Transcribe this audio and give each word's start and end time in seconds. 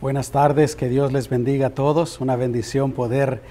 Buenas 0.00 0.30
tardes, 0.30 0.76
que 0.76 0.88
Dios 0.88 1.12
les 1.12 1.28
bendiga 1.28 1.66
a 1.66 1.70
todos. 1.74 2.22
Una 2.22 2.34
bendición 2.34 2.92
poder 2.92 3.42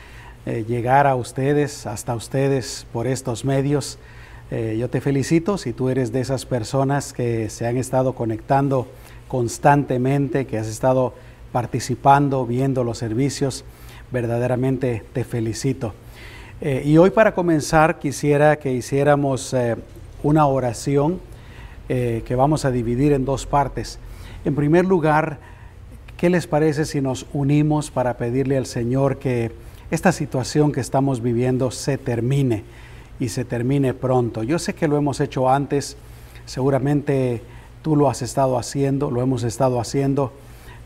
eh, 0.47 0.65
llegar 0.67 1.05
a 1.05 1.13
ustedes, 1.13 1.85
hasta 1.85 2.15
ustedes 2.15 2.87
por 2.91 3.05
estos 3.05 3.45
medios. 3.45 3.99
Eh, 4.49 4.75
yo 4.79 4.89
te 4.89 4.99
felicito 4.99 5.59
si 5.59 5.73
tú 5.73 5.89
eres 5.89 6.11
de 6.11 6.21
esas 6.21 6.47
personas 6.47 7.13
que 7.13 7.51
se 7.51 7.67
han 7.67 7.77
estado 7.77 8.13
conectando 8.13 8.87
constantemente, 9.27 10.47
que 10.47 10.57
has 10.57 10.65
estado 10.65 11.13
participando, 11.51 12.47
viendo 12.47 12.83
los 12.83 12.97
servicios. 12.97 13.63
Verdaderamente 14.11 15.03
te 15.13 15.23
felicito. 15.25 15.93
Eh, 16.61 16.81
y 16.83 16.97
hoy 16.97 17.11
para 17.11 17.35
comenzar 17.35 17.99
quisiera 17.99 18.57
que 18.57 18.73
hiciéramos 18.73 19.55
una 20.23 20.47
oración 20.47 21.19
que 21.87 22.35
vamos 22.35 22.65
a 22.65 22.71
dividir 22.71 23.13
en 23.13 23.23
dos 23.23 23.45
partes. 23.45 23.99
En 24.45 24.55
primer 24.55 24.85
lugar, 24.85 25.39
¿Qué 26.19 26.29
les 26.29 26.47
parece 26.47 26.83
si 26.83 26.99
nos 26.99 27.27
unimos 27.31 27.91
para 27.91 28.17
pedirle 28.17 28.57
al 28.57 28.65
Señor 28.65 29.19
que 29.19 29.53
esta 29.89 30.11
situación 30.11 30.73
que 30.73 30.81
estamos 30.81 31.21
viviendo 31.21 31.71
se 31.71 31.97
termine 31.97 32.65
y 33.21 33.29
se 33.29 33.45
termine 33.45 33.93
pronto? 33.93 34.43
Yo 34.43 34.59
sé 34.59 34.73
que 34.73 34.89
lo 34.89 34.97
hemos 34.97 35.21
hecho 35.21 35.49
antes, 35.49 35.95
seguramente 36.45 37.41
tú 37.81 37.95
lo 37.95 38.09
has 38.09 38.21
estado 38.21 38.57
haciendo, 38.57 39.11
lo 39.11 39.21
hemos 39.21 39.43
estado 39.43 39.79
haciendo, 39.79 40.33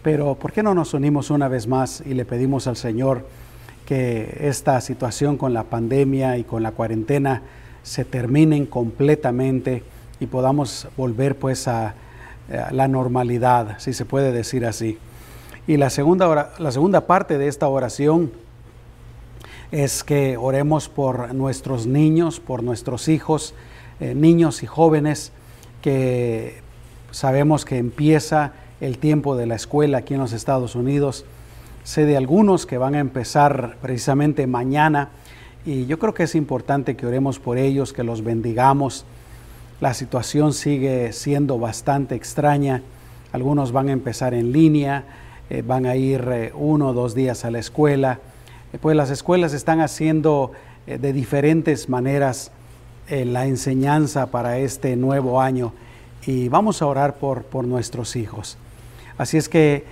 pero 0.03 0.35
¿por 0.35 0.51
qué 0.51 0.61
no 0.61 0.75
nos 0.75 0.93
unimos 0.93 1.31
una 1.31 1.47
vez 1.47 1.65
más 1.65 2.03
y 2.05 2.13
le 2.13 2.25
pedimos 2.25 2.67
al 2.67 2.77
Señor 2.77 3.25
que 3.88 4.38
esta 4.41 4.79
situación 4.81 5.38
con 5.38 5.52
la 5.52 5.63
pandemia 5.63 6.38
y 6.38 6.43
con 6.43 6.61
la 6.61 6.73
cuarentena 6.73 7.41
se 7.81 8.05
terminen 8.05 8.67
completamente 8.67 9.81
y 10.19 10.27
podamos 10.27 10.88
volver 10.95 11.39
pues 11.39 11.67
a, 11.67 11.95
a 12.52 12.71
la 12.71 12.88
normalidad, 12.88 13.79
si 13.79 13.93
se 13.93 14.05
puede 14.05 14.31
decir 14.31 14.67
así? 14.67 14.99
Y 15.66 15.77
la 15.77 15.90
segunda, 15.90 16.52
la 16.59 16.72
segunda 16.72 17.08
parte 17.08 17.38
de 17.38 17.48
esta 17.48 17.67
oración 17.70 18.31
es 19.72 20.03
que 20.03 20.36
oremos 20.36 20.89
por 20.89 21.33
nuestros 21.33 21.88
niños, 21.88 22.42
por 22.42 22.64
nuestros 22.64 23.08
hijos, 23.08 23.55
eh, 24.02 24.14
niños 24.14 24.61
y 24.61 24.67
jóvenes, 24.67 25.31
que 25.81 26.61
sabemos 27.11 27.64
que 27.64 27.78
empieza 27.78 28.52
el 28.81 28.97
tiempo 28.97 29.38
de 29.38 29.45
la 29.45 29.55
escuela 29.55 30.00
aquí 30.00 30.16
en 30.16 30.20
los 30.20 30.33
Estados 30.33 30.75
Unidos. 30.75 31.25
Sé 31.86 32.05
de 32.05 32.17
algunos 32.17 32.66
que 32.66 32.77
van 32.77 32.95
a 32.95 33.00
empezar 33.00 33.77
precisamente 33.81 34.45
mañana 34.48 35.09
y 35.66 35.86
yo 35.86 35.98
creo 35.98 36.14
que 36.14 36.23
es 36.23 36.36
importante 36.36 36.98
que 36.98 37.08
oremos 37.08 37.39
por 37.39 37.58
ellos, 37.58 37.94
que 37.94 38.03
los 38.03 38.23
bendigamos. 38.23 39.05
La 39.80 39.94
situación 39.94 40.52
sigue 40.52 41.14
siendo 41.14 41.58
bastante 41.58 42.16
extraña. 42.16 42.81
Algunos 43.31 43.72
van 43.72 43.88
a 43.88 43.94
empezar 43.94 44.33
en 44.33 44.52
línea, 44.52 45.05
eh, 45.49 45.61
van 45.61 45.86
a 45.86 45.95
ir 45.95 46.25
eh, 46.31 46.52
uno 46.55 46.89
o 46.89 46.94
dos 46.94 47.13
días 47.13 47.44
a 47.45 47.52
la 47.52 47.59
escuela. 47.59 48.19
Eh, 48.72 48.77
pues 48.81 48.95
las 48.95 49.09
escuelas 49.09 49.53
están 49.53 49.81
haciendo 49.81 50.52
de 50.86 51.13
diferentes 51.13 51.88
maneras 51.88 52.52
la 53.08 53.45
enseñanza 53.45 54.31
para 54.31 54.58
este 54.58 54.97
nuevo 54.97 55.39
año 55.39 55.71
y 56.25 56.49
vamos 56.49 56.81
a 56.81 56.88
orar 56.88 57.16
por, 57.16 57.44
por 57.44 57.64
nuestros 57.64 58.17
hijos. 58.17 58.58
Así 59.17 59.38
es 59.38 59.47
que 59.47 59.86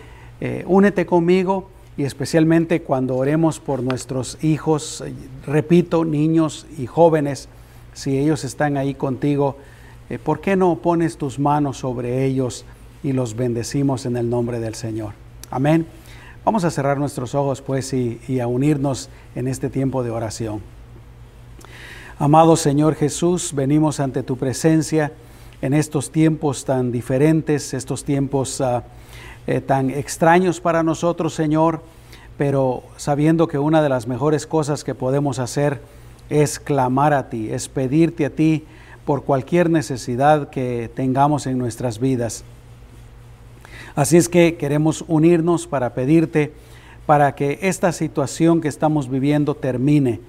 únete 0.66 1.06
conmigo 1.06 1.70
y 1.96 2.04
especialmente 2.04 2.82
cuando 2.82 3.16
oremos 3.16 3.62
por 3.62 3.84
nuestros 3.84 4.38
hijos, 4.44 5.02
repito, 5.48 6.04
niños 6.04 6.68
y 6.78 6.88
jóvenes, 6.88 7.48
si 7.94 8.18
ellos 8.18 8.44
están 8.44 8.76
ahí 8.76 8.94
contigo, 8.94 9.56
¿por 10.26 10.42
qué 10.42 10.58
no 10.58 10.76
pones 10.80 11.16
tus 11.16 11.40
manos 11.40 11.78
sobre 11.78 12.26
ellos 12.26 12.66
y 13.02 13.14
los 13.14 13.38
bendecimos 13.38 14.06
en 14.06 14.18
el 14.18 14.30
nombre 14.30 14.60
del 14.60 14.76
Señor? 14.76 15.21
Amén. 15.52 15.86
Vamos 16.46 16.64
a 16.64 16.72
cerrar 16.72 16.98
nuestros 16.98 17.36
ojos 17.36 17.62
pues 17.62 17.92
y, 17.94 18.40
a 18.40 18.48
unirnos 18.48 19.10
en 19.36 19.50
este 19.50 19.70
tiempo 19.70 20.02
de 20.02 20.10
oración. 20.10 20.62
Amado 22.18 22.56
Señor 22.56 22.96
Jesús, 22.96 23.52
venimos 23.54 24.00
ante 24.00 24.24
tu 24.24 24.38
presencia 24.38 25.12
en 25.62 25.74
estos 25.74 26.10
tiempos 26.10 26.64
tan 26.64 26.94
diferentes, 26.94 27.74
estos 27.74 28.06
tiempos 28.06 28.62
ah, 28.62 28.86
eh, 29.46 29.60
tan 29.60 29.90
extraños 29.90 30.62
para 30.62 30.84
nosotros, 30.84 31.34
Señor, 31.34 31.82
pero 32.38 32.84
sabiendo 32.96 33.50
que 33.50 33.60
una 33.60 33.84
de 33.84 33.90
las 33.90 34.08
mejores 34.08 34.48
cosas 34.48 34.86
que 34.86 34.96
podemos 34.96 35.38
hacer 35.38 35.82
es 36.30 36.62
clamar 36.62 37.14
a 37.14 37.30
ti, 37.30 37.50
es 37.52 37.68
pedirte 37.68 38.26
a 38.26 38.30
ti 38.30 38.64
por 39.04 39.26
cualquier 39.26 39.70
necesidad 39.70 40.50
que 40.50 40.90
tengamos 40.96 41.46
en 41.46 41.58
nuestras 41.58 42.00
vidas. 42.00 42.46
Así 43.96 44.18
es 44.18 44.30
que 44.30 44.56
queremos 44.56 45.04
unirnos 45.08 45.68
para 45.68 45.94
pedirte 45.94 46.54
para 47.06 47.36
que 47.36 47.60
esta 47.62 47.92
situación 47.92 48.62
que 48.62 48.68
estamos 48.68 49.10
viviendo 49.10 49.56
termine. 49.56 50.20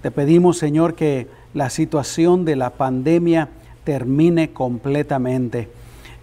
Te 0.00 0.10
pedimos, 0.10 0.58
Señor, 0.58 0.94
que 0.94 1.28
la 1.52 1.68
situación 1.68 2.44
de 2.44 2.56
la 2.56 2.70
pandemia 2.70 3.50
termine 3.84 4.52
completamente. 4.52 5.68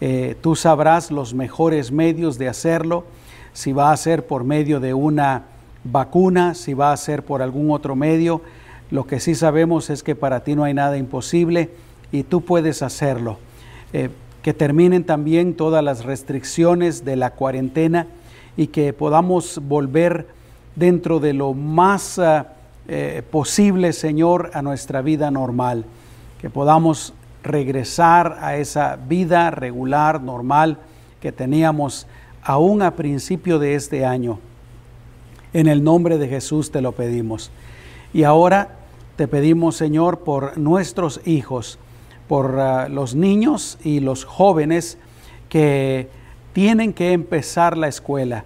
Eh, 0.02 0.36
tú 0.42 0.56
sabrás 0.56 1.12
los 1.12 1.34
mejores 1.34 1.92
medios 1.92 2.38
de 2.38 2.48
hacerlo, 2.48 3.06
si 3.54 3.72
va 3.72 3.92
a 3.92 3.98
ser 3.98 4.26
por 4.26 4.44
medio 4.44 4.80
de 4.80 4.94
una 4.94 5.44
vacuna, 5.84 6.56
si 6.56 6.74
va 6.74 6.92
a 6.92 6.98
ser 6.98 7.24
por 7.24 7.42
algún 7.42 7.72
otro 7.72 7.96
medio. 7.96 8.42
Lo 8.90 9.06
que 9.06 9.20
sí 9.20 9.36
sabemos 9.36 9.90
es 9.90 10.02
que 10.02 10.16
para 10.16 10.44
ti 10.44 10.56
no 10.56 10.64
hay 10.64 10.74
nada 10.74 10.98
imposible 10.98 11.70
y 12.12 12.24
tú 12.24 12.42
puedes 12.42 12.82
hacerlo. 12.82 13.38
Eh, 13.94 14.10
que 14.42 14.54
terminen 14.54 15.04
también 15.04 15.54
todas 15.56 15.84
las 15.84 16.06
restricciones 16.06 17.04
de 17.06 17.16
la 17.16 17.32
cuarentena 17.32 18.08
y 18.56 18.68
que 18.68 18.94
podamos 18.94 19.62
volver 19.64 20.28
dentro 20.76 21.20
de 21.20 21.34
lo 21.34 21.54
más 21.54 22.20
ah, 22.20 22.48
eh, 22.88 23.22
posible, 23.30 23.94
Señor, 23.94 24.52
a 24.54 24.62
nuestra 24.62 25.02
vida 25.02 25.30
normal, 25.30 25.86
que 26.42 26.50
podamos 26.50 27.14
regresar 27.44 28.38
a 28.42 28.58
esa 28.58 28.98
vida 28.98 29.52
regular, 29.52 30.22
normal 30.22 30.78
que 31.22 31.32
teníamos 31.32 32.08
aún 32.42 32.82
a 32.82 32.96
principio 32.96 33.60
de 33.60 33.76
este 33.76 34.06
año. 34.06 34.40
En 35.54 35.68
el 35.68 35.84
nombre 35.84 36.18
de 36.18 36.28
Jesús 36.28 36.72
te 36.72 36.82
lo 36.82 36.94
pedimos. 36.94 37.52
Y 38.14 38.24
ahora 38.24 38.70
te 39.16 39.28
pedimos, 39.28 39.76
Señor, 39.76 40.20
por 40.20 40.58
nuestros 40.58 41.22
hijos, 41.26 41.80
por 42.30 42.60
ah, 42.60 42.88
los 42.88 43.16
niños 43.16 43.80
y 43.84 44.00
los 44.00 44.24
jóvenes 44.24 45.00
que 45.50 46.08
tienen 46.54 46.94
que 46.94 47.12
empezar 47.12 47.76
la 47.76 47.88
escuela. 47.88 48.46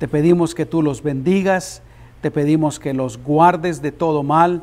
Te 0.00 0.08
pedimos 0.08 0.54
que 0.54 0.66
tú 0.66 0.82
los 0.82 1.02
bendigas, 1.04 1.80
te 2.22 2.32
pedimos 2.32 2.80
que 2.80 2.92
los 2.92 3.22
guardes 3.22 3.80
de 3.82 3.92
todo 3.92 4.24
mal, 4.24 4.62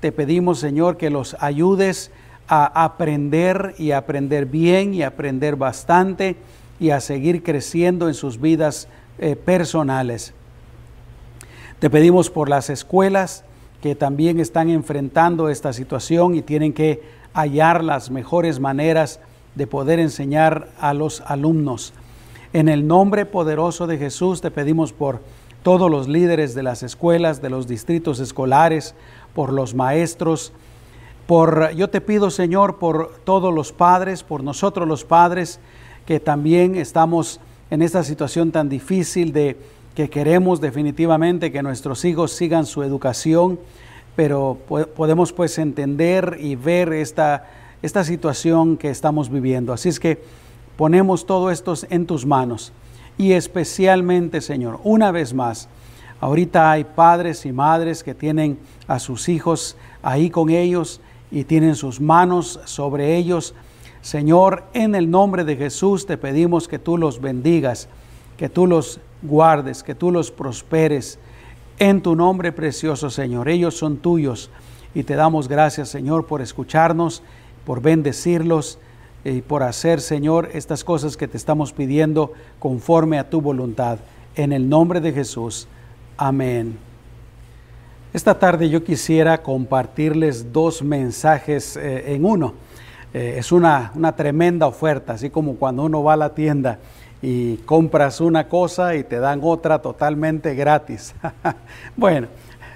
te 0.00 0.12
pedimos 0.12 0.60
Señor 0.60 0.96
que 0.96 1.10
los 1.10 1.36
ayudes 1.40 2.12
a 2.46 2.84
aprender 2.84 3.74
y 3.78 3.90
aprender 3.90 4.46
bien 4.46 4.94
y 4.94 5.02
aprender 5.02 5.56
bastante 5.56 6.36
y 6.78 6.90
a 6.90 7.00
seguir 7.00 7.42
creciendo 7.42 8.06
en 8.06 8.14
sus 8.14 8.40
vidas 8.40 8.86
eh, 9.18 9.34
personales. 9.34 10.34
Te 11.80 11.90
pedimos 11.90 12.30
por 12.30 12.48
las 12.48 12.70
escuelas 12.70 13.42
que 13.82 13.96
también 13.96 14.38
están 14.38 14.70
enfrentando 14.70 15.48
esta 15.48 15.72
situación 15.72 16.36
y 16.36 16.42
tienen 16.42 16.72
que 16.72 17.02
hallar 17.34 17.84
las 17.84 18.10
mejores 18.10 18.60
maneras 18.60 19.20
de 19.54 19.66
poder 19.66 19.98
enseñar 19.98 20.68
a 20.80 20.94
los 20.94 21.20
alumnos. 21.20 21.92
En 22.52 22.68
el 22.68 22.86
nombre 22.86 23.26
poderoso 23.26 23.86
de 23.86 23.98
Jesús 23.98 24.40
te 24.40 24.50
pedimos 24.50 24.92
por 24.92 25.20
todos 25.62 25.90
los 25.90 26.08
líderes 26.08 26.54
de 26.54 26.62
las 26.62 26.82
escuelas, 26.82 27.42
de 27.42 27.50
los 27.50 27.66
distritos 27.66 28.20
escolares, 28.20 28.94
por 29.34 29.52
los 29.52 29.74
maestros, 29.74 30.52
por 31.26 31.74
yo 31.74 31.88
te 31.88 32.00
pido, 32.00 32.30
Señor, 32.30 32.78
por 32.78 33.16
todos 33.24 33.52
los 33.52 33.72
padres, 33.72 34.22
por 34.22 34.44
nosotros 34.44 34.86
los 34.86 35.04
padres 35.04 35.58
que 36.06 36.20
también 36.20 36.76
estamos 36.76 37.40
en 37.70 37.82
esta 37.82 38.04
situación 38.04 38.52
tan 38.52 38.68
difícil 38.68 39.32
de 39.32 39.56
que 39.94 40.10
queremos 40.10 40.60
definitivamente 40.60 41.50
que 41.50 41.62
nuestros 41.62 42.04
hijos 42.04 42.32
sigan 42.32 42.66
su 42.66 42.82
educación 42.82 43.58
pero 44.16 44.58
podemos 44.96 45.32
pues 45.32 45.58
entender 45.58 46.38
y 46.40 46.56
ver 46.56 46.92
esta, 46.92 47.46
esta 47.82 48.04
situación 48.04 48.76
que 48.76 48.90
estamos 48.90 49.30
viviendo. 49.30 49.72
Así 49.72 49.88
es 49.88 49.98
que 49.98 50.22
ponemos 50.76 51.26
todo 51.26 51.50
esto 51.50 51.74
en 51.90 52.06
tus 52.06 52.24
manos 52.24 52.72
y 53.18 53.32
especialmente, 53.32 54.40
Señor, 54.40 54.80
una 54.84 55.10
vez 55.10 55.34
más, 55.34 55.68
ahorita 56.20 56.70
hay 56.70 56.84
padres 56.84 57.44
y 57.46 57.52
madres 57.52 58.02
que 58.02 58.14
tienen 58.14 58.58
a 58.86 58.98
sus 58.98 59.28
hijos 59.28 59.76
ahí 60.02 60.30
con 60.30 60.50
ellos 60.50 61.00
y 61.30 61.44
tienen 61.44 61.74
sus 61.74 62.00
manos 62.00 62.60
sobre 62.64 63.16
ellos. 63.16 63.54
Señor, 64.02 64.64
en 64.74 64.94
el 64.94 65.10
nombre 65.10 65.44
de 65.44 65.56
Jesús 65.56 66.06
te 66.06 66.16
pedimos 66.16 66.68
que 66.68 66.78
tú 66.78 66.98
los 66.98 67.20
bendigas, 67.20 67.88
que 68.36 68.48
tú 68.48 68.66
los 68.66 69.00
guardes, 69.22 69.82
que 69.82 69.94
tú 69.94 70.10
los 70.10 70.30
prosperes 70.30 71.18
en 71.78 72.02
tu 72.02 72.14
nombre 72.14 72.52
precioso, 72.52 73.10
Señor. 73.10 73.48
Ellos 73.48 73.76
son 73.76 73.96
tuyos 73.98 74.50
y 74.94 75.02
te 75.02 75.16
damos 75.16 75.48
gracias, 75.48 75.88
Señor, 75.88 76.26
por 76.26 76.40
escucharnos, 76.40 77.22
por 77.64 77.82
bendecirlos 77.82 78.78
y 79.24 79.40
por 79.40 79.62
hacer, 79.62 80.00
Señor, 80.00 80.50
estas 80.52 80.84
cosas 80.84 81.16
que 81.16 81.28
te 81.28 81.36
estamos 81.36 81.72
pidiendo 81.72 82.32
conforme 82.58 83.18
a 83.18 83.28
tu 83.28 83.40
voluntad. 83.40 83.98
en 84.36 84.52
el 84.52 84.68
nombre 84.68 85.00
de 85.00 85.12
Jesús. 85.12 85.68
Amén. 86.16 86.76
Esta 88.12 88.36
tarde 88.36 88.68
yo 88.68 88.82
quisiera 88.82 89.42
compartirles 89.42 90.52
dos 90.52 90.82
mensajes 90.82 91.76
eh, 91.76 92.14
en 92.14 92.24
uno. 92.24 92.54
Eh, 93.12 93.36
es 93.38 93.52
una, 93.52 93.92
una 93.94 94.16
tremenda 94.16 94.66
oferta, 94.66 95.12
así 95.12 95.30
como 95.30 95.54
cuando 95.54 95.84
uno 95.84 96.02
va 96.02 96.14
a 96.14 96.16
la 96.16 96.34
tienda 96.34 96.80
y 97.26 97.56
compras 97.64 98.20
una 98.20 98.48
cosa 98.48 98.96
y 98.96 99.02
te 99.02 99.18
dan 99.18 99.40
otra 99.42 99.80
totalmente 99.80 100.54
gratis. 100.54 101.14
bueno, 101.96 102.28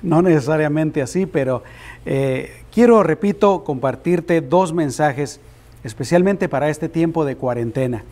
no 0.03 0.23
necesariamente 0.23 1.03
así, 1.03 1.27
pero 1.27 1.63
eh, 2.07 2.63
quiero, 2.73 3.03
repito, 3.03 3.63
compartirte 3.63 4.41
dos 4.41 4.73
mensajes 4.73 5.39
especialmente 5.85 6.49
para 6.49 6.71
este 6.71 6.89
tiempo 6.89 7.27
de 7.27 7.37
cuarentena. 7.37 8.05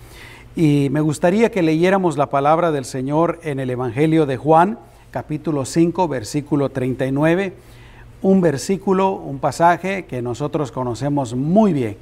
Y 0.54 0.88
me 0.90 1.00
gustaría 1.00 1.50
que 1.50 1.62
leyéramos 1.62 2.18
la 2.18 2.28
palabra 2.28 2.70
del 2.70 2.84
Señor 2.84 3.40
en 3.42 3.58
el 3.58 3.70
Evangelio 3.70 4.26
de 4.26 4.36
Juan, 4.36 4.78
capítulo 5.10 5.64
5, 5.64 6.06
versículo 6.06 6.68
39, 6.68 7.54
un 8.20 8.42
versículo, 8.42 9.12
un 9.12 9.38
pasaje 9.38 10.04
que 10.04 10.20
nosotros 10.20 10.70
conocemos 10.70 11.34
muy 11.34 11.72
bien. 11.72 11.96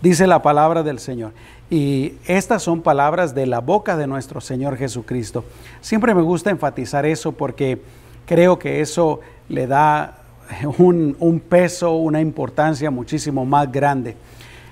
Dice 0.00 0.26
la 0.26 0.40
palabra 0.40 0.82
del 0.82 0.98
Señor. 0.98 1.32
Y 1.68 2.14
estas 2.26 2.62
son 2.62 2.82
palabras 2.82 3.34
de 3.34 3.46
la 3.46 3.60
boca 3.60 3.96
de 3.96 4.06
nuestro 4.06 4.40
Señor 4.40 4.76
Jesucristo. 4.76 5.44
Siempre 5.80 6.14
me 6.14 6.22
gusta 6.22 6.50
enfatizar 6.50 7.06
eso 7.06 7.32
porque 7.32 7.80
creo 8.24 8.58
que 8.58 8.80
eso 8.80 9.20
le 9.48 9.66
da 9.66 10.18
un, 10.78 11.42
peso, 11.48 11.96
una 11.96 12.20
importancia 12.20 12.90
muchísimo 12.90 13.44
más 13.44 13.70
grande. 13.70 14.16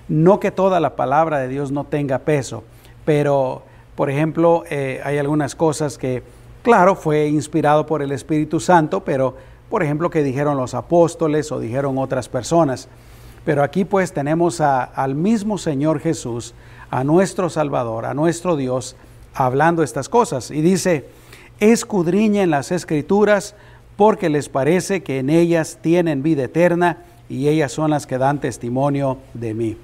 No 0.09 0.39
que 0.39 0.51
toda 0.51 0.81
la 0.81 0.97
palabra 0.97 1.39
de 1.39 1.49
Dios 1.49 1.73
no 1.73 1.85
tenga 1.85 2.19
peso, 2.21 2.63
pero, 3.05 3.63
por 3.97 4.11
ejemplo, 4.11 4.65
eh, 4.71 5.01
hay 5.05 5.19
algunas 5.19 5.55
cosas 5.55 5.99
que, 5.99 6.23
claro, 6.63 6.95
fue 6.95 7.27
inspirado 7.27 7.87
por 7.87 8.03
el 8.03 8.13
Espíritu 8.13 8.61
Santo, 8.61 9.03
pero, 9.03 9.35
por 9.71 9.83
ejemplo, 9.83 10.11
que 10.11 10.23
dijeron 10.23 10.59
los 10.59 10.75
apóstoles 10.75 11.51
o 11.51 11.59
dijeron 11.59 11.99
otras 11.99 12.29
personas. 12.29 12.89
Pero 13.45 13.63
aquí 13.63 13.85
pues 13.85 14.13
tenemos 14.13 14.61
al 14.61 15.15
mismo 15.15 15.59
Señor 15.59 16.01
Jesús, 16.01 16.55
a 16.95 17.03
nuestro 17.03 17.51
Salvador, 17.51 18.07
a 18.07 18.15
nuestro 18.15 18.55
Dios, 18.55 18.95
hablando 19.35 19.83
estas 19.83 20.09
cosas. 20.09 20.53
Y 20.53 20.63
dice, 20.63 21.05
escudriñen 21.59 22.51
las 22.51 22.71
escrituras 22.71 23.57
porque 23.97 24.29
les 24.29 24.49
parece 24.49 25.03
que 25.03 25.19
en 25.19 25.29
ellas 25.29 25.79
tienen 25.83 26.23
vida 26.23 26.45
eterna 26.45 26.99
y 27.29 27.49
ellas 27.49 27.73
son 27.73 27.91
las 27.91 28.07
que 28.07 28.17
dan 28.17 28.41
testimonio 28.41 29.19
de 29.35 29.55
mí. 29.55 29.77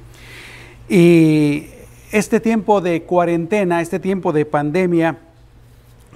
Y 0.88 1.66
este 2.12 2.38
tiempo 2.38 2.80
de 2.80 3.02
cuarentena, 3.02 3.80
este 3.80 3.98
tiempo 3.98 4.32
de 4.32 4.46
pandemia, 4.46 5.18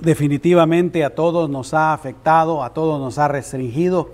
definitivamente 0.01 1.03
a 1.03 1.13
todos 1.13 1.51
nos 1.51 1.75
ha 1.75 1.93
afectado, 1.93 2.63
a 2.63 2.73
todos 2.73 3.01
nos 3.01 3.19
ha 3.19 3.27
restringido. 3.27 4.13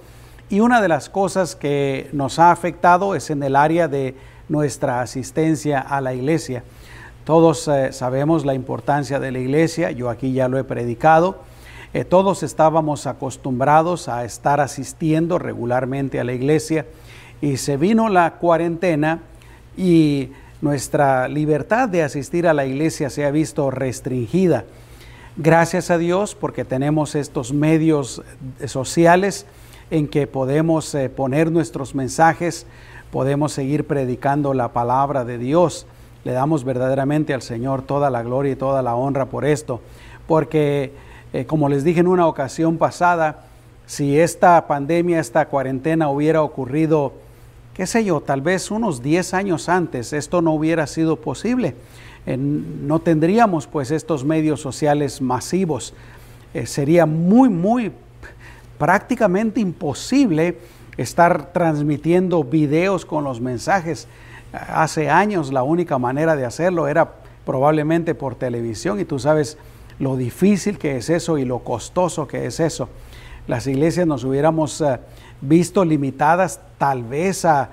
Y 0.48 0.60
una 0.60 0.80
de 0.80 0.88
las 0.88 1.10
cosas 1.10 1.56
que 1.56 2.08
nos 2.14 2.38
ha 2.38 2.50
afectado 2.50 3.14
es 3.14 3.28
en 3.28 3.42
el 3.42 3.54
área 3.54 3.86
de 3.86 4.14
nuestra 4.50 5.00
asistencia 5.00 5.80
a 5.80 6.02
la 6.02 6.12
iglesia. 6.12 6.64
Todos 7.24 7.66
eh, 7.68 7.92
sabemos 7.92 8.44
la 8.44 8.54
importancia 8.54 9.18
de 9.20 9.30
la 9.30 9.38
iglesia, 9.38 9.92
yo 9.92 10.10
aquí 10.10 10.32
ya 10.32 10.48
lo 10.48 10.58
he 10.58 10.64
predicado. 10.64 11.38
Eh, 11.94 12.04
todos 12.04 12.42
estábamos 12.42 13.06
acostumbrados 13.06 14.08
a 14.08 14.24
estar 14.24 14.60
asistiendo 14.60 15.38
regularmente 15.38 16.20
a 16.20 16.24
la 16.24 16.32
iglesia 16.32 16.84
y 17.40 17.56
se 17.56 17.76
vino 17.76 18.08
la 18.08 18.34
cuarentena 18.34 19.20
y 19.76 20.30
nuestra 20.60 21.28
libertad 21.28 21.88
de 21.88 22.02
asistir 22.02 22.46
a 22.46 22.54
la 22.54 22.66
iglesia 22.66 23.08
se 23.08 23.24
ha 23.24 23.30
visto 23.30 23.70
restringida. 23.70 24.64
Gracias 25.36 25.90
a 25.90 25.98
Dios 25.98 26.34
porque 26.34 26.64
tenemos 26.64 27.14
estos 27.14 27.52
medios 27.52 28.22
sociales 28.66 29.46
en 29.90 30.08
que 30.08 30.26
podemos 30.26 30.94
eh, 30.94 31.08
poner 31.08 31.50
nuestros 31.50 31.94
mensajes, 31.94 32.66
podemos 33.12 33.52
seguir 33.52 33.86
predicando 33.86 34.54
la 34.54 34.68
palabra 34.68 35.24
de 35.24 35.38
Dios. 35.38 35.86
Le 36.24 36.32
damos 36.32 36.64
verdaderamente 36.64 37.34
al 37.34 37.42
Señor 37.42 37.82
toda 37.82 38.10
la 38.10 38.22
gloria 38.22 38.52
y 38.52 38.56
toda 38.56 38.82
la 38.82 38.94
honra 38.94 39.26
por 39.26 39.44
esto, 39.44 39.80
porque 40.26 40.92
eh, 41.32 41.46
como 41.46 41.68
les 41.68 41.84
dije 41.84 42.00
en 42.00 42.06
una 42.06 42.26
ocasión 42.26 42.78
pasada, 42.78 43.44
si 43.86 44.18
esta 44.18 44.66
pandemia, 44.66 45.18
esta 45.18 45.48
cuarentena 45.48 46.10
hubiera 46.10 46.42
ocurrido 46.42 47.12
qué 47.80 47.86
sé 47.86 48.04
yo, 48.04 48.20
tal 48.20 48.42
vez 48.42 48.70
unos 48.70 49.02
10 49.02 49.32
años 49.32 49.70
antes 49.70 50.12
esto 50.12 50.42
no 50.42 50.52
hubiera 50.52 50.86
sido 50.86 51.16
posible. 51.16 51.74
no 52.26 52.98
tendríamos 52.98 53.66
pues 53.66 53.90
estos 53.90 54.22
medios 54.22 54.60
sociales 54.60 55.22
masivos. 55.22 55.94
Eh, 56.52 56.66
sería 56.66 57.06
muy, 57.06 57.48
muy 57.48 57.90
prácticamente 58.76 59.60
imposible 59.60 60.58
estar 60.96 61.52
transmitiendo 61.52 62.44
videos 62.44 63.04
con 63.04 63.24
los 63.24 63.40
mensajes. 63.40 64.08
Hace 64.52 65.10
años 65.10 65.52
la 65.52 65.62
única 65.62 65.98
manera 65.98 66.36
de 66.36 66.44
hacerlo 66.44 66.88
era 66.88 67.12
probablemente 67.44 68.14
por 68.14 68.34
televisión 68.34 69.00
y 69.00 69.04
tú 69.04 69.18
sabes 69.18 69.58
lo 69.98 70.16
difícil 70.16 70.78
que 70.78 70.96
es 70.96 71.10
eso 71.10 71.38
y 71.38 71.44
lo 71.44 71.60
costoso 71.60 72.26
que 72.26 72.46
es 72.46 72.60
eso. 72.60 72.88
Las 73.46 73.66
iglesias 73.66 74.06
nos 74.06 74.24
hubiéramos 74.24 74.80
eh, 74.80 74.98
visto 75.40 75.84
limitadas 75.84 76.60
tal 76.78 77.02
vez 77.02 77.44
a, 77.44 77.70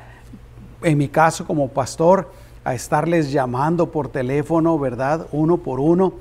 en 0.84 0.98
mi 0.98 1.08
caso 1.08 1.46
como 1.46 1.70
pastor, 1.70 2.32
a 2.64 2.74
estarles 2.74 3.32
llamando 3.32 3.92
por 3.92 4.10
teléfono, 4.10 4.78
¿verdad? 4.78 5.28
Uno 5.32 5.58
por 5.58 5.80
uno, 5.80 6.14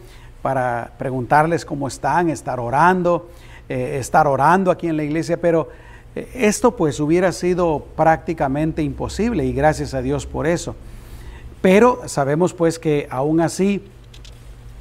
para 0.42 0.92
preguntarles 0.96 1.64
cómo 1.64 1.88
están, 1.88 2.30
estar 2.30 2.60
orando, 2.60 3.28
eh, 3.68 3.96
estar 3.98 4.28
orando 4.28 4.70
aquí 4.70 4.86
en 4.86 4.96
la 4.96 5.02
iglesia, 5.02 5.40
pero 5.40 5.68
esto 6.34 6.76
pues 6.76 6.98
hubiera 6.98 7.30
sido 7.32 7.86
prácticamente 7.94 8.82
imposible 8.82 9.44
y 9.44 9.52
gracias 9.52 9.92
a 9.92 10.00
Dios 10.00 10.26
por 10.26 10.46
eso. 10.46 10.74
Pero 11.60 12.02
sabemos 12.06 12.54
pues 12.54 12.78
que 12.78 13.06
aún 13.10 13.40
así 13.40 13.82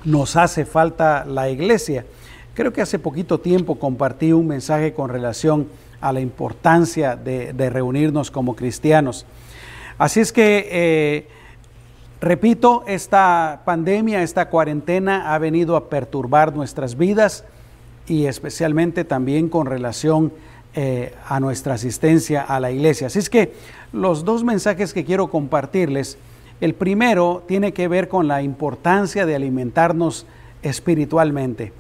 nos 0.06 0.38
hace 0.38 0.66
falta 0.66 1.26
la 1.26 1.50
iglesia. 1.50 2.06
Creo 2.54 2.72
que 2.72 2.82
hace 2.82 3.00
poquito 3.00 3.40
tiempo 3.40 3.76
compartí 3.80 4.32
un 4.32 4.48
mensaje 4.48 4.94
con 4.94 5.10
relación 5.10 5.68
a 6.00 6.14
la 6.14 6.22
importancia 6.22 7.18
de, 7.18 7.70
reunirnos 7.70 8.32
como 8.32 8.56
cristianos. 8.56 9.26
Así 9.98 10.22
es 10.22 10.32
que, 10.32 10.68
eh, 10.72 11.28
repito, 12.22 12.84
esta 12.88 13.64
pandemia, 13.66 14.22
esta 14.22 14.50
cuarentena 14.50 15.34
ha 15.34 15.38
venido 15.40 15.76
a 15.76 15.90
perturbar 15.90 16.56
nuestras 16.56 16.96
vidas 16.96 17.44
y 18.08 18.28
especialmente 18.28 19.04
también 19.04 19.50
con 19.50 19.66
relación 19.66 20.32
eh, 20.78 21.14
a 21.28 21.40
nuestra 21.40 21.76
asistencia 21.76 22.42
a 22.42 22.60
la 22.60 22.70
iglesia. 22.70 23.08
Así 23.08 23.20
es 23.20 23.30
que 23.30 23.54
los 23.94 24.26
dos 24.26 24.44
mensajes 24.44 24.94
que 24.94 25.06
quiero 25.06 25.28
compartirles, 25.28 26.18
el 26.60 26.74
primero 26.74 27.44
tiene 27.48 27.72
que 27.72 27.88
ver 27.88 28.10
con 28.10 28.28
la 28.28 28.42
importancia 28.42 29.26
de 29.26 29.36
alimentarnos 29.36 30.26
espiritualmente. 30.64 31.72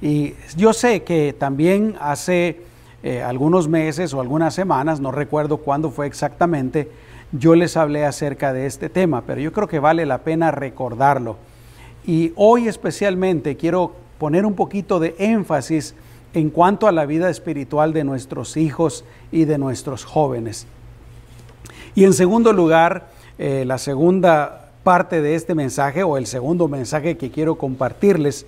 Y 0.00 0.34
yo 0.56 0.72
sé 0.72 1.02
que 1.02 1.34
también 1.36 1.96
hace 2.00 2.60
eh, 3.02 3.22
algunos 3.22 3.66
meses 3.66 4.14
o 4.14 4.20
algunas 4.20 4.54
semanas, 4.54 5.00
no 5.00 5.10
recuerdo 5.10 5.56
cuándo 5.56 5.90
fue 5.90 6.06
exactamente, 6.06 6.88
yo 7.32 7.56
les 7.56 7.76
hablé 7.76 8.04
acerca 8.04 8.52
de 8.52 8.66
este 8.66 8.88
tema, 8.88 9.22
pero 9.22 9.40
yo 9.40 9.52
creo 9.52 9.66
que 9.66 9.80
vale 9.80 10.06
la 10.06 10.18
pena 10.18 10.52
recordarlo. 10.52 11.36
Y 12.06 12.32
hoy 12.36 12.68
especialmente 12.68 13.56
quiero 13.56 13.92
poner 14.18 14.46
un 14.46 14.54
poquito 14.54 15.00
de 15.00 15.16
énfasis 15.18 15.96
en 16.34 16.50
cuanto 16.50 16.86
a 16.88 16.92
la 16.92 17.06
vida 17.06 17.30
espiritual 17.30 17.92
de 17.92 18.04
nuestros 18.04 18.56
hijos 18.56 19.04
y 19.32 19.44
de 19.44 19.58
nuestros 19.58 20.04
jóvenes. 20.04 20.66
Y 21.94 22.04
en 22.04 22.12
segundo 22.12 22.52
lugar, 22.52 23.08
eh, 23.38 23.64
la 23.66 23.78
segunda 23.78 24.70
parte 24.82 25.22
de 25.22 25.34
este 25.34 25.54
mensaje 25.54 26.02
o 26.02 26.16
el 26.16 26.26
segundo 26.26 26.68
mensaje 26.68 27.16
que 27.16 27.30
quiero 27.30 27.56
compartirles 27.56 28.46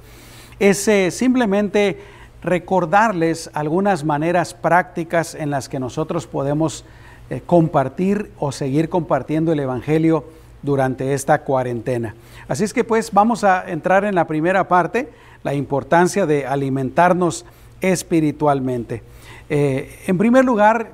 es 0.59 0.87
eh, 0.89 1.11
simplemente 1.11 1.99
recordarles 2.43 3.51
algunas 3.55 4.05
maneras 4.05 4.55
prácticas 4.55 5.35
en 5.35 5.51
las 5.51 5.69
que 5.69 5.81
nosotros 5.81 6.27
podemos 6.27 6.85
eh, 7.31 7.43
compartir 7.45 8.31
o 8.39 8.53
seguir 8.53 8.89
compartiendo 8.89 9.53
el 9.53 9.61
Evangelio 9.61 10.25
durante 10.63 11.15
esta 11.15 11.43
cuarentena. 11.43 12.15
Así 12.49 12.65
es 12.65 12.73
que 12.73 12.85
pues 12.85 13.13
vamos 13.13 13.45
a 13.45 13.69
entrar 13.69 14.05
en 14.05 14.15
la 14.15 14.27
primera 14.27 14.69
parte, 14.69 15.09
la 15.43 15.55
importancia 15.55 16.27
de 16.27 16.47
alimentarnos 16.47 17.45
espiritualmente. 17.81 19.03
Eh, 19.49 20.01
en 20.07 20.19
primer 20.19 20.45
lugar, 20.45 20.93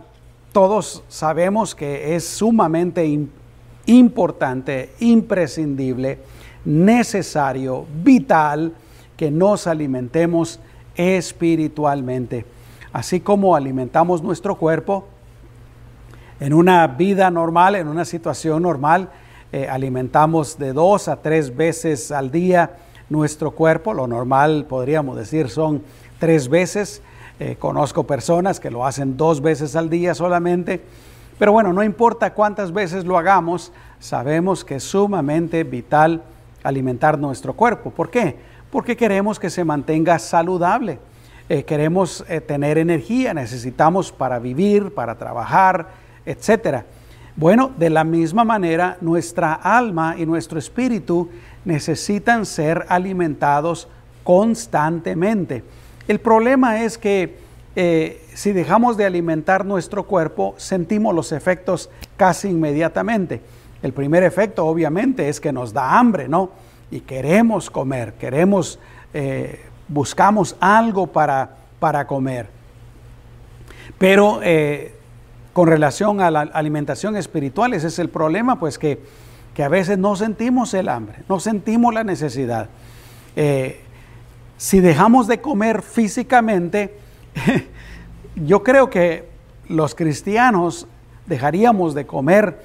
todos 0.52 1.02
sabemos 1.08 1.74
que 1.74 2.14
es 2.14 2.24
sumamente 2.24 3.04
importante, 3.86 4.90
imprescindible, 5.00 6.18
necesario, 6.64 7.86
vital 8.02 8.72
que 9.16 9.30
nos 9.30 9.66
alimentemos 9.66 10.60
espiritualmente. 10.94 12.46
Así 12.92 13.20
como 13.20 13.56
alimentamos 13.56 14.22
nuestro 14.22 14.54
cuerpo 14.54 15.06
en 16.40 16.52
una 16.52 16.86
vida 16.86 17.30
normal, 17.30 17.74
en 17.74 17.88
una 17.88 18.04
situación 18.04 18.62
normal, 18.62 19.08
eh, 19.52 19.68
alimentamos 19.68 20.58
de 20.58 20.72
dos 20.72 21.08
a 21.08 21.16
tres 21.22 21.56
veces 21.56 22.10
al 22.10 22.30
día 22.30 22.76
nuestro 23.08 23.52
cuerpo. 23.52 23.94
Lo 23.94 24.06
normal, 24.06 24.66
podríamos 24.68 25.16
decir, 25.16 25.48
son 25.48 25.82
tres 26.18 26.49
veces. 26.49 27.02
Eh, 27.40 27.56
conozco 27.59 28.04
personas 28.04 28.61
que 28.61 28.71
lo 28.71 28.87
hacen 28.87 29.16
dos 29.16 29.40
veces 29.40 29.75
al 29.76 29.90
día 29.90 30.14
solamente. 30.14 30.80
Pero 31.38 31.52
bueno, 31.52 31.73
no 31.73 31.83
importa 31.83 32.33
cuántas 32.33 32.73
veces 32.73 33.04
lo 33.04 33.18
hagamos, 33.18 33.73
sabemos 33.99 34.64
que 34.64 34.76
es 34.76 34.85
sumamente 34.85 35.64
vital 35.64 36.23
alimentar 36.62 37.18
nuestro 37.18 37.54
cuerpo. 37.54 37.90
¿Por 37.90 38.11
qué? 38.11 38.37
Porque 38.71 38.97
queremos 38.97 39.40
que 39.40 39.50
se 39.50 39.64
mantenga 39.64 40.18
saludable. 40.18 40.99
Eh, 41.49 41.64
queremos 41.64 42.25
eh, 42.28 42.40
tener 42.40 42.78
energía, 42.78 43.35
necesitamos 43.35 44.12
para 44.12 44.38
vivir, 44.38 44.94
para 44.94 45.16
trabajar, 45.16 45.88
etc. 46.25 46.85
Bueno, 47.37 47.71
de 47.76 47.90
la 47.90 48.04
misma 48.04 48.44
manera, 48.44 48.97
nuestra 49.00 49.54
alma 49.54 50.14
y 50.16 50.25
nuestro 50.25 50.59
espíritu 50.59 51.28
necesitan 51.64 52.47
ser 52.47 52.87
alimentados 52.88 53.88
constantemente. 54.23 55.64
El 56.06 56.20
problema 56.20 56.82
es 56.82 56.99
que 56.99 57.38
eh, 57.76 58.23
si 58.34 58.52
dejamos 58.52 58.96
de 58.96 59.04
alimentar 59.04 59.64
nuestro 59.64 60.04
cuerpo, 60.04 60.54
sentimos 60.58 61.14
los 61.14 61.32
efectos 61.32 61.90
casi 62.16 62.49
inmediatamente. 62.49 63.40
El 63.82 63.92
primer 63.92 64.23
efecto, 64.23 64.66
obviamente, 64.66 65.28
es 65.28 65.40
que 65.40 65.52
nos 65.52 65.73
da 65.73 65.99
hambre, 65.99 66.28
¿no? 66.28 66.50
Y 66.90 67.00
queremos 67.00 67.70
comer, 67.70 68.14
queremos, 68.14 68.78
eh, 69.12 69.61
buscamos 69.88 70.56
algo 70.61 71.06
para, 71.08 71.56
para 71.80 72.06
comer. 72.06 72.49
Pero 73.99 74.40
eh, 74.42 74.94
con 75.52 75.66
relación 75.66 76.20
a 76.20 76.30
la 76.30 76.40
alimentación 76.42 77.16
espiritual, 77.16 77.75
ese 77.75 77.88
es 77.88 77.99
el 77.99 78.08
problema, 78.08 78.58
pues 78.58 78.78
que, 78.78 79.00
que 79.54 79.64
a 79.64 79.68
veces 79.68 79.99
no 79.99 80.16
sentimos 80.16 80.75
el 80.75 80.88
hambre, 80.88 81.18
no 81.28 81.40
sentimos 81.40 81.92
la 81.92 82.04
necesidad. 82.04 82.68
Si 84.56 84.80
dejamos 84.80 85.26
de 85.26 85.40
comer 85.40 85.82
físicamente, 85.82 86.96
yo 88.37 88.62
creo 88.62 88.90
que 88.90 89.28
los 89.68 89.94
cristianos 89.94 90.87
dejaríamos 91.26 91.94
de 91.94 92.06
comer 92.06 92.58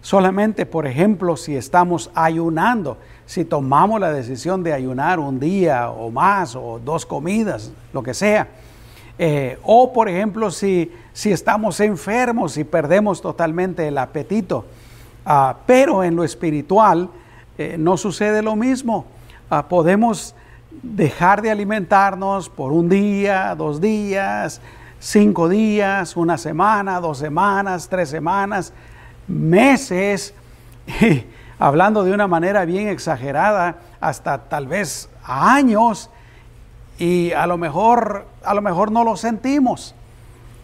solamente, 0.00 0.66
por 0.66 0.86
ejemplo, 0.86 1.36
si 1.36 1.56
estamos 1.56 2.10
ayunando, 2.14 2.96
si 3.26 3.44
tomamos 3.44 4.00
la 4.00 4.12
decisión 4.12 4.62
de 4.62 4.72
ayunar 4.72 5.18
un 5.18 5.40
día 5.40 5.90
o 5.90 6.10
más 6.10 6.54
o 6.54 6.80
dos 6.84 7.04
comidas, 7.04 7.72
lo 7.92 8.02
que 8.02 8.14
sea. 8.14 8.48
Eh, 9.18 9.58
o, 9.62 9.92
por 9.92 10.08
ejemplo, 10.08 10.50
si, 10.50 10.92
si 11.12 11.32
estamos 11.32 11.80
enfermos 11.80 12.56
y 12.58 12.64
perdemos 12.64 13.20
totalmente 13.20 13.88
el 13.88 13.98
apetito. 13.98 14.64
Ah, 15.24 15.56
pero 15.66 16.04
en 16.04 16.14
lo 16.14 16.22
espiritual 16.22 17.08
eh, 17.58 17.76
no 17.78 17.96
sucede 17.96 18.42
lo 18.42 18.54
mismo. 18.54 19.06
Ah, 19.50 19.68
podemos 19.68 20.34
dejar 20.82 21.42
de 21.42 21.50
alimentarnos 21.50 22.48
por 22.48 22.72
un 22.72 22.88
día, 22.88 23.54
dos 23.54 23.80
días, 23.80 24.60
cinco 24.98 25.48
días, 25.48 26.16
una 26.16 26.38
semana, 26.38 27.00
dos 27.00 27.18
semanas, 27.18 27.88
tres 27.88 28.08
semanas, 28.08 28.72
meses, 29.28 30.34
hablando 31.58 32.04
de 32.04 32.12
una 32.12 32.26
manera 32.26 32.64
bien 32.64 32.88
exagerada, 32.88 33.78
hasta 34.00 34.48
tal 34.48 34.66
vez 34.66 35.08
años, 35.24 36.10
y 36.98 37.32
a 37.32 37.46
lo 37.46 37.58
mejor, 37.58 38.26
a 38.42 38.54
lo 38.54 38.62
mejor 38.62 38.90
no 38.90 39.04
lo 39.04 39.16
sentimos, 39.16 39.94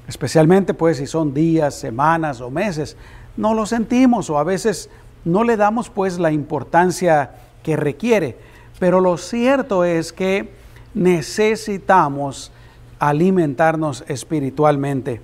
especialmente 0.08 0.74
pues 0.74 0.96
si 0.96 1.06
son 1.06 1.34
días, 1.34 1.74
semanas 1.74 2.40
o 2.40 2.50
meses, 2.50 2.96
no 3.36 3.54
lo 3.54 3.66
sentimos 3.66 4.30
o 4.30 4.38
a 4.38 4.44
veces 4.44 4.88
no 5.24 5.44
le 5.44 5.56
damos 5.56 5.90
pues 5.90 6.18
la 6.18 6.32
importancia 6.32 7.32
que 7.62 7.76
requiere. 7.76 8.38
Pero 8.82 9.00
lo 9.00 9.16
cierto 9.16 9.84
es 9.84 10.12
que 10.12 10.48
necesitamos 10.92 12.50
alimentarnos 12.98 14.02
espiritualmente. 14.08 15.20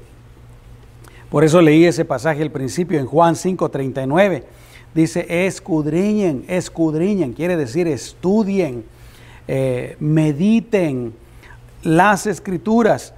Por 1.29 1.43
eso 1.43 1.61
leí 1.61 1.85
ese 1.85 2.05
pasaje 2.05 2.41
al 2.43 2.53
principio 2.53 3.01
en 3.01 3.07
Juan 3.07 3.35
5:39. 3.35 4.45
Dice, 4.95 5.27
escudriñen, 5.45 6.45
escudriñen, 6.47 7.33
quiere 7.33 7.57
decir 7.57 7.89
estudien, 7.89 8.85
eh, 9.49 9.97
mediten 9.99 11.13
las 11.83 12.29
escrituras, 12.29 13.13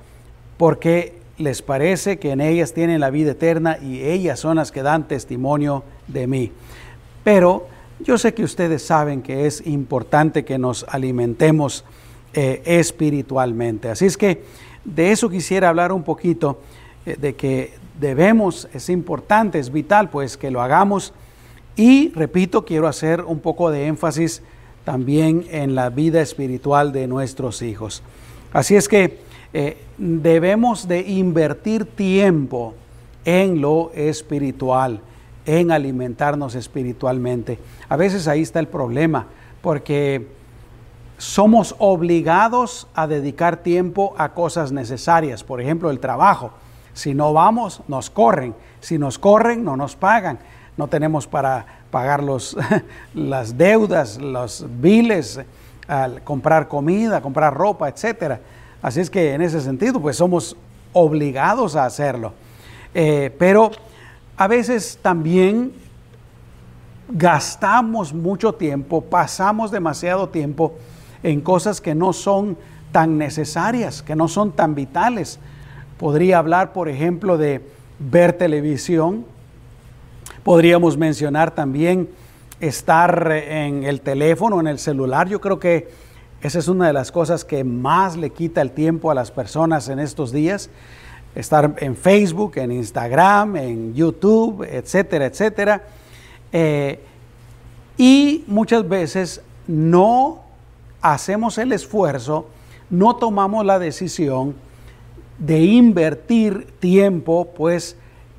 porque 0.56 1.18
les 1.37 1.61
parece 1.61 2.18
que 2.18 2.30
en 2.30 2.40
ellas 2.40 2.73
tienen 2.73 3.00
la 3.00 3.11
vida 3.11 3.32
eterna 3.32 3.76
y 3.76 4.04
ellas 4.04 4.40
son 4.40 4.56
las 4.56 4.73
que 4.73 4.82
dan 4.82 5.06
testimonio 5.06 5.85
de 6.09 6.26
mí. 6.26 6.50
Pero 7.25 7.68
yo 8.02 8.19
sé 8.19 8.35
que 8.35 8.45
ustedes 8.45 8.83
saben 8.83 9.23
que 9.23 9.47
es 9.47 9.66
importante 9.66 10.45
que 10.45 10.59
nos 10.59 10.85
alimentemos 10.88 11.85
eh, 12.33 12.62
espiritualmente. 12.64 13.88
Así 13.88 14.07
es 14.07 14.16
que 14.16 14.42
de 14.85 15.12
eso 15.12 15.28
quisiera 15.28 15.69
hablar 15.69 15.92
un 15.92 16.02
poquito, 16.02 16.61
eh, 17.04 17.16
de 17.21 17.35
que 17.35 17.75
debemos, 18.00 18.69
es 18.73 18.88
importante, 18.88 19.59
es 19.59 19.71
vital, 19.71 20.11
pues 20.11 20.37
que 20.37 20.50
lo 20.50 20.62
hagamos. 20.62 21.12
Y 21.76 22.11
repito, 22.11 22.64
quiero 22.64 22.87
hacer 22.87 23.23
un 23.23 23.40
poco 23.40 23.71
de 23.71 23.87
énfasis 23.87 24.42
también 24.85 25.47
en 25.50 25.75
la 25.75 25.90
vida 25.90 26.23
espiritual 26.23 26.92
de 26.92 27.07
nuestros 27.07 27.62
hijos. 27.62 28.02
Así 28.52 28.76
es 28.76 28.88
que 28.88 29.19
eh, 29.52 29.76
debemos 29.99 30.88
de 30.88 31.00
invertir 31.00 31.85
tiempo 31.85 32.75
en 33.25 33.61
lo 33.61 33.92
espiritual 33.95 35.00
en 35.47 35.70
alimentarnos 35.70 36.54
espiritualmente. 36.54 37.59
A 37.88 37.97
veces 37.97 38.28
ahí 38.28 38.42
está 38.42 38.61
el 38.61 38.68
problema, 38.68 39.26
porque 39.62 40.28
somos 41.18 41.75
obligados 41.78 42.87
a 42.94 43.06
dedicar 43.06 43.59
tiempo 43.59 44.14
a 44.16 44.30
cosas 44.30 44.73
necesarias, 44.73 45.44
por 45.44 45.61
ejemplo, 45.61 45.90
el 45.90 46.00
trabajo. 46.00 46.52
Si 46.94 47.14
no 47.14 47.32
vamos, 47.32 47.82
nos 47.88 48.11
corren. 48.11 48.54
Si 48.80 48.99
nos 48.99 49.18
corren, 49.18 49.64
no 49.64 49.76
nos 49.76 49.97
pagan. 49.97 50.38
No 50.76 50.88
tenemos 50.88 51.26
para 51.26 51.66
pagar 51.90 52.23
los, 52.23 52.56
las 53.14 53.56
deudas, 53.56 54.18
los 54.18 54.64
biles, 54.80 55.40
comprar 56.25 56.68
comida, 56.68 57.20
comprar 57.20 57.54
ropa, 57.54 57.88
etc. 57.88 58.38
Así 58.80 59.00
es 59.00 59.11
que 59.11 59.35
en 59.35 59.42
ese 59.42 59.61
sentido, 59.61 60.00
pues 60.00 60.16
somos 60.16 60.56
obligados 60.92 61.76
a 61.76 61.85
hacerlo. 61.85 62.32
Eh, 62.94 63.35
pero 63.38 63.70
a 64.40 64.49
veces 64.49 64.99
también 65.02 65.70
gastamos 67.11 68.14
mucho 68.14 68.54
tiempo, 68.54 69.02
pasamos 69.02 69.70
demasiado 69.70 70.30
tiempo 70.30 70.76
en 71.23 71.42
cosas 71.42 71.78
que 71.82 71.94
no 71.94 72.14
son 72.14 72.56
tan 72.90 73.18
necesarias, 73.18 74.00
que 74.00 74.16
no 74.16 74.28
son 74.28 74.52
tan 74.52 74.75
vitales. 74.75 75.38
Podría 75.99 76.38
hablar, 76.38 76.73
por 76.73 76.88
ejemplo, 76.88 77.37
de 77.37 77.61
ver 77.99 78.32
televisión. 78.32 79.26
Podríamos 80.42 80.97
mencionar 80.97 81.50
también 81.50 82.09
estar 82.61 83.30
en 83.32 83.85
el 83.85 84.00
teléfono, 84.00 84.59
en 84.59 84.68
el 84.68 84.78
celular. 84.78 85.28
Yo 85.28 85.42
creo 85.42 85.59
que 85.59 85.90
esa 86.40 86.59
es 86.59 86.66
una 86.66 86.87
de 86.87 86.94
las 86.94 87.12
cosas 87.12 87.44
que 87.44 87.62
más 87.62 88.16
le 88.16 88.30
quita 88.30 88.62
el 88.62 88.70
tiempo 88.70 89.11
a 89.11 89.14
las 89.14 89.30
personas 89.30 89.90
en 89.90 89.99
estos 89.99 90.32
días 90.32 90.70
estar 91.34 91.75
en 91.78 91.96
Facebook, 91.96 92.52
en 92.56 92.72
Instagram, 92.72 93.56
en 93.56 93.94
YouTube, 93.94 94.66
etcétera, 94.68 95.26
etcétera. 95.26 95.82
Eh, 96.52 97.00
y 97.96 98.44
muchas 98.46 98.88
veces 98.88 99.42
no 99.66 100.42
hacemos 101.00 101.58
el 101.58 101.72
esfuerzo, 101.72 102.46
no 102.88 103.16
tomamos 103.16 103.64
la 103.64 103.78
decisión 103.78 104.54
de 105.38 105.60
invertir 105.60 106.66
tiempo 106.80 107.49
pues 107.56 107.96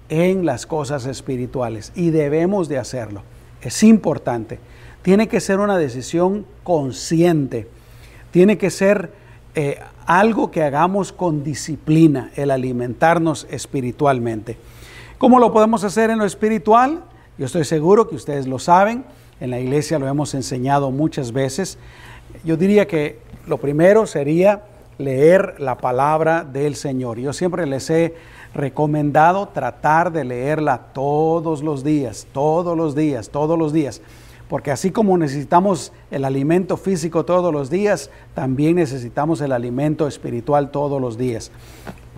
en 0.09 0.45
las 0.45 0.65
cosas 0.65 1.05
espirituales 1.05 1.91
y 1.95 2.09
debemos 2.09 2.69
de 2.69 2.77
hacerlo. 2.77 3.23
Es 3.61 3.83
importante. 3.83 4.59
Tiene 5.01 5.27
que 5.27 5.39
ser 5.39 5.59
una 5.59 5.77
decisión 5.77 6.45
consciente. 6.63 7.67
Tiene 8.31 8.57
que 8.57 8.69
ser 8.69 9.11
eh, 9.53 9.79
algo 10.05 10.49
que 10.51 10.63
hagamos 10.63 11.11
con 11.11 11.43
disciplina, 11.43 12.31
el 12.35 12.51
alimentarnos 12.51 13.47
espiritualmente. 13.49 14.57
¿Cómo 15.17 15.39
lo 15.39 15.51
podemos 15.51 15.83
hacer 15.83 16.09
en 16.09 16.19
lo 16.19 16.25
espiritual? 16.25 17.03
Yo 17.37 17.45
estoy 17.45 17.65
seguro 17.65 18.07
que 18.07 18.15
ustedes 18.15 18.47
lo 18.47 18.59
saben, 18.59 19.03
en 19.39 19.51
la 19.51 19.59
iglesia 19.59 19.99
lo 19.99 20.07
hemos 20.07 20.33
enseñado 20.33 20.91
muchas 20.91 21.31
veces. 21.31 21.77
Yo 22.43 22.55
diría 22.55 22.87
que 22.87 23.19
lo 23.45 23.57
primero 23.57 24.05
sería 24.05 24.63
leer 24.97 25.55
la 25.59 25.77
palabra 25.77 26.43
del 26.43 26.75
Señor. 26.75 27.19
Yo 27.19 27.33
siempre 27.33 27.65
les 27.65 27.89
he 27.89 28.15
recomendado 28.53 29.49
tratar 29.49 30.11
de 30.11 30.23
leerla 30.23 30.87
todos 30.93 31.61
los 31.63 31.83
días, 31.83 32.27
todos 32.31 32.77
los 32.77 32.95
días, 32.95 33.29
todos 33.29 33.57
los 33.57 33.73
días 33.73 34.01
porque 34.51 34.69
así 34.69 34.91
como 34.91 35.17
necesitamos 35.17 35.93
el 36.11 36.25
alimento 36.25 36.75
físico 36.75 37.23
todos 37.23 37.53
los 37.53 37.69
días, 37.69 38.09
también 38.33 38.75
necesitamos 38.75 39.39
el 39.39 39.53
alimento 39.53 40.09
espiritual 40.09 40.71
todos 40.71 40.99
los 40.99 41.17
días. 41.17 41.53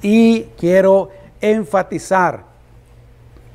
Y 0.01 0.45
quiero 0.57 1.11
enfatizar 1.41 2.45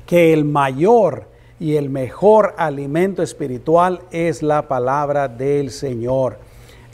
que 0.05 0.31
el 0.31 0.45
mayor 0.45 1.27
y 1.59 1.75
el 1.75 1.89
mejor 1.89 2.55
alimento 2.57 3.21
espiritual 3.21 3.99
es 4.11 4.41
la 4.41 4.69
palabra 4.69 5.27
del 5.27 5.71
Señor. 5.71 6.39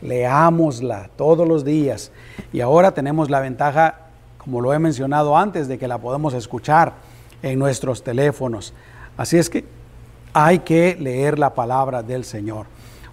leámosla 0.02 1.12
todos 1.16 1.48
los 1.48 1.64
días. 1.64 2.12
Y 2.52 2.62
ahora 2.62 2.96
tenemos 2.96 3.30
la 3.30 3.42
ventaja, 3.42 4.08
como 4.40 4.60
lo 4.60 4.74
he 4.74 4.80
mencionado 4.80 5.38
antes, 5.38 5.68
de 5.68 5.78
que 5.78 5.88
la 5.88 6.00
podemos 6.00 6.34
escuchar 6.34 6.94
en 7.44 7.60
nuestros 7.60 8.04
teléfonos. 8.04 8.74
Así 9.18 9.38
es 9.38 9.52
que 9.52 9.66
hay 10.38 10.60
que 10.60 10.98
leer 11.00 11.40
la 11.40 11.56
palabra 11.56 12.04
del 12.04 12.26
Señor. 12.26 12.66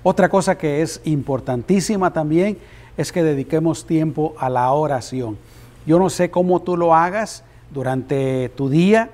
Otra 0.02 0.28
cosa 0.28 0.58
que 0.58 0.82
es 0.82 1.00
importantísima 1.04 2.12
también 2.12 2.58
es 2.96 3.12
que 3.12 3.22
dediquemos 3.22 3.86
tiempo 3.86 4.34
a 4.38 4.50
la 4.50 4.72
oración. 4.72 5.38
Yo 5.86 6.00
no 6.00 6.10
sé 6.10 6.32
cómo 6.32 6.62
tú 6.62 6.76
lo 6.76 6.96
hagas 6.96 7.44
durante 7.70 8.48
tu 8.56 8.68
día, 8.68 9.10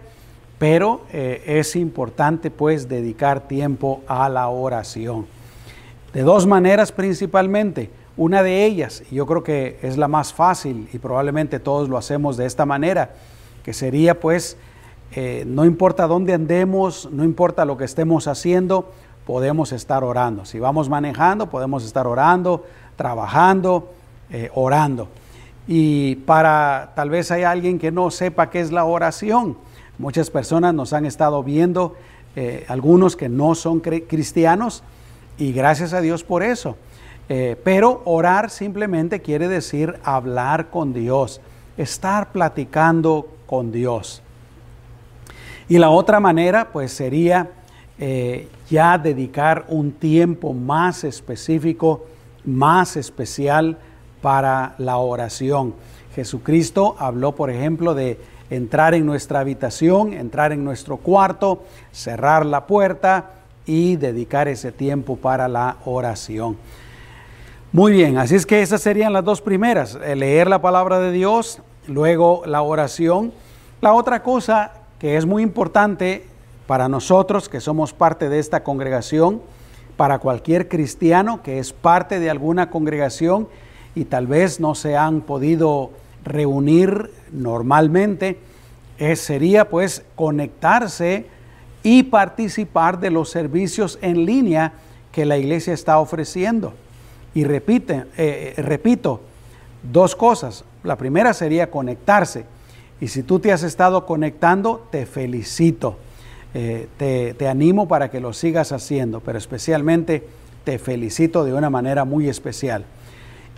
pero 0.58 1.02
eh, 1.12 1.42
es 1.46 1.76
importante 1.76 2.50
pues 2.50 2.88
dedicar 2.88 3.46
tiempo 3.46 4.00
a 4.06 4.30
la 4.30 4.48
oración. 4.48 5.26
De 6.14 6.22
dos 6.22 6.46
maneras 6.46 6.90
principalmente. 6.92 7.90
Una 8.16 8.42
de 8.42 8.64
ellas, 8.64 9.02
y 9.10 9.16
yo 9.16 9.26
creo 9.26 9.44
que 9.44 9.78
es 9.82 9.98
la 9.98 10.08
más 10.08 10.32
fácil 10.32 10.88
y 10.94 10.98
probablemente 10.98 11.60
todos 11.60 11.90
lo 11.90 11.98
hacemos 11.98 12.38
de 12.38 12.46
esta 12.46 12.64
manera, 12.64 13.10
que 13.62 13.74
sería 13.74 14.18
pues, 14.18 14.56
eh, 15.12 15.44
no 15.46 15.64
importa 15.64 16.06
dónde 16.06 16.34
andemos, 16.34 17.08
no 17.10 17.24
importa 17.24 17.64
lo 17.64 17.76
que 17.76 17.84
estemos 17.84 18.26
haciendo, 18.26 18.92
podemos 19.26 19.72
estar 19.72 20.04
orando. 20.04 20.44
Si 20.44 20.58
vamos 20.58 20.88
manejando, 20.88 21.48
podemos 21.48 21.84
estar 21.84 22.06
orando, 22.06 22.64
trabajando, 22.96 23.90
eh, 24.30 24.50
orando. 24.54 25.08
Y 25.66 26.16
para 26.16 26.92
tal 26.94 27.10
vez 27.10 27.30
hay 27.30 27.42
alguien 27.42 27.78
que 27.78 27.90
no 27.90 28.10
sepa 28.10 28.50
qué 28.50 28.60
es 28.60 28.70
la 28.70 28.84
oración. 28.84 29.56
Muchas 29.98 30.30
personas 30.30 30.74
nos 30.74 30.92
han 30.92 31.06
estado 31.06 31.42
viendo, 31.42 31.96
eh, 32.36 32.64
algunos 32.68 33.16
que 33.16 33.28
no 33.28 33.54
son 33.54 33.80
cristianos, 33.80 34.82
y 35.38 35.52
gracias 35.52 35.92
a 35.92 36.00
Dios 36.00 36.24
por 36.24 36.42
eso. 36.42 36.76
Pero 37.28 38.00
orar 38.06 38.48
simplemente 38.48 39.20
quiere 39.20 39.48
decir 39.48 39.96
hablar 40.02 40.70
con 40.70 40.94
Dios, 40.94 41.42
estar 41.76 42.32
platicando 42.32 43.28
con 43.46 43.70
Dios. 43.70 44.22
Y 45.68 45.78
la 45.78 45.90
otra 45.90 46.18
manera 46.18 46.70
pues 46.72 46.92
sería 46.92 47.50
eh, 47.98 48.48
ya 48.70 48.96
dedicar 48.96 49.66
un 49.68 49.92
tiempo 49.92 50.54
más 50.54 51.04
específico, 51.04 52.06
más 52.44 52.96
especial 52.96 53.76
para 54.22 54.74
la 54.78 54.96
oración. 54.96 55.74
Jesucristo 56.14 56.96
habló, 56.98 57.32
por 57.34 57.50
ejemplo, 57.50 57.94
de 57.94 58.18
entrar 58.50 58.94
en 58.94 59.04
nuestra 59.04 59.40
habitación, 59.40 60.14
entrar 60.14 60.52
en 60.52 60.64
nuestro 60.64 60.96
cuarto, 60.96 61.64
cerrar 61.92 62.46
la 62.46 62.66
puerta 62.66 63.32
y 63.66 63.96
dedicar 63.96 64.48
ese 64.48 64.72
tiempo 64.72 65.16
para 65.16 65.48
la 65.48 65.76
oración. 65.84 66.56
Muy 67.72 67.92
bien, 67.92 68.16
así 68.16 68.34
es 68.34 68.46
que 68.46 68.62
esas 68.62 68.80
serían 68.80 69.12
las 69.12 69.24
dos 69.24 69.42
primeras, 69.42 69.94
leer 69.94 70.48
la 70.48 70.62
palabra 70.62 70.98
de 71.00 71.12
Dios, 71.12 71.60
luego 71.86 72.42
la 72.46 72.62
oración. 72.62 73.32
La 73.82 73.92
otra 73.92 74.22
cosa 74.22 74.72
que 74.98 75.16
es 75.16 75.26
muy 75.26 75.42
importante 75.42 76.24
para 76.66 76.88
nosotros 76.88 77.48
que 77.48 77.60
somos 77.60 77.92
parte 77.92 78.28
de 78.28 78.38
esta 78.38 78.62
congregación, 78.62 79.40
para 79.96 80.18
cualquier 80.18 80.68
cristiano 80.68 81.42
que 81.42 81.58
es 81.58 81.72
parte 81.72 82.20
de 82.20 82.30
alguna 82.30 82.70
congregación 82.70 83.48
y 83.94 84.04
tal 84.04 84.26
vez 84.26 84.60
no 84.60 84.74
se 84.74 84.96
han 84.96 85.22
podido 85.22 85.90
reunir 86.24 87.10
normalmente, 87.32 88.38
es, 88.98 89.20
sería 89.20 89.68
pues 89.68 90.04
conectarse 90.14 91.26
y 91.82 92.04
participar 92.04 93.00
de 93.00 93.10
los 93.10 93.30
servicios 93.30 93.98
en 94.02 94.26
línea 94.26 94.72
que 95.12 95.24
la 95.24 95.38
iglesia 95.38 95.72
está 95.72 95.98
ofreciendo. 95.98 96.74
Y 97.34 97.44
repite, 97.44 98.04
eh, 98.16 98.54
repito, 98.58 99.20
dos 99.82 100.14
cosas. 100.16 100.64
La 100.82 100.96
primera 100.96 101.32
sería 101.32 101.70
conectarse. 101.70 102.44
Y 103.00 103.08
si 103.08 103.22
tú 103.22 103.38
te 103.38 103.52
has 103.52 103.62
estado 103.62 104.06
conectando, 104.06 104.86
te 104.90 105.06
felicito. 105.06 105.96
Eh, 106.54 106.88
te, 107.36 107.48
animo 107.48 107.86
para 107.86 108.10
que 108.10 108.20
lo 108.20 108.32
sigas 108.32 108.72
haciendo, 108.72 109.20
pero 109.20 109.38
especialmente 109.38 110.26
te 110.64 110.78
felicito 110.78 111.44
de 111.44 111.52
una 111.52 111.70
manera 111.70 112.04
muy 112.04 112.28
especial. 112.28 112.84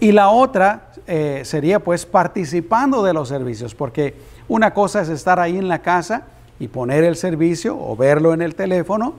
Y 0.00 0.12
la 0.12 0.30
otra 0.30 0.92
eh, 1.06 1.42
sería 1.44 1.80
pues 1.80 2.04
participando 2.06 3.02
de 3.02 3.12
los 3.12 3.28
servicios, 3.28 3.74
porque 3.74 4.14
una 4.48 4.74
cosa 4.74 5.02
es 5.02 5.08
estar 5.08 5.38
ahí 5.38 5.56
en 5.56 5.68
la 5.68 5.82
casa 5.82 6.24
y 6.58 6.68
poner 6.68 7.04
el 7.04 7.16
servicio 7.16 7.78
o 7.78 7.96
verlo 7.96 8.34
en 8.34 8.42
el 8.42 8.54
teléfono 8.54 9.14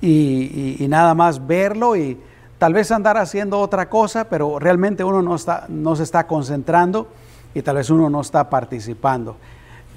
y 0.00 0.86
nada 0.88 1.14
más 1.14 1.46
verlo 1.46 1.94
y 1.94 2.18
tal 2.60 2.74
vez 2.74 2.92
andar 2.92 3.16
haciendo 3.16 3.58
otra 3.58 3.88
cosa, 3.88 4.28
pero 4.28 4.58
realmente 4.58 5.02
uno 5.02 5.22
no, 5.22 5.34
está, 5.34 5.64
no 5.68 5.96
se 5.96 6.02
está 6.02 6.26
concentrando 6.26 7.08
y 7.54 7.62
tal 7.62 7.76
vez 7.76 7.88
uno 7.88 8.10
no 8.10 8.20
está 8.20 8.50
participando. 8.50 9.36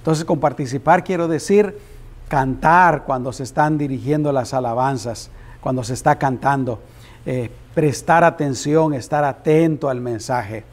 Entonces 0.03 0.25
con 0.25 0.41
participar 0.41 1.05
quiero 1.05 1.29
decir 1.29 1.77
cantar 2.27 3.05
cuando 3.05 3.31
se 3.31 3.43
están 3.43 3.77
dirigiendo 3.77 4.33
las 4.33 4.53
alabanzas, 4.53 5.29
cuando 5.61 5.81
se 5.81 5.93
está 5.93 6.17
cantando, 6.19 6.81
eh, 7.25 7.49
prestar 7.73 8.25
atención, 8.25 8.93
estar 8.93 9.23
atento 9.23 9.89
al 9.89 10.01
mensaje, 10.01 10.65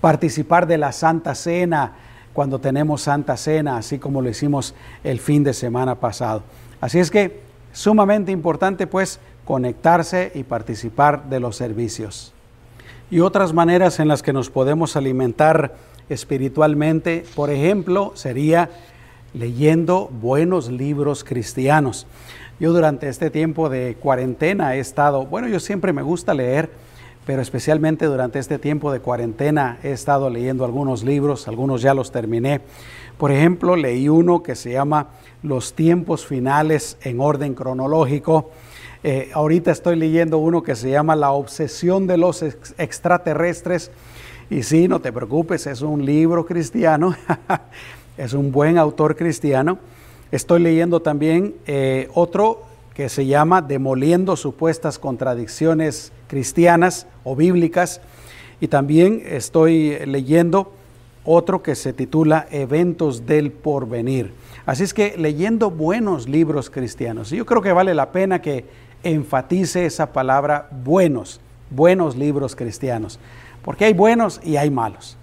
participar 0.00 0.66
de 0.66 0.78
la 0.78 0.92
Santa 0.92 1.34
Cena 1.34 1.92
cuando 2.32 2.60
tenemos 2.60 3.02
Santa 3.02 3.36
Cena, 3.36 3.76
así 3.76 3.98
como 3.98 4.22
lo 4.22 4.30
hicimos 4.30 4.74
el 5.04 5.20
fin 5.20 5.44
de 5.44 5.52
semana 5.52 5.96
pasado. 5.96 6.42
Así 6.80 6.98
es 6.98 7.10
que 7.10 7.42
sumamente 7.72 8.32
importante 8.32 8.86
pues 8.86 9.20
conectarse 9.44 10.32
y 10.34 10.44
participar 10.44 11.28
de 11.28 11.40
los 11.40 11.56
servicios. 11.56 12.32
Y 13.10 13.20
otras 13.20 13.52
maneras 13.52 14.00
en 14.00 14.08
las 14.08 14.22
que 14.22 14.32
nos 14.32 14.48
podemos 14.48 14.96
alimentar 14.96 15.74
espiritualmente, 16.08 17.24
por 17.34 17.50
ejemplo, 17.50 18.12
sería 18.14 18.70
leyendo 19.34 20.08
buenos 20.20 20.70
libros 20.70 21.24
cristianos. 21.24 22.06
Yo 22.60 22.72
durante 22.72 23.08
este 23.08 23.30
tiempo 23.30 23.68
de 23.68 23.96
cuarentena 24.00 24.74
he 24.74 24.80
estado, 24.80 25.26
bueno, 25.26 25.48
yo 25.48 25.60
siempre 25.60 25.92
me 25.92 26.02
gusta 26.02 26.34
leer, 26.34 26.70
pero 27.24 27.42
especialmente 27.42 28.06
durante 28.06 28.38
este 28.38 28.58
tiempo 28.58 28.90
de 28.90 29.00
cuarentena 29.00 29.78
he 29.82 29.92
estado 29.92 30.30
leyendo 30.30 30.64
algunos 30.64 31.04
libros, 31.04 31.46
algunos 31.46 31.82
ya 31.82 31.94
los 31.94 32.10
terminé. 32.10 32.60
Por 33.18 33.32
ejemplo, 33.32 33.76
leí 33.76 34.08
uno 34.08 34.42
que 34.42 34.54
se 34.54 34.72
llama 34.72 35.08
Los 35.42 35.74
tiempos 35.74 36.26
finales 36.26 36.96
en 37.02 37.20
orden 37.20 37.54
cronológico 37.54 38.50
eh, 39.04 39.30
ahorita 39.32 39.70
estoy 39.70 39.94
leyendo 39.94 40.38
uno 40.38 40.62
que 40.64 40.74
se 40.74 40.90
llama 40.90 41.14
La 41.14 41.30
obsesión 41.30 42.06
de 42.06 42.16
los 42.16 42.42
extraterrestres. 42.42 43.92
Y 44.50 44.62
sí, 44.62 44.88
no 44.88 45.00
te 45.00 45.12
preocupes, 45.12 45.66
es 45.66 45.82
un 45.82 46.06
libro 46.06 46.46
cristiano, 46.46 47.14
es 48.16 48.32
un 48.32 48.50
buen 48.50 48.78
autor 48.78 49.14
cristiano. 49.14 49.78
Estoy 50.32 50.60
leyendo 50.62 51.00
también 51.00 51.54
eh, 51.66 52.08
otro 52.14 52.62
que 52.94 53.08
se 53.10 53.26
llama 53.26 53.60
Demoliendo 53.60 54.36
supuestas 54.36 54.98
contradicciones 54.98 56.12
cristianas 56.28 57.06
o 57.24 57.36
bíblicas. 57.36 58.00
Y 58.60 58.68
también 58.68 59.22
estoy 59.24 59.98
leyendo 60.06 60.72
otro 61.24 61.62
que 61.62 61.74
se 61.74 61.92
titula 61.92 62.46
Eventos 62.50 63.26
del 63.26 63.52
Porvenir. 63.52 64.32
Así 64.64 64.82
es 64.82 64.94
que 64.94 65.16
leyendo 65.18 65.70
buenos 65.70 66.26
libros 66.26 66.70
cristianos. 66.70 67.30
Yo 67.30 67.44
creo 67.44 67.60
que 67.60 67.72
vale 67.72 67.94
la 67.94 68.12
pena 68.12 68.40
que 68.40 68.64
enfatice 69.02 69.84
esa 69.84 70.12
palabra 70.12 70.68
buenos, 70.84 71.40
buenos 71.70 72.16
libros 72.16 72.56
cristianos, 72.56 73.20
porque 73.68 73.84
hay 73.84 73.92
buenos 73.92 74.40
y 74.42 74.56
hay 74.56 74.70
malos. 74.70 75.18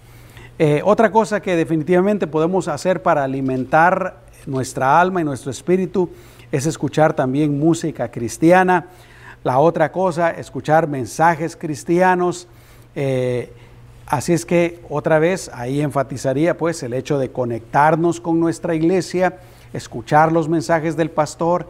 Eh, 0.56 0.80
otra 0.84 1.10
cosa 1.10 1.42
que 1.42 1.56
definitivamente 1.56 2.28
podemos 2.28 2.68
hacer 2.68 3.02
para 3.02 3.24
alimentar 3.24 4.20
nuestra 4.46 5.00
alma 5.00 5.20
y 5.20 5.24
nuestro 5.24 5.50
espíritu 5.50 6.08
es 6.52 6.64
escuchar 6.64 7.12
también 7.12 7.58
música 7.58 8.08
cristiana. 8.08 8.86
La 9.42 9.58
otra 9.58 9.90
cosa, 9.90 10.30
escuchar 10.30 10.86
mensajes 10.86 11.56
cristianos. 11.56 12.46
Eh, 12.94 13.52
así 14.06 14.32
es 14.32 14.46
que 14.46 14.80
otra 14.88 15.18
vez 15.18 15.50
ahí 15.52 15.80
enfatizaría 15.80 16.56
pues 16.56 16.84
el 16.84 16.94
hecho 16.94 17.18
de 17.18 17.32
conectarnos 17.32 18.20
con 18.20 18.38
nuestra 18.38 18.76
iglesia, 18.76 19.40
escuchar 19.72 20.30
los 20.30 20.48
mensajes 20.48 20.96
del 20.96 21.10
pastor 21.10 21.68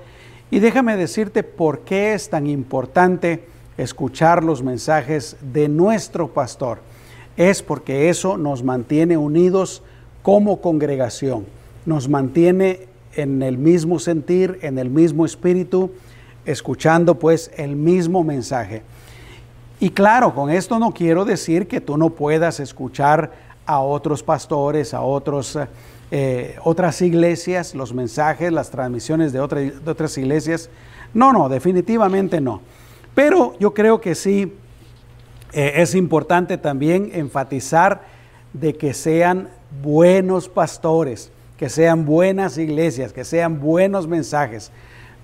y 0.50 0.58
déjame 0.58 0.98
decirte 0.98 1.42
por 1.42 1.86
qué 1.86 2.12
es 2.12 2.28
tan 2.28 2.46
importante 2.46 3.55
escuchar 3.76 4.42
los 4.42 4.62
mensajes 4.62 5.36
de 5.40 5.68
nuestro 5.68 6.28
pastor. 6.28 6.78
Es 7.36 7.62
porque 7.62 8.08
eso 8.08 8.36
nos 8.38 8.62
mantiene 8.62 9.16
unidos 9.16 9.82
como 10.22 10.60
congregación, 10.60 11.46
nos 11.84 12.08
mantiene 12.08 12.88
en 13.14 13.42
el 13.42 13.58
mismo 13.58 13.98
sentir, 13.98 14.58
en 14.62 14.78
el 14.78 14.90
mismo 14.90 15.24
espíritu, 15.24 15.90
escuchando 16.44 17.18
pues 17.18 17.50
el 17.56 17.76
mismo 17.76 18.24
mensaje. 18.24 18.82
Y 19.78 19.90
claro, 19.90 20.34
con 20.34 20.50
esto 20.50 20.78
no 20.78 20.92
quiero 20.92 21.24
decir 21.24 21.68
que 21.68 21.80
tú 21.80 21.98
no 21.98 22.10
puedas 22.10 22.60
escuchar 22.60 23.32
a 23.66 23.80
otros 23.80 24.22
pastores, 24.22 24.94
a 24.94 25.02
otros 25.02 25.58
eh, 26.12 26.56
otras 26.62 27.02
iglesias, 27.02 27.74
los 27.74 27.92
mensajes, 27.92 28.52
las 28.52 28.70
transmisiones 28.70 29.32
de, 29.32 29.40
de 29.40 29.90
otras 29.90 30.16
iglesias. 30.16 30.70
No, 31.12 31.32
no, 31.32 31.48
definitivamente 31.48 32.40
no. 32.40 32.60
Pero 33.16 33.58
yo 33.58 33.74
creo 33.74 34.00
que 34.00 34.14
sí 34.14 34.52
Eh, 35.52 35.80
es 35.80 35.94
importante 35.94 36.58
también 36.58 37.10
enfatizar 37.14 38.02
de 38.52 38.74
que 38.74 38.92
sean 38.92 39.48
buenos 39.82 40.50
pastores, 40.50 41.30
que 41.56 41.70
sean 41.70 42.04
buenas 42.04 42.58
iglesias, 42.58 43.10
que 43.10 43.24
sean 43.24 43.58
buenos 43.58 44.06
mensajes, 44.06 44.70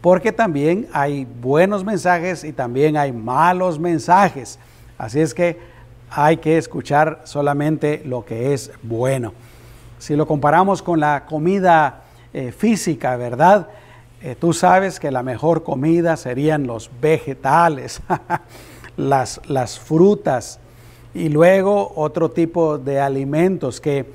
porque 0.01 0.33
también 0.33 0.89
hay 0.93 1.27
buenos 1.43 1.85
mensajes 1.85 2.45
y 2.45 2.53
también 2.53 2.97
hay 2.97 3.13
malos 3.13 3.79
mensajes. 3.79 4.59
Así 4.97 5.21
es 5.21 5.35
que 5.35 5.59
hay 6.09 6.39
que 6.39 6.57
escuchar 6.57 7.21
solamente 7.25 8.01
lo 8.07 8.25
que 8.25 8.55
es 8.55 8.71
bueno. 8.83 9.35
Si 9.99 10.17
lo 10.17 10.27
comparamos 10.27 10.81
con 10.81 10.99
la 10.99 11.27
comida 11.27 12.05
eh, 12.33 12.53
física, 12.53 13.17
¿verdad? 13.17 13.69
Eh, 14.25 14.37
tú 14.39 14.53
sabes 14.53 15.01
que 15.01 15.11
la 15.11 15.25
mejor 15.25 15.65
comida 15.65 16.17
serían 16.17 16.65
los 16.69 16.93
vegetales, 17.01 18.01
las, 18.97 19.41
las 19.49 19.81
frutas 19.81 20.61
y 21.13 21.29
luego 21.29 21.93
otro 21.97 22.31
tipo 22.31 22.79
de 22.79 23.01
alimentos 23.01 23.81
que 23.81 24.07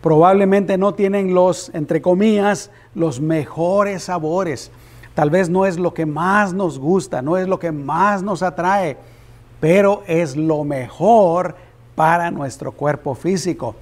probablemente 0.00 0.78
no 0.78 0.94
tienen 0.94 1.34
los, 1.34 1.70
entre 1.74 2.00
comillas, 2.00 2.70
los 2.94 3.20
mejores 3.20 4.04
sabores. 4.04 4.70
Tal 5.14 5.28
vez 5.28 5.50
no 5.50 5.66
es 5.66 5.78
lo 5.78 5.92
que 5.92 6.06
más 6.06 6.54
nos 6.54 6.78
gusta, 6.78 7.20
no 7.20 7.36
es 7.36 7.46
lo 7.48 7.58
que 7.58 7.70
más 7.70 8.22
nos 8.22 8.42
atrae, 8.42 8.96
pero 9.60 10.04
es 10.06 10.36
lo 10.36 10.64
mejor 10.64 11.54
para 11.94 12.30
nuestro 12.30 12.72
cuerpo 12.72 13.14
físico. 13.14 13.74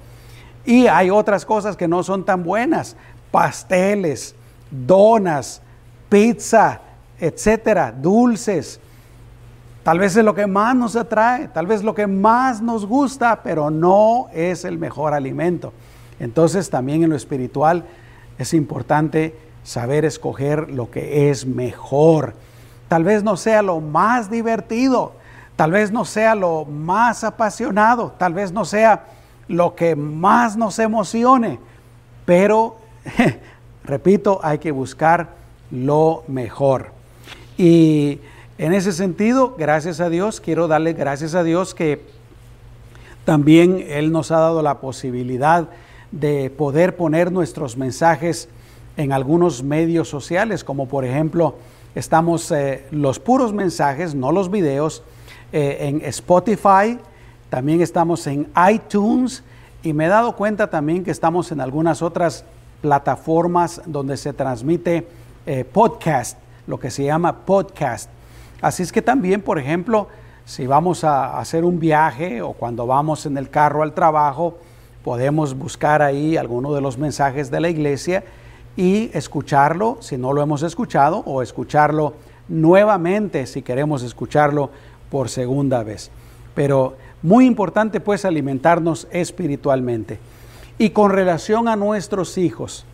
Y 0.65 0.87
hay 0.87 1.09
otras 1.09 1.45
cosas 1.45 1.77
que 1.77 1.87
no 1.87 2.03
son 2.03 2.25
tan 2.25 2.43
buenas, 2.43 2.97
pasteles, 3.31 4.35
donas, 4.71 5.61
pizza, 6.09 6.81
etcétera, 7.19 7.91
dulces. 7.91 8.79
Tal 9.83 9.99
vez 9.99 10.15
es 10.17 10.25
lo 10.25 10.35
que 10.35 10.47
más 10.47 10.75
nos 10.75 10.95
atrae, 10.95 11.47
tal 11.47 11.65
vez 11.65 11.83
lo 11.83 11.95
que 11.95 12.07
más 12.07 12.61
nos 12.61 12.85
gusta, 12.85 13.41
pero 13.41 13.69
no 13.69 14.27
es 14.33 14.65
el 14.65 14.77
mejor 14.77 15.13
alimento. 15.13 15.73
Entonces 16.19 16.69
también 16.69 17.03
en 17.03 17.09
lo 17.09 17.15
espiritual 17.15 17.85
es 18.37 18.53
importante 18.53 19.35
saber 19.63 20.05
escoger 20.05 20.69
lo 20.69 20.89
que 20.91 21.29
es 21.29 21.45
mejor. 21.45 22.33
Tal 22.87 23.03
vez 23.03 23.23
no 23.23 23.37
sea 23.37 23.61
lo 23.61 23.81
más 23.81 24.29
divertido, 24.29 25.13
tal 25.55 25.71
vez 25.71 25.91
no 25.91 26.05
sea 26.05 26.35
lo 26.35 26.65
más 26.65 27.23
apasionado, 27.23 28.13
tal 28.17 28.33
vez 28.33 28.51
no 28.51 28.63
sea 28.65 29.05
lo 29.47 29.75
que 29.75 29.95
más 29.95 30.55
nos 30.57 30.79
emocione, 30.79 31.59
pero, 32.25 32.77
repito, 33.87 34.39
hay 34.43 34.59
que 34.59 34.71
buscar 34.71 35.29
lo 35.71 36.23
mejor. 36.27 36.91
Y 37.57 38.19
en 38.57 38.73
ese 38.73 38.91
sentido, 38.91 39.55
gracias 39.57 39.99
a 39.99 40.09
Dios, 40.09 40.39
quiero 40.41 40.67
darle 40.67 40.93
gracias 40.93 41.33
a 41.33 41.43
Dios 41.43 41.73
que 41.73 42.05
también 43.25 43.83
Él 43.87 44.11
nos 44.11 44.31
ha 44.31 44.39
dado 44.39 44.61
la 44.61 44.79
posibilidad 44.79 45.69
de 46.11 46.49
poder 46.49 46.95
poner 46.95 47.31
nuestros 47.31 47.77
mensajes 47.77 48.49
en 48.95 49.11
algunos 49.11 49.63
medios 49.63 50.09
sociales, 50.09 50.63
como 50.63 50.87
por 50.87 51.05
ejemplo, 51.05 51.55
estamos 51.93 52.51
eh, 52.51 52.85
los 52.91 53.19
puros 53.19 53.53
mensajes, 53.53 54.15
no 54.15 54.31
los 54.31 54.49
videos, 54.49 55.03
eh, 55.51 55.77
en 55.81 56.01
Spotify, 56.05 56.99
también 57.49 57.81
estamos 57.81 58.25
en 58.27 58.47
iTunes 58.71 59.43
y 59.83 59.93
me 59.93 60.05
he 60.05 60.09
dado 60.09 60.35
cuenta 60.35 60.69
también 60.69 61.03
que 61.03 61.11
estamos 61.11 61.51
en 61.51 61.61
algunas 61.61 62.01
otras 62.01 62.43
plataformas 62.81 63.81
donde 63.85 64.17
se 64.17 64.33
transmite 64.33 65.07
eh, 65.45 65.63
podcast, 65.65 66.37
lo 66.67 66.79
que 66.79 66.91
se 66.91 67.03
llama 67.03 67.45
podcast. 67.45 68.09
Así 68.61 68.83
es 68.83 68.91
que 68.91 69.01
también, 69.01 69.41
por 69.41 69.59
ejemplo, 69.59 70.07
si 70.45 70.65
vamos 70.65 71.03
a 71.03 71.39
hacer 71.39 71.65
un 71.65 71.79
viaje 71.79 72.41
o 72.41 72.53
cuando 72.53 72.87
vamos 72.87 73.25
en 73.25 73.37
el 73.37 73.49
carro 73.49 73.83
al 73.83 73.93
trabajo, 73.93 74.57
podemos 75.03 75.57
buscar 75.57 76.01
ahí 76.01 76.37
alguno 76.37 76.73
de 76.73 76.81
los 76.81 76.97
mensajes 76.97 77.51
de 77.51 77.59
la 77.59 77.69
iglesia 77.69 78.23
y 78.75 79.09
escucharlo 79.13 79.97
si 80.01 80.17
no 80.17 80.33
lo 80.33 80.41
hemos 80.41 80.63
escuchado 80.63 81.23
o 81.25 81.41
escucharlo 81.41 82.13
nuevamente 82.47 83.45
si 83.45 83.61
queremos 83.61 84.03
escucharlo 84.03 84.69
por 85.09 85.29
segunda 85.29 85.83
vez. 85.83 86.11
Pero 86.55 86.95
muy 87.21 87.45
importante 87.45 87.99
pues 87.99 88.25
alimentarnos 88.25 89.07
espiritualmente. 89.11 90.19
Y 90.77 90.91
con 90.91 91.11
relación 91.11 91.67
a 91.67 91.75
nuestros 91.75 92.37
hijos, 92.37 92.85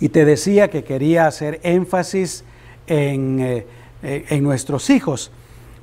y 0.00 0.08
te 0.08 0.24
decía 0.24 0.68
que 0.68 0.84
quería 0.84 1.26
hacer 1.26 1.60
énfasis 1.62 2.44
en, 2.86 3.40
eh, 3.40 3.66
eh, 4.02 4.24
en 4.30 4.42
nuestros 4.42 4.90
hijos, 4.90 5.30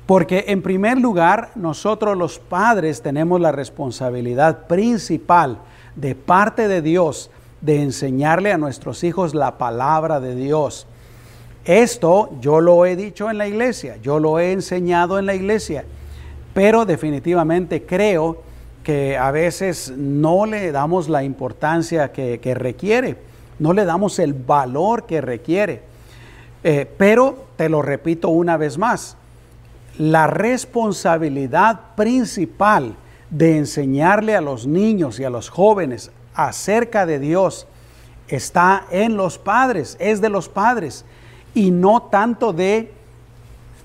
porque 0.06 0.46
en 0.48 0.60
primer 0.60 0.98
lugar 0.98 1.52
nosotros 1.54 2.18
los 2.18 2.38
padres 2.38 3.00
tenemos 3.00 3.40
la 3.40 3.52
responsabilidad 3.52 4.66
principal 4.66 5.58
de 5.96 6.14
parte 6.14 6.68
de 6.68 6.82
Dios 6.82 7.30
de 7.60 7.82
enseñarle 7.82 8.52
a 8.52 8.58
nuestros 8.58 9.04
hijos 9.04 9.34
la 9.34 9.58
palabra 9.58 10.20
de 10.20 10.34
Dios. 10.34 10.86
Esto 11.64 12.30
yo 12.40 12.60
lo 12.60 12.86
he 12.86 12.96
dicho 12.96 13.30
en 13.30 13.38
la 13.38 13.46
iglesia, 13.46 13.98
yo 14.02 14.18
lo 14.18 14.38
he 14.38 14.52
enseñado 14.52 15.18
en 15.18 15.26
la 15.26 15.34
iglesia, 15.34 15.84
pero 16.54 16.84
definitivamente 16.86 17.84
creo 17.84 18.42
que 18.84 19.16
a 19.16 19.30
veces 19.30 19.92
no 19.96 20.46
le 20.46 20.72
damos 20.72 21.08
la 21.08 21.22
importancia 21.22 22.12
que, 22.12 22.54
requiere, 22.54 23.16
no 23.58 23.72
le 23.72 23.84
damos 23.84 24.18
el 24.18 24.34
valor 24.34 25.06
que 25.06 25.20
requiere. 25.20 25.82
Eh, 26.62 26.90
pero 26.96 27.46
te 27.56 27.68
lo 27.68 27.82
repito 27.82 28.28
una 28.28 28.56
vez 28.56 28.78
más, 28.78 29.16
la 29.98 30.26
responsabilidad 30.26 31.80
principal 31.94 32.94
de 33.30 33.58
enseñarle 33.58 34.34
a 34.34 34.40
los 34.40 34.66
niños 34.66 35.20
y 35.20 35.24
a 35.24 35.30
los 35.30 35.48
jóvenes 35.48 36.10
acerca 36.34 37.06
de 37.06 37.18
Dios 37.18 37.66
está 38.28 38.86
en 38.90 39.16
los 39.16 39.38
padres, 39.38 39.96
es 40.00 40.20
de 40.20 40.28
los 40.28 40.48
padres 40.48 41.04
y 41.54 41.70
no 41.70 42.02
tanto 42.02 42.52
de 42.52 42.92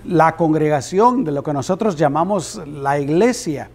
la 0.05 0.35
congregación, 0.35 1.23
de 1.23 1.31
lo 1.31 1.43
que 1.43 1.53
nosotros 1.53 1.95
llamamos 1.95 2.61
la 2.65 2.99
iglesia. 2.99 3.69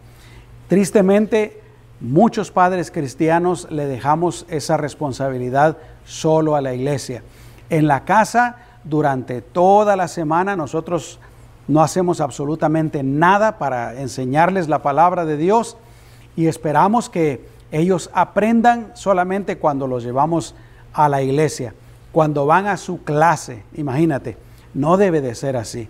Tristemente, 0.70 1.61
muchos 2.00 2.52
padres 2.52 2.92
cristianos 2.92 3.66
le 3.72 3.87
dejamos 3.87 4.46
esa 4.48 4.76
responsabilidad 4.76 5.78
solo 6.04 6.54
a 6.54 6.61
la 6.61 6.72
iglesia. 6.72 7.24
En 7.70 7.88
la 7.88 8.04
casa, 8.04 8.59
durante 8.85 9.42
toda 9.42 9.96
la 9.96 10.06
semana, 10.06 10.54
nosotros 10.54 11.18
no 11.66 11.83
hacemos 11.83 12.20
absolutamente 12.20 13.02
nada 13.02 13.59
para 13.59 14.00
enseñarles 14.00 14.68
la 14.68 14.80
palabra 14.80 15.24
de 15.24 15.37
Dios 15.37 15.76
y 16.37 16.46
esperamos 16.46 17.11
que 17.11 17.44
ellos 17.72 18.09
aprendan 18.12 18.92
solamente 18.94 19.59
cuando 19.59 19.88
los 19.88 20.04
llevamos 20.04 20.54
a 20.92 21.09
la 21.09 21.20
iglesia, 21.20 21.74
cuando 22.12 22.46
van 22.46 22.68
a 22.68 22.76
su 22.76 23.02
clase. 23.02 23.64
Imagínate, 23.74 24.37
no 24.72 24.96
debe 24.96 25.20
de 25.20 25.35
ser 25.35 25.56
así. 25.56 25.88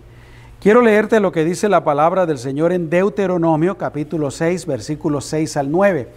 Quiero 0.61 0.83
leerte 0.83 1.19
lo 1.19 1.31
que 1.31 1.43
dice 1.43 1.69
la 1.69 1.83
palabra 1.83 2.27
del 2.27 2.37
Señor 2.37 2.71
en 2.71 2.87
Deuteronomio 2.87 3.79
capítulo 3.79 4.29
6, 4.29 4.67
versículos 4.67 5.25
6 5.25 5.57
al 5.57 5.71
9, 5.71 6.07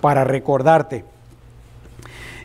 para 0.00 0.22
recordarte. 0.22 1.04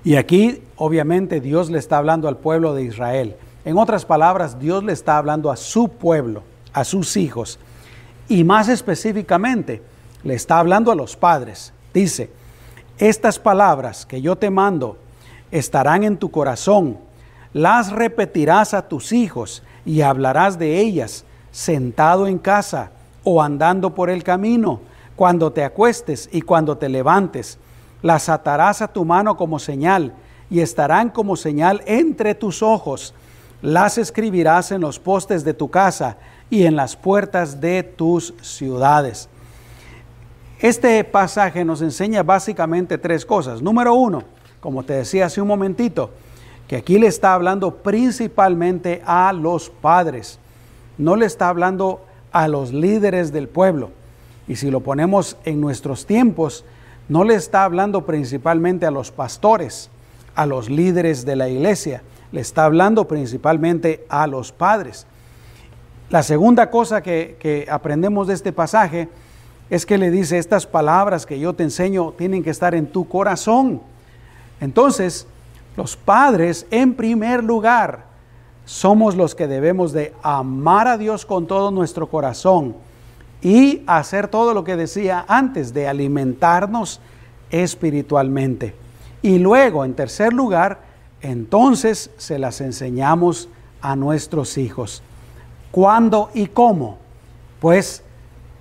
Y 0.04 0.16
aquí 0.16 0.64
obviamente 0.78 1.42
Dios 1.42 1.70
le 1.70 1.78
está 1.78 2.00
hablando 2.00 2.28
al 2.28 2.38
pueblo 2.38 2.74
de 2.74 2.82
Israel. 2.82 3.36
En 3.66 3.78
otras 3.78 4.04
palabras, 4.04 4.58
Dios 4.58 4.84
le 4.84 4.94
está 4.94 5.20
hablando 5.20 5.52
a 5.52 5.56
su 5.56 5.90
pueblo, 5.90 6.42
a 6.74 6.84
sus 6.84 7.16
hijos. 7.18 7.60
Y 8.28 8.44
más 8.44 8.68
específicamente, 8.68 9.84
le 10.24 10.34
está 10.34 10.58
hablando 10.58 10.92
a 10.92 10.96
los 10.96 11.16
padres. 11.16 11.72
Dice, 11.94 12.32
estas 12.98 13.38
palabras 13.38 14.08
que 14.08 14.24
yo 14.24 14.36
te 14.38 14.50
mando 14.50 14.98
estarán 15.52 16.04
en 16.04 16.18
tu 16.18 16.32
corazón, 16.32 16.98
las 17.54 17.92
repetirás 17.92 18.74
a 18.74 18.88
tus 18.88 19.12
hijos 19.12 19.62
y 19.86 20.02
hablarás 20.02 20.58
de 20.58 20.80
ellas 20.80 21.26
sentado 21.54 22.28
en 22.28 22.40
casa 22.40 22.92
o 23.24 23.42
andando 23.42 23.96
por 23.96 24.10
el 24.10 24.24
camino, 24.24 24.82
cuando 25.16 25.54
te 25.54 25.64
acuestes 25.64 26.28
y 26.32 26.42
cuando 26.42 26.78
te 26.78 26.90
levantes. 26.90 27.60
Las 28.02 28.28
atarás 28.28 28.82
a 28.82 28.90
tu 28.90 29.06
mano 29.06 29.38
como 29.38 29.60
señal 29.60 30.14
y 30.50 30.60
estarán 30.60 31.10
como 31.10 31.38
señal 31.38 31.82
entre 31.86 32.36
tus 32.36 32.62
ojos. 32.62 33.14
Las 33.62 33.98
escribirás 33.98 34.72
en 34.72 34.82
los 34.82 35.00
postes 35.00 35.46
de 35.46 35.54
tu 35.54 35.70
casa 35.70 36.18
y 36.50 36.66
en 36.66 36.76
las 36.76 36.98
puertas 36.98 37.62
de 37.62 37.84
tus 37.84 38.34
ciudades. 38.42 39.30
Este 40.60 41.04
pasaje 41.04 41.64
nos 41.64 41.82
enseña 41.82 42.24
básicamente 42.24 42.98
tres 42.98 43.26
cosas. 43.26 43.62
Número 43.62 43.94
uno, 43.94 44.24
como 44.60 44.84
te 44.84 44.94
decía 44.94 45.28
hace 45.28 45.40
un 45.40 45.48
momentito, 45.48 46.10
que 46.68 46.78
aquí 46.78 46.98
le 46.98 47.08
está 47.08 47.34
hablando 47.34 47.76
principalmente 47.76 49.02
a 49.06 49.32
los 49.34 49.70
padres, 49.70 50.40
no 50.98 51.16
le 51.16 51.26
está 51.26 51.50
hablando 51.50 52.02
a 52.32 52.48
los 52.48 52.74
líderes 52.74 53.32
del 53.32 53.48
pueblo. 53.48 53.92
Y 54.48 54.56
si 54.58 54.70
lo 54.70 54.82
ponemos 54.82 55.38
en 55.46 55.62
nuestros 55.62 56.06
tiempos, 56.06 56.66
no 57.10 57.24
le 57.24 57.36
está 57.36 57.64
hablando 57.64 58.06
principalmente 58.06 58.86
a 58.86 58.92
los 58.92 59.12
pastores, 59.12 59.90
a 60.36 60.46
los 60.46 60.70
líderes 60.70 61.26
de 61.26 61.36
la 61.36 61.50
iglesia, 61.50 62.02
le 62.32 62.42
está 62.42 62.66
hablando 62.66 63.08
principalmente 63.08 64.06
a 64.10 64.26
los 64.28 64.52
padres. 64.52 65.06
La 66.10 66.24
segunda 66.24 66.70
cosa 66.70 67.02
que, 67.02 67.38
que 67.40 67.68
aprendemos 67.70 68.28
de 68.28 68.34
este 68.34 68.52
pasaje 68.52 69.10
es 69.70 69.86
que 69.86 69.98
le 69.98 70.12
dice, 70.12 70.38
estas 70.38 70.66
palabras 70.66 71.26
que 71.26 71.40
yo 71.40 71.54
te 71.54 71.64
enseño 71.64 72.12
tienen 72.18 72.44
que 72.44 72.50
estar 72.50 72.76
en 72.76 72.88
tu 72.88 73.08
corazón. 73.08 73.82
Entonces, 74.60 75.28
los 75.76 75.96
padres, 75.96 76.68
en 76.70 76.94
primer 76.94 77.44
lugar, 77.44 78.06
somos 78.66 79.16
los 79.16 79.36
que 79.36 79.48
debemos 79.48 79.92
de 79.92 80.14
amar 80.22 80.88
a 80.88 80.98
Dios 80.98 81.26
con 81.26 81.48
todo 81.48 81.72
nuestro 81.72 82.08
corazón 82.08 82.76
y 83.42 83.84
hacer 83.88 84.30
todo 84.30 84.54
lo 84.54 84.64
que 84.64 84.78
decía 84.78 85.26
antes, 85.28 85.74
de 85.74 85.88
alimentarnos 85.88 87.02
espiritualmente. 87.50 88.74
Y 89.22 89.40
luego, 89.40 89.84
en 89.84 89.94
tercer 89.94 90.34
lugar, 90.34 90.80
entonces 91.22 92.10
se 92.18 92.40
las 92.40 92.62
enseñamos 92.62 93.50
a 93.82 93.96
nuestros 93.96 94.58
hijos. 94.58 95.04
¿Cuándo 95.72 96.30
y 96.34 96.48
cómo? 96.48 96.98
Pues 97.60 98.04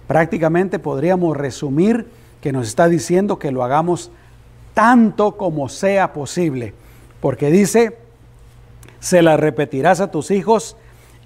prácticamente 0.09 0.79
podríamos 0.79 1.37
resumir 1.37 2.09
que 2.41 2.53
nos 2.53 2.67
está 2.69 2.89
diciendo 2.89 3.39
que 3.39 3.53
lo 3.53 3.63
hagamos 3.63 4.11
tanto 4.75 5.37
como 5.37 5.69
sea 5.69 6.13
posible, 6.13 6.75
porque 7.21 7.51
dice, 7.51 7.99
se 9.03 9.21
las 9.21 9.39
repetirás 9.39 10.01
a 10.01 10.13
tus 10.13 10.31
hijos 10.31 10.77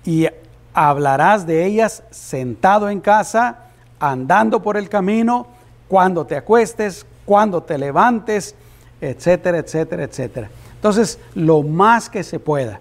y 0.03 0.27
hablarás 0.73 1.47
de 1.47 1.67
ellas 1.67 2.03
sentado 2.11 2.89
en 2.89 3.01
casa, 3.01 3.67
andando 4.01 4.62
por 4.62 4.79
el 4.79 4.89
camino, 4.89 5.47
cuando 5.87 6.25
te 6.25 6.37
acuestes, 6.37 7.05
cuando 7.27 7.62
te 7.62 7.77
levantes, 7.77 8.55
etcétera, 9.03 9.59
etcétera, 9.59 10.05
etcétera. 10.05 10.49
Entonces, 10.75 11.19
lo 11.35 11.62
más 11.62 12.09
que 12.09 12.25
se 12.25 12.41
pueda. 12.41 12.81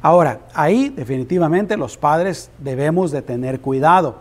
Ahora, 0.00 0.42
ahí 0.54 0.90
definitivamente 0.90 1.76
los 1.76 1.96
padres 1.96 2.50
debemos 2.58 3.10
de 3.10 3.22
tener 3.22 3.60
cuidado. 3.60 4.18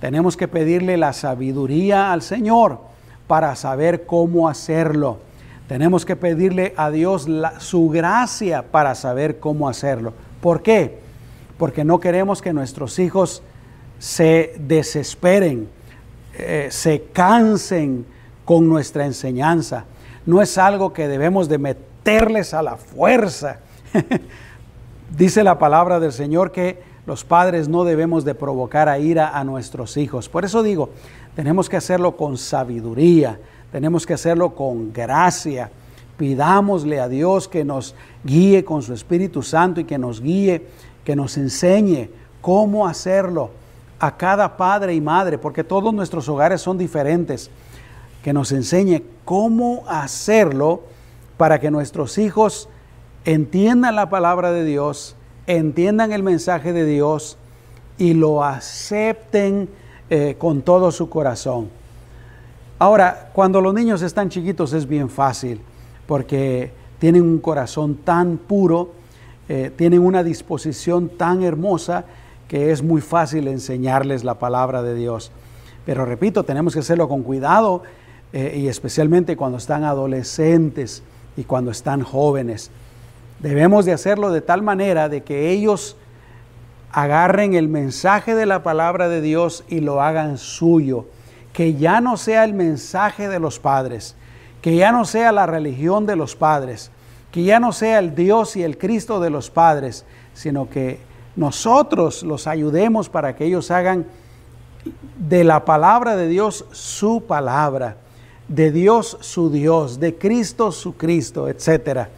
Tenemos 0.00 0.34
que 0.34 0.48
pedirle 0.48 0.96
la 0.96 1.12
sabiduría 1.12 2.10
al 2.10 2.22
Señor 2.22 2.80
para 3.26 3.54
saber 3.54 4.06
cómo 4.06 4.48
hacerlo. 4.48 5.18
Tenemos 5.72 6.04
que 6.04 6.16
pedirle 6.16 6.74
a 6.76 6.90
Dios 6.90 7.26
su 7.60 7.88
gracia 7.88 8.60
para 8.70 8.94
saber 8.94 9.40
cómo 9.40 9.70
hacerlo. 9.70 10.12
¿Por 10.42 10.60
qué? 10.60 10.98
Porque 11.56 11.82
no 11.82 11.98
queremos 11.98 12.42
que 12.42 12.52
nuestros 12.52 12.98
hijos 12.98 13.42
se 13.98 14.54
desesperen, 14.58 15.70
eh, 16.34 16.68
se 16.70 17.04
cansen 17.14 18.04
con 18.44 18.68
nuestra 18.68 19.06
enseñanza. 19.06 19.86
No 20.26 20.42
es 20.42 20.58
algo 20.58 20.92
que 20.92 21.08
debemos 21.08 21.48
de 21.48 21.56
meterles 21.56 22.52
a 22.52 22.60
la 22.60 22.76
fuerza. 22.76 23.60
Dice 25.16 25.42
la 25.42 25.58
palabra 25.58 26.00
del 26.00 26.12
Señor 26.12 26.52
que 26.52 26.82
los 27.06 27.24
padres 27.24 27.66
no 27.68 27.84
debemos 27.84 28.26
de 28.26 28.34
provocar 28.34 28.90
a 28.90 28.98
ira 28.98 29.38
a 29.38 29.42
nuestros 29.42 29.96
hijos. 29.96 30.28
Por 30.28 30.44
eso 30.44 30.62
digo, 30.62 30.90
tenemos 31.34 31.70
que 31.70 31.78
hacerlo 31.78 32.14
con 32.14 32.36
sabiduría, 32.36 33.38
tenemos 33.72 34.06
que 34.06 34.14
hacerlo 34.14 34.54
con 34.54 34.92
gracia. 34.92 35.70
Pidámosle 36.18 37.00
a 37.00 37.08
Dios 37.08 37.48
que 37.48 37.64
nos 37.64 37.94
guíe 38.22 38.64
con 38.64 38.82
su 38.82 38.92
Espíritu 38.92 39.42
Santo 39.42 39.80
y 39.80 39.84
que 39.84 39.98
nos 39.98 40.20
guíe, 40.20 40.66
que 41.04 41.16
nos 41.16 41.38
enseñe 41.38 42.10
cómo 42.42 42.86
hacerlo 42.86 43.50
a 43.98 44.16
cada 44.16 44.56
padre 44.56 44.94
y 44.94 45.00
madre, 45.00 45.38
porque 45.38 45.64
todos 45.64 45.92
nuestros 45.94 46.28
hogares 46.28 46.60
son 46.60 46.76
diferentes. 46.76 47.50
Que 48.22 48.32
nos 48.32 48.52
enseñe 48.52 49.02
cómo 49.24 49.84
hacerlo 49.88 50.82
para 51.38 51.58
que 51.58 51.70
nuestros 51.70 52.18
hijos 52.18 52.68
entiendan 53.24 53.96
la 53.96 54.10
palabra 54.10 54.52
de 54.52 54.64
Dios, 54.64 55.16
entiendan 55.46 56.12
el 56.12 56.22
mensaje 56.22 56.72
de 56.72 56.84
Dios 56.84 57.38
y 57.96 58.14
lo 58.14 58.44
acepten 58.44 59.68
eh, 60.10 60.36
con 60.38 60.62
todo 60.62 60.92
su 60.92 61.08
corazón. 61.08 61.81
Ahora, 62.82 63.30
cuando 63.32 63.60
los 63.60 63.72
niños 63.72 64.02
están 64.02 64.28
chiquitos 64.28 64.72
es 64.72 64.88
bien 64.88 65.08
fácil 65.08 65.60
porque 66.04 66.72
tienen 66.98 67.22
un 67.22 67.38
corazón 67.38 67.94
tan 67.94 68.38
puro, 68.38 68.90
eh, 69.48 69.70
tienen 69.76 70.00
una 70.00 70.24
disposición 70.24 71.08
tan 71.08 71.44
hermosa 71.44 72.06
que 72.48 72.72
es 72.72 72.82
muy 72.82 73.00
fácil 73.00 73.46
enseñarles 73.46 74.24
la 74.24 74.40
palabra 74.40 74.82
de 74.82 74.96
Dios. 74.96 75.30
Pero 75.86 76.04
repito, 76.04 76.42
tenemos 76.42 76.74
que 76.74 76.80
hacerlo 76.80 77.08
con 77.08 77.22
cuidado 77.22 77.84
eh, 78.32 78.54
y 78.58 78.66
especialmente 78.66 79.36
cuando 79.36 79.58
están 79.58 79.84
adolescentes 79.84 81.04
y 81.36 81.44
cuando 81.44 81.70
están 81.70 82.02
jóvenes. 82.02 82.72
Debemos 83.38 83.84
de 83.84 83.92
hacerlo 83.92 84.32
de 84.32 84.40
tal 84.40 84.62
manera 84.62 85.08
de 85.08 85.22
que 85.22 85.50
ellos 85.50 85.96
agarren 86.90 87.54
el 87.54 87.68
mensaje 87.68 88.34
de 88.34 88.46
la 88.46 88.64
palabra 88.64 89.08
de 89.08 89.20
Dios 89.20 89.62
y 89.68 89.78
lo 89.78 90.02
hagan 90.02 90.36
suyo. 90.36 91.06
Que 91.52 91.74
ya 91.74 92.00
no 92.00 92.16
sea 92.16 92.44
el 92.44 92.54
mensaje 92.54 93.28
de 93.28 93.38
los 93.38 93.58
padres, 93.58 94.16
que 94.60 94.76
ya 94.76 94.92
no 94.92 95.04
sea 95.04 95.32
la 95.32 95.46
religión 95.46 96.06
de 96.06 96.16
los 96.16 96.36
padres, 96.36 96.90
que 97.30 97.42
ya 97.42 97.60
no 97.60 97.72
sea 97.72 97.98
el 97.98 98.14
Dios 98.14 98.56
y 98.56 98.62
el 98.62 98.78
Cristo 98.78 99.20
de 99.20 99.30
los 99.30 99.50
padres, 99.50 100.04
sino 100.34 100.68
que 100.68 101.00
nosotros 101.36 102.22
los 102.22 102.46
ayudemos 102.46 103.08
para 103.08 103.34
que 103.34 103.46
ellos 103.46 103.70
hagan 103.70 104.06
de 105.18 105.44
la 105.44 105.64
palabra 105.64 106.16
de 106.16 106.28
Dios 106.28 106.66
su 106.72 107.24
palabra, 107.24 107.96
de 108.48 108.70
Dios 108.70 109.16
su 109.20 109.50
Dios, 109.50 109.98
de 109.98 110.16
Cristo 110.16 110.72
su 110.72 110.96
Cristo, 110.96 111.48
etc. 111.48 112.08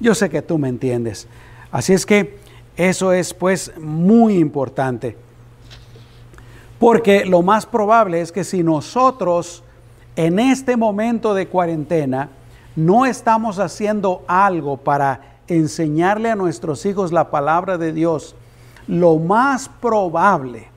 Yo 0.00 0.14
sé 0.14 0.28
que 0.28 0.42
tú 0.42 0.58
me 0.58 0.68
entiendes. 0.68 1.28
Así 1.70 1.92
es 1.92 2.04
que 2.04 2.38
eso 2.76 3.12
es 3.12 3.32
pues 3.34 3.72
muy 3.78 4.38
importante. 4.38 5.16
Porque 6.84 7.24
lo 7.24 7.40
más 7.40 7.64
probable 7.64 8.20
es 8.20 8.30
que 8.30 8.44
si 8.44 8.62
nosotros 8.62 9.62
en 10.16 10.38
este 10.38 10.76
momento 10.76 11.32
de 11.32 11.46
cuarentena 11.46 12.28
no 12.76 13.06
estamos 13.06 13.58
haciendo 13.58 14.22
algo 14.26 14.76
para 14.76 15.38
enseñarle 15.48 16.30
a 16.30 16.36
nuestros 16.36 16.84
hijos 16.84 17.10
la 17.10 17.30
palabra 17.30 17.78
de 17.78 17.94
Dios, 17.94 18.36
lo 18.86 19.16
más 19.16 19.70
probable, 19.70 20.68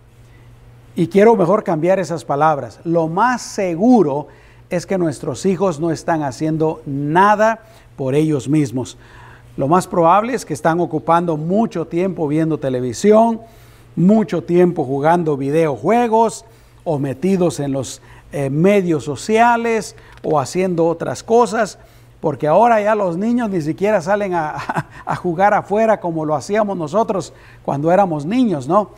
y 0.95 1.07
quiero 1.07 1.35
mejor 1.35 1.65
cambiar 1.65 1.99
esas 1.99 2.23
palabras, 2.23 2.79
lo 2.85 3.09
más 3.09 3.41
seguro 3.41 4.29
es 4.69 4.85
que 4.85 4.97
nuestros 4.97 5.45
hijos 5.45 5.77
no 5.77 5.91
están 5.91 6.23
haciendo 6.23 6.81
nada 6.85 7.65
por 7.97 8.15
ellos 8.15 8.47
mismos. 8.47 8.97
Lo 9.57 9.67
más 9.67 9.87
probable 9.87 10.35
es 10.35 10.45
que 10.45 10.53
están 10.53 10.79
ocupando 10.79 11.35
mucho 11.35 11.85
tiempo 11.85 12.29
viendo 12.29 12.57
televisión, 12.57 13.41
mucho 13.97 14.43
tiempo 14.43 14.85
jugando 14.85 15.35
videojuegos 15.35 16.45
o 16.85 16.99
metidos 16.99 17.59
en 17.59 17.73
los 17.73 18.01
eh, 18.31 18.49
medios 18.49 19.03
sociales 19.03 19.95
o 20.23 20.39
haciendo 20.39 20.85
otras 20.85 21.23
cosas, 21.23 21.79
porque 22.21 22.47
ahora 22.47 22.79
ya 22.79 22.93
los 22.95 23.17
niños 23.17 23.49
ni 23.49 23.61
siquiera 23.61 23.99
salen 24.01 24.35
a, 24.35 24.55
a 25.05 25.15
jugar 25.15 25.53
afuera 25.53 25.99
como 25.99 26.25
lo 26.25 26.35
hacíamos 26.35 26.77
nosotros 26.77 27.33
cuando 27.65 27.91
éramos 27.91 28.25
niños, 28.25 28.67
¿no? 28.67 28.91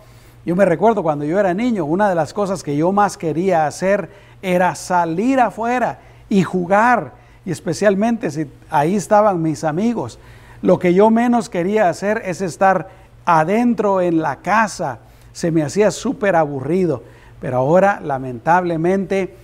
Yo 0.46 0.56
me 0.56 0.66
recuerdo 0.66 1.02
cuando 1.02 1.26
yo 1.26 1.40
era 1.40 1.54
niño, 1.54 1.86
una 1.86 2.10
de 2.10 2.16
las 2.16 2.34
cosas 2.34 2.62
que 2.62 2.76
yo 2.76 2.92
más 2.92 3.18
quería 3.18 3.68
hacer 3.68 4.10
era 4.42 4.76
salir 4.76 5.40
afuera 5.40 6.00
y 6.30 6.44
jugar, 6.44 7.14
y 7.46 7.52
especialmente 7.52 8.32
si 8.32 8.48
ahí 8.70 8.96
estaban 8.96 9.42
mis 9.42 9.64
amigos. 9.64 10.20
Lo 10.62 10.78
que 10.78 10.94
yo 10.94 11.10
menos 11.10 11.50
quería 11.50 11.88
hacer 11.88 12.22
es 12.26 12.42
estar 12.42 12.90
adentro 13.30 14.02
en 14.02 14.22
la 14.22 14.38
casa. 14.38 15.00
Se 15.34 15.52
me 15.52 15.62
hacía 15.62 15.92
súper 15.92 16.36
aburrido. 16.36 17.04
Pero 17.40 17.58
ahora, 17.58 18.02
lamentablemente, 18.04 19.36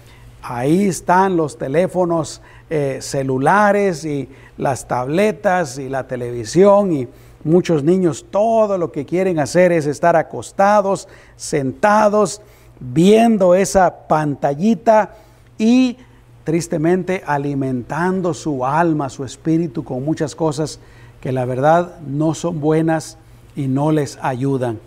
ahí 0.41 0.87
están 0.87 1.37
los 1.37 1.57
teléfonos 1.57 2.41
eh, 2.69 2.97
celulares 3.01 4.03
y 4.03 4.27
las 4.57 4.87
tabletas 4.87 5.77
y 5.77 5.87
la 5.87 6.07
televisión 6.07 6.91
y 6.91 7.07
muchos 7.43 7.83
niños 7.83 8.25
todo 8.31 8.79
lo 8.79 8.91
que 8.91 9.05
quieren 9.05 9.39
hacer 9.39 9.71
es 9.71 9.85
estar 9.85 10.15
acostados, 10.15 11.07
sentados, 11.35 12.41
viendo 12.79 13.53
esa 13.53 14.07
pantallita 14.07 15.15
y 15.59 15.97
tristemente 16.43 17.23
alimentando 17.25 18.33
su 18.33 18.65
alma, 18.65 19.09
su 19.09 19.23
espíritu 19.23 19.83
con 19.83 20.03
muchas 20.03 20.35
cosas 20.35 20.79
que 21.21 21.31
la 21.31 21.45
verdad 21.45 21.99
no 22.05 22.33
son 22.33 22.59
buenas 22.59 23.17
y 23.55 23.67
no 23.67 23.91
les 23.91 24.17
ayudan. 24.21 24.79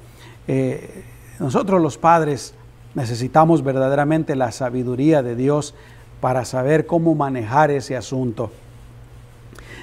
Eh, 0.47 1.05
nosotros 1.39 1.81
los 1.81 1.99
padres 1.99 2.55
necesitamos 2.95 3.63
verdaderamente 3.63 4.35
la 4.37 4.53
sabiduría 4.53 5.23
de 5.23 5.37
Dios 5.37 5.75
para 6.21 6.45
saber 6.45 6.87
cómo 6.87 7.15
manejar 7.15 7.71
ese 7.71 7.97
asunto. 7.97 8.51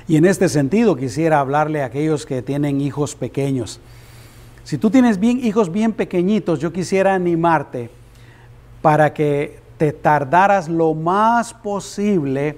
Y 0.08 0.18
en 0.18 0.26
este 0.26 0.50
sentido 0.50 0.96
quisiera 0.96 1.40
hablarle 1.40 1.82
a 1.82 1.86
aquellos 1.86 2.26
que 2.26 2.42
tienen 2.42 2.82
hijos 2.82 3.16
pequeños. 3.16 3.80
Si 4.64 4.78
tú 4.78 4.90
tienes 4.90 5.20
bien, 5.20 5.44
hijos 5.44 5.72
bien 5.72 5.94
pequeñitos, 5.94 6.60
yo 6.60 6.74
quisiera 6.74 7.14
animarte 7.14 7.90
para 8.82 9.14
que 9.14 9.60
te 9.78 9.94
tardaras 9.94 10.70
lo 10.70 10.94
más 10.94 11.54
posible 11.54 12.58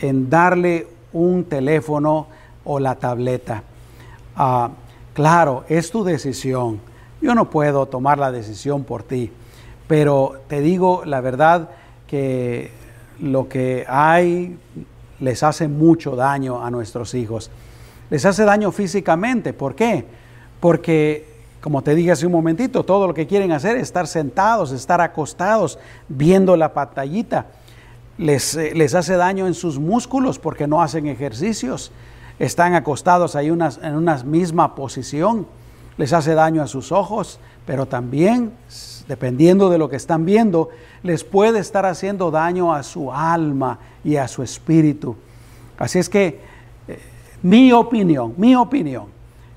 en 0.00 0.28
darle 0.28 0.86
un 1.12 1.44
teléfono 1.44 2.26
o 2.64 2.78
la 2.78 2.94
tableta. 2.96 3.62
Ah, 4.36 4.70
claro, 5.18 5.64
es 5.68 5.90
tu 5.90 6.04
decisión. 6.04 6.80
Yo 7.20 7.34
no 7.34 7.50
puedo 7.50 7.86
tomar 7.86 8.18
la 8.18 8.30
decisión 8.30 8.84
por 8.84 9.02
ti, 9.02 9.32
pero 9.88 10.42
te 10.46 10.60
digo 10.60 11.02
la 11.04 11.20
verdad 11.20 11.70
que 12.06 12.70
lo 13.18 13.48
que 13.48 13.84
hay 13.88 14.56
les 15.18 15.42
hace 15.42 15.66
mucho 15.66 16.14
daño 16.14 16.64
a 16.64 16.70
nuestros 16.70 17.14
hijos. 17.14 17.50
Les 18.10 18.24
hace 18.24 18.44
daño 18.44 18.70
físicamente. 18.70 19.52
¿Por 19.52 19.74
qué? 19.74 20.04
Porque, 20.60 21.26
como 21.60 21.82
te 21.82 21.96
dije 21.96 22.12
hace 22.12 22.26
un 22.26 22.32
momentito, 22.32 22.84
todo 22.84 23.08
lo 23.08 23.12
que 23.12 23.26
quieren 23.26 23.50
hacer 23.50 23.76
es 23.76 23.82
estar 23.82 24.06
sentados, 24.06 24.70
estar 24.70 25.00
acostados, 25.00 25.80
viendo 26.06 26.56
la 26.56 26.72
pantallita. 26.72 27.46
Les, 28.18 28.54
eh, 28.54 28.70
les 28.72 28.94
hace 28.94 29.16
daño 29.16 29.48
en 29.48 29.54
sus 29.54 29.80
músculos 29.80 30.38
porque 30.38 30.68
no 30.68 30.80
hacen 30.80 31.08
ejercicios. 31.08 31.90
Están 32.38 32.74
acostados 32.74 33.34
ahí 33.34 33.48
en 33.48 33.94
una 33.96 34.22
misma 34.24 34.74
posición. 34.74 35.46
Les 35.96 36.12
hace 36.12 36.34
daño 36.34 36.62
a 36.62 36.68
sus 36.68 36.92
ojos, 36.92 37.40
pero 37.66 37.86
también, 37.86 38.52
dependiendo 39.08 39.68
de 39.68 39.78
lo 39.78 39.88
que 39.88 39.96
están 39.96 40.24
viendo, 40.24 40.68
les 41.02 41.24
puede 41.24 41.58
estar 41.58 41.84
haciendo 41.86 42.30
daño 42.30 42.72
a 42.72 42.82
su 42.82 43.12
alma 43.12 43.78
y 44.04 44.16
a 44.16 44.28
su 44.28 44.42
espíritu. 44.42 45.16
Así 45.76 45.98
es 45.98 46.08
que 46.08 46.40
eh, 46.86 46.98
mi 47.42 47.72
opinión, 47.72 48.34
mi 48.36 48.54
opinión 48.54 49.06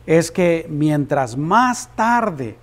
es 0.05 0.31
que 0.31 0.65
mientras 0.69 1.37
más 1.37 1.89
tarde 1.95 2.55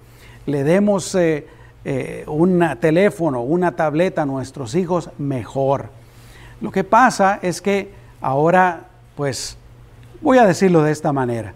le 0.46 0.64
demos 0.64 1.14
eh, 1.14 1.46
eh, 1.84 2.24
un 2.26 2.76
teléfono, 2.80 3.42
una 3.42 3.76
tableta 3.76 4.22
a 4.22 4.26
nuestros 4.26 4.74
hijos, 4.74 5.10
mejor. 5.18 5.90
Lo 6.60 6.72
que 6.72 6.84
pasa 6.84 7.38
es 7.40 7.62
que 7.62 7.92
ahora, 8.20 8.88
pues, 9.16 9.56
voy 10.20 10.38
a 10.38 10.46
decirlo 10.46 10.82
de 10.82 10.92
esta 10.92 11.12
manera, 11.12 11.54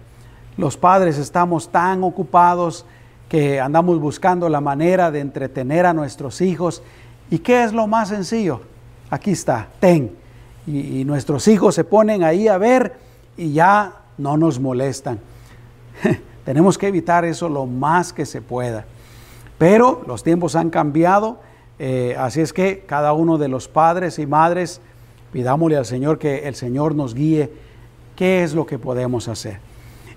los 0.57 0.77
padres 0.77 1.19
estamos 1.19 1.71
tan 1.71 2.03
ocupados 2.05 2.85
que 3.29 3.61
andamos 3.61 3.99
buscando 3.99 4.49
la 4.49 4.61
manera 4.61 5.11
de 5.11 5.21
entretener 5.21 5.87
a 5.87 5.95
nuestros 5.95 6.43
hijos. 6.43 6.83
¿Y 7.31 7.39
qué 7.39 7.65
es 7.65 7.73
lo 7.73 7.87
más 7.87 8.11
sencillo? 8.11 8.61
Aquí 9.09 9.31
está, 9.31 9.69
ten. 9.81 10.15
Y, 10.67 11.05
nuestros 11.05 11.49
hijos 11.49 11.75
se 11.75 11.83
ponen 11.83 12.23
ahí 12.23 12.47
a 12.47 12.59
ver 12.59 12.95
y 13.37 13.53
ya 13.55 13.95
no 14.19 14.37
nos 14.37 14.61
molestan. 14.61 15.19
Tenemos 16.45 16.77
que 16.77 16.89
evitar 16.89 17.25
eso 17.25 17.49
lo 17.49 17.65
más 17.65 18.13
que 18.13 18.27
se 18.27 18.43
pueda. 18.43 18.85
Pero 19.57 20.03
los 20.07 20.23
tiempos 20.23 20.55
han 20.55 20.69
cambiado, 20.69 21.41
eh, 21.79 22.15
así 22.19 22.43
es 22.43 22.53
que 22.53 22.85
cada 22.87 23.15
uno 23.15 23.39
de 23.39 23.49
los 23.49 23.67
padres 23.67 24.19
y 24.19 24.27
madres 24.27 24.83
pidámosle 25.33 25.79
al 25.79 25.87
Señor 25.87 26.19
que 26.19 26.47
el 26.47 26.55
Señor 26.55 26.95
nos 26.95 27.15
guíe 27.15 27.51
qué 28.17 28.43
es 28.43 28.55
lo 28.55 28.67
que 28.67 28.79
podemos 28.79 29.29
hacer. 29.29 29.59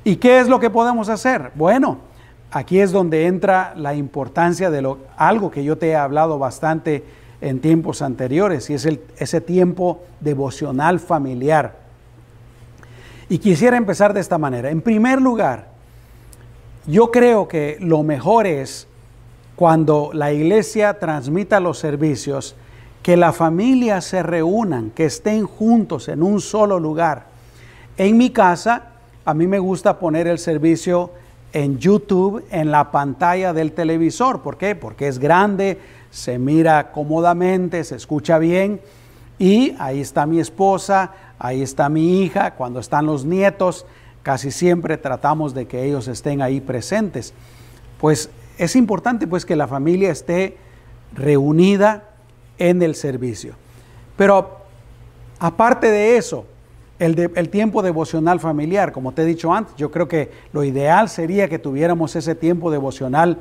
¿Y 0.04 0.18
qué 0.18 0.40
es 0.40 0.48
lo 0.48 0.60
que 0.60 0.70
podemos 0.70 1.10
hacer? 1.10 1.52
Bueno, 1.56 2.00
aquí 2.52 2.80
es 2.80 2.92
donde 2.92 3.26
entra 3.26 3.74
la 3.76 3.96
importancia 3.96 4.70
de 4.70 4.82
lo, 4.82 5.00
algo 5.18 5.52
que 5.52 5.64
yo 5.64 5.78
te 5.78 5.90
he 5.90 5.96
hablado 5.96 6.38
bastante 6.38 7.04
en 7.42 7.60
tiempos 7.60 8.02
anteriores, 8.02 8.70
y 8.70 8.76
es 8.76 8.86
el, 8.86 9.02
ese 9.18 9.42
tiempo 9.42 10.04
devocional 10.20 11.00
familiar. 11.00 11.78
Y 13.30 13.40
quisiera 13.40 13.78
empezar 13.78 14.14
de 14.14 14.20
esta 14.20 14.38
manera. 14.38 14.70
En 14.70 14.82
primer 14.82 15.22
lugar, 15.22 15.68
yo 16.88 17.12
creo 17.12 17.48
que 17.48 17.78
lo 17.80 18.04
mejor 18.04 18.46
es 18.46 18.88
cuando 19.56 20.12
la 20.14 20.32
iglesia 20.32 21.00
transmita 21.00 21.60
los 21.60 21.80
servicios, 21.80 22.56
que 23.02 23.18
la 23.18 23.34
familia 23.34 24.02
se 24.02 24.22
reúnan, 24.22 24.92
que 24.92 25.06
estén 25.06 25.46
juntos 25.46 26.08
en 26.10 26.22
un 26.24 26.42
solo 26.42 26.80
lugar. 26.80 27.35
En 27.98 28.18
mi 28.18 28.30
casa, 28.30 28.84
a 29.24 29.34
mí 29.34 29.48
me 29.48 29.60
gusta 29.60 30.00
poner 30.00 30.28
el 30.28 30.38
servicio 30.38 31.12
en 31.54 31.80
YouTube, 31.80 32.44
en 32.52 32.70
la 32.70 32.92
pantalla 32.92 33.54
del 33.54 33.72
televisor. 33.72 34.42
¿Por 34.42 34.58
qué? 34.58 34.76
Porque 34.76 35.08
es 35.08 35.20
grande, 35.20 35.80
se 36.12 36.38
mira 36.38 36.92
cómodamente, 36.92 37.86
se 37.86 37.96
escucha 37.96 38.38
bien 38.38 38.82
y 39.40 39.74
ahí 39.80 40.02
está 40.02 40.26
mi 40.26 40.42
esposa, 40.42 41.14
ahí 41.40 41.62
está 41.62 41.88
mi 41.88 42.22
hija, 42.22 42.56
cuando 42.56 42.82
están 42.82 43.06
los 43.06 43.24
nietos, 43.24 43.86
casi 44.24 44.52
siempre 44.52 44.98
tratamos 44.98 45.54
de 45.54 45.66
que 45.66 45.86
ellos 45.86 46.10
estén 46.10 46.42
ahí 46.42 46.60
presentes. 46.60 47.34
Pues 48.02 48.30
es 48.58 48.76
importante 48.76 49.26
pues 49.26 49.46
que 49.46 49.56
la 49.56 49.68
familia 49.68 50.12
esté 50.12 50.58
reunida 51.14 52.10
en 52.58 52.82
el 52.82 52.96
servicio. 52.96 53.56
Pero 54.18 54.58
aparte 55.40 55.90
de 55.90 56.18
eso, 56.18 56.46
el, 57.00 57.50
tiempo 57.50 57.82
devocional 57.82 58.40
familiar, 58.40 58.92
como 58.92 59.12
te 59.12 59.24
he 59.24 59.26
dicho 59.26 59.54
antes, 59.54 59.76
yo 59.76 59.92
creo 59.92 60.08
que 60.08 60.32
lo 60.54 60.64
ideal 60.64 61.10
sería 61.10 61.48
que 61.50 61.60
tuviéramos 61.60 62.16
ese 62.16 62.36
tiempo 62.36 62.72
devocional 62.72 63.38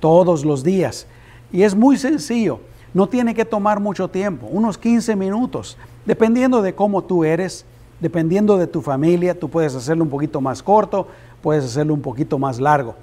todos 0.00 0.44
los 0.44 0.62
días. 0.62 1.06
Y 1.52 1.62
es 1.62 1.74
muy 1.74 1.96
sencillo, 1.96 2.60
no 2.92 3.08
tiene 3.08 3.34
que 3.34 3.44
tomar 3.44 3.80
mucho 3.80 4.08
tiempo, 4.08 4.46
unos 4.46 4.78
15 4.78 5.16
minutos, 5.16 5.76
dependiendo 6.04 6.62
de 6.62 6.74
cómo 6.74 7.02
tú 7.02 7.24
eres, 7.24 7.64
dependiendo 8.00 8.56
de 8.56 8.66
tu 8.66 8.80
familia, 8.82 9.38
tú 9.38 9.48
puedes 9.48 9.74
hacerlo 9.74 10.04
un 10.04 10.10
poquito 10.10 10.40
más 10.40 10.62
corto, 10.62 11.08
puedes 11.42 11.64
hacerlo 11.64 11.94
un 11.94 12.02
poquito 12.02 12.38
más 12.38 12.60
largo 12.60 12.94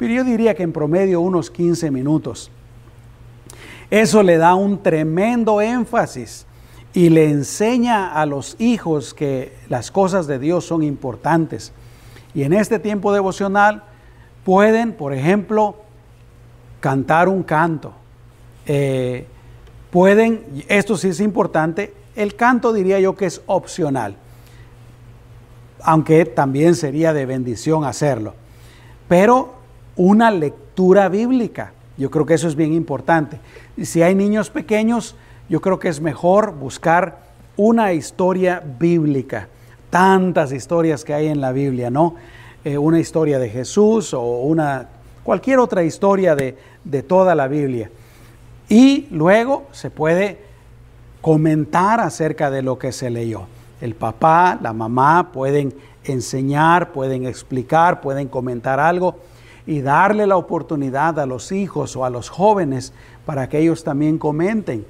pero 0.00 0.14
yo 0.14 0.24
diría 0.24 0.54
que 0.54 0.62
en 0.62 0.72
promedio 0.72 1.20
unos 1.20 1.50
15 1.50 1.90
minutos. 1.90 2.50
Eso 3.90 4.22
le 4.22 4.38
da 4.38 4.54
un 4.54 4.82
tremendo 4.82 5.60
énfasis 5.60 6.46
y 6.92 7.08
le 7.08 7.30
enseña 7.30 8.12
a 8.12 8.26
los 8.26 8.56
hijos 8.58 9.14
que 9.14 9.54
las 9.68 9.90
cosas 9.90 10.26
de 10.26 10.38
Dios 10.38 10.64
son 10.64 10.82
importantes. 10.82 11.72
Y 12.34 12.42
en 12.42 12.52
este 12.52 12.78
tiempo 12.78 13.12
devocional 13.12 13.84
pueden, 14.44 14.92
por 14.92 15.12
ejemplo, 15.12 15.76
cantar 16.80 17.28
un 17.28 17.42
canto. 17.42 17.92
Eh, 18.66 19.26
pueden, 19.90 20.64
esto 20.68 20.96
sí 20.96 21.08
es 21.08 21.20
importante, 21.20 21.94
el 22.16 22.34
canto 22.34 22.72
diría 22.72 22.98
yo 23.00 23.14
que 23.14 23.26
es 23.26 23.40
opcional, 23.46 24.16
aunque 25.82 26.24
también 26.24 26.74
sería 26.74 27.12
de 27.12 27.26
bendición 27.26 27.84
hacerlo. 27.84 28.34
Pero 29.08 29.54
una 29.96 30.30
lectura 30.30 31.08
bíblica. 31.08 31.72
Yo 31.96 32.10
creo 32.10 32.24
que 32.24 32.34
eso 32.34 32.48
es 32.48 32.56
bien 32.56 32.72
importante. 32.72 33.38
Si 33.82 34.02
hay 34.02 34.14
niños 34.14 34.48
pequeños, 34.50 35.14
yo 35.50 35.60
creo 35.60 35.80
que 35.80 35.88
es 35.88 36.00
mejor 36.00 36.54
buscar 36.54 37.18
una 37.56 37.92
historia 37.92 38.62
bíblica. 38.78 39.48
Tantas 39.90 40.52
historias 40.52 41.04
que 41.04 41.12
hay 41.12 41.26
en 41.26 41.40
la 41.40 41.50
Biblia, 41.50 41.90
¿no? 41.90 42.14
Eh, 42.64 42.78
una 42.78 43.00
historia 43.00 43.40
de 43.40 43.50
Jesús 43.50 44.14
o 44.14 44.22
una 44.22 44.86
cualquier 45.24 45.58
otra 45.58 45.82
historia 45.82 46.36
de, 46.36 46.56
de 46.84 47.02
toda 47.02 47.34
la 47.34 47.48
Biblia. 47.48 47.90
Y 48.68 49.08
luego 49.10 49.66
se 49.72 49.90
puede 49.90 50.38
comentar 51.20 51.98
acerca 51.98 52.48
de 52.52 52.62
lo 52.62 52.78
que 52.78 52.92
se 52.92 53.10
leyó. 53.10 53.42
El 53.80 53.96
papá, 53.96 54.56
la 54.62 54.72
mamá 54.72 55.32
pueden 55.32 55.74
enseñar, 56.04 56.92
pueden 56.92 57.26
explicar, 57.26 58.00
pueden 58.00 58.28
comentar 58.28 58.78
algo 58.78 59.16
y 59.66 59.80
darle 59.80 60.28
la 60.28 60.36
oportunidad 60.36 61.18
a 61.18 61.26
los 61.26 61.50
hijos 61.50 61.96
o 61.96 62.04
a 62.04 62.10
los 62.10 62.28
jóvenes 62.28 62.92
para 63.26 63.48
que 63.48 63.58
ellos 63.58 63.82
también 63.82 64.16
comenten, 64.16 64.86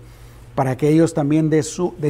para 0.54 0.76
que 0.76 0.88
ellos 0.88 1.14
también 1.14 1.50
den 1.50 1.62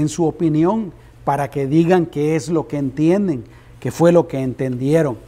su, 0.08 0.24
opinión, 0.26 0.92
para 1.24 1.50
que 1.50 1.66
digan 1.66 2.06
qué 2.06 2.36
es 2.36 2.48
lo 2.48 2.66
que 2.66 2.78
entienden, 2.78 3.44
qué 3.78 3.90
fue 3.90 4.12
lo 4.12 4.26
que 4.26 4.40
entendieron. 4.40 5.18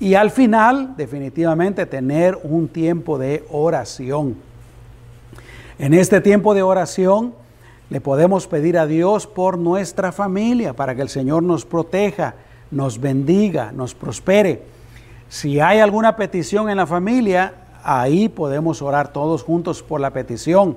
Y 0.00 0.14
al 0.14 0.30
final, 0.30 0.94
definitivamente, 0.96 1.86
tener 1.86 2.38
un 2.42 2.68
tiempo 2.68 3.18
de 3.18 3.44
oración. 3.50 4.36
En 5.78 5.94
este 5.94 6.20
tiempo 6.20 6.54
de 6.54 6.62
oración 6.62 7.34
le 7.90 8.00
podemos 8.00 8.46
pedir 8.46 8.78
a 8.78 8.86
Dios 8.86 9.26
por 9.26 9.58
nuestra 9.58 10.12
familia, 10.12 10.72
para 10.72 10.94
que 10.94 11.02
el 11.02 11.08
Señor 11.08 11.42
nos 11.42 11.64
proteja, 11.64 12.34
nos 12.70 13.00
bendiga, 13.00 13.72
nos 13.72 13.94
prospere 13.94 14.74
si 15.34 15.58
hay 15.58 15.80
alguna 15.80 16.14
petición 16.14 16.70
en 16.70 16.76
la 16.76 16.86
familia, 16.86 17.54
ahí 17.82 18.28
podemos 18.28 18.80
orar 18.82 19.12
todos 19.12 19.42
juntos 19.42 19.82
por 19.82 20.00
la 20.00 20.10
petición. 20.10 20.76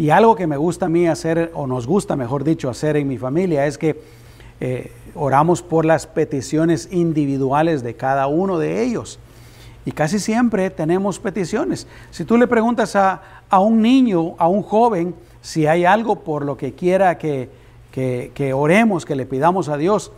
Y 0.00 0.08
algo 0.08 0.34
que 0.34 0.46
me 0.46 0.56
gusta 0.56 0.86
a 0.86 0.88
mí 0.88 1.06
hacer, 1.06 1.50
o 1.52 1.66
nos 1.66 1.86
gusta, 1.86 2.16
mejor 2.16 2.42
dicho, 2.42 2.70
hacer 2.70 2.96
en 2.96 3.06
mi 3.06 3.18
familia, 3.18 3.66
es 3.66 3.76
que 3.76 4.00
eh, 4.58 4.92
oramos 5.14 5.60
por 5.60 5.84
las 5.84 6.06
peticiones 6.06 6.88
individuales 6.90 7.82
de 7.82 7.96
cada 7.96 8.26
uno 8.26 8.58
de 8.58 8.82
ellos. 8.82 9.18
Y 9.84 9.92
casi 9.92 10.18
siempre 10.18 10.70
tenemos 10.70 11.18
peticiones. 11.18 11.86
Si 12.12 12.24
tú 12.24 12.38
le 12.38 12.46
preguntas 12.46 12.96
a, 12.96 13.20
un 13.58 13.82
niño, 13.82 14.36
a 14.38 14.48
un 14.48 14.62
joven, 14.62 15.14
si 15.42 15.66
hay 15.66 15.84
algo 15.84 16.20
por 16.20 16.46
lo 16.46 16.56
que 16.56 16.72
quiera 16.72 17.18
que, 17.18 17.50
que 17.92 18.52
oremos, 18.54 19.04
que 19.04 19.14
le 19.14 19.26
pidamos 19.26 19.68
a 19.68 19.76
Dios, 19.76 20.12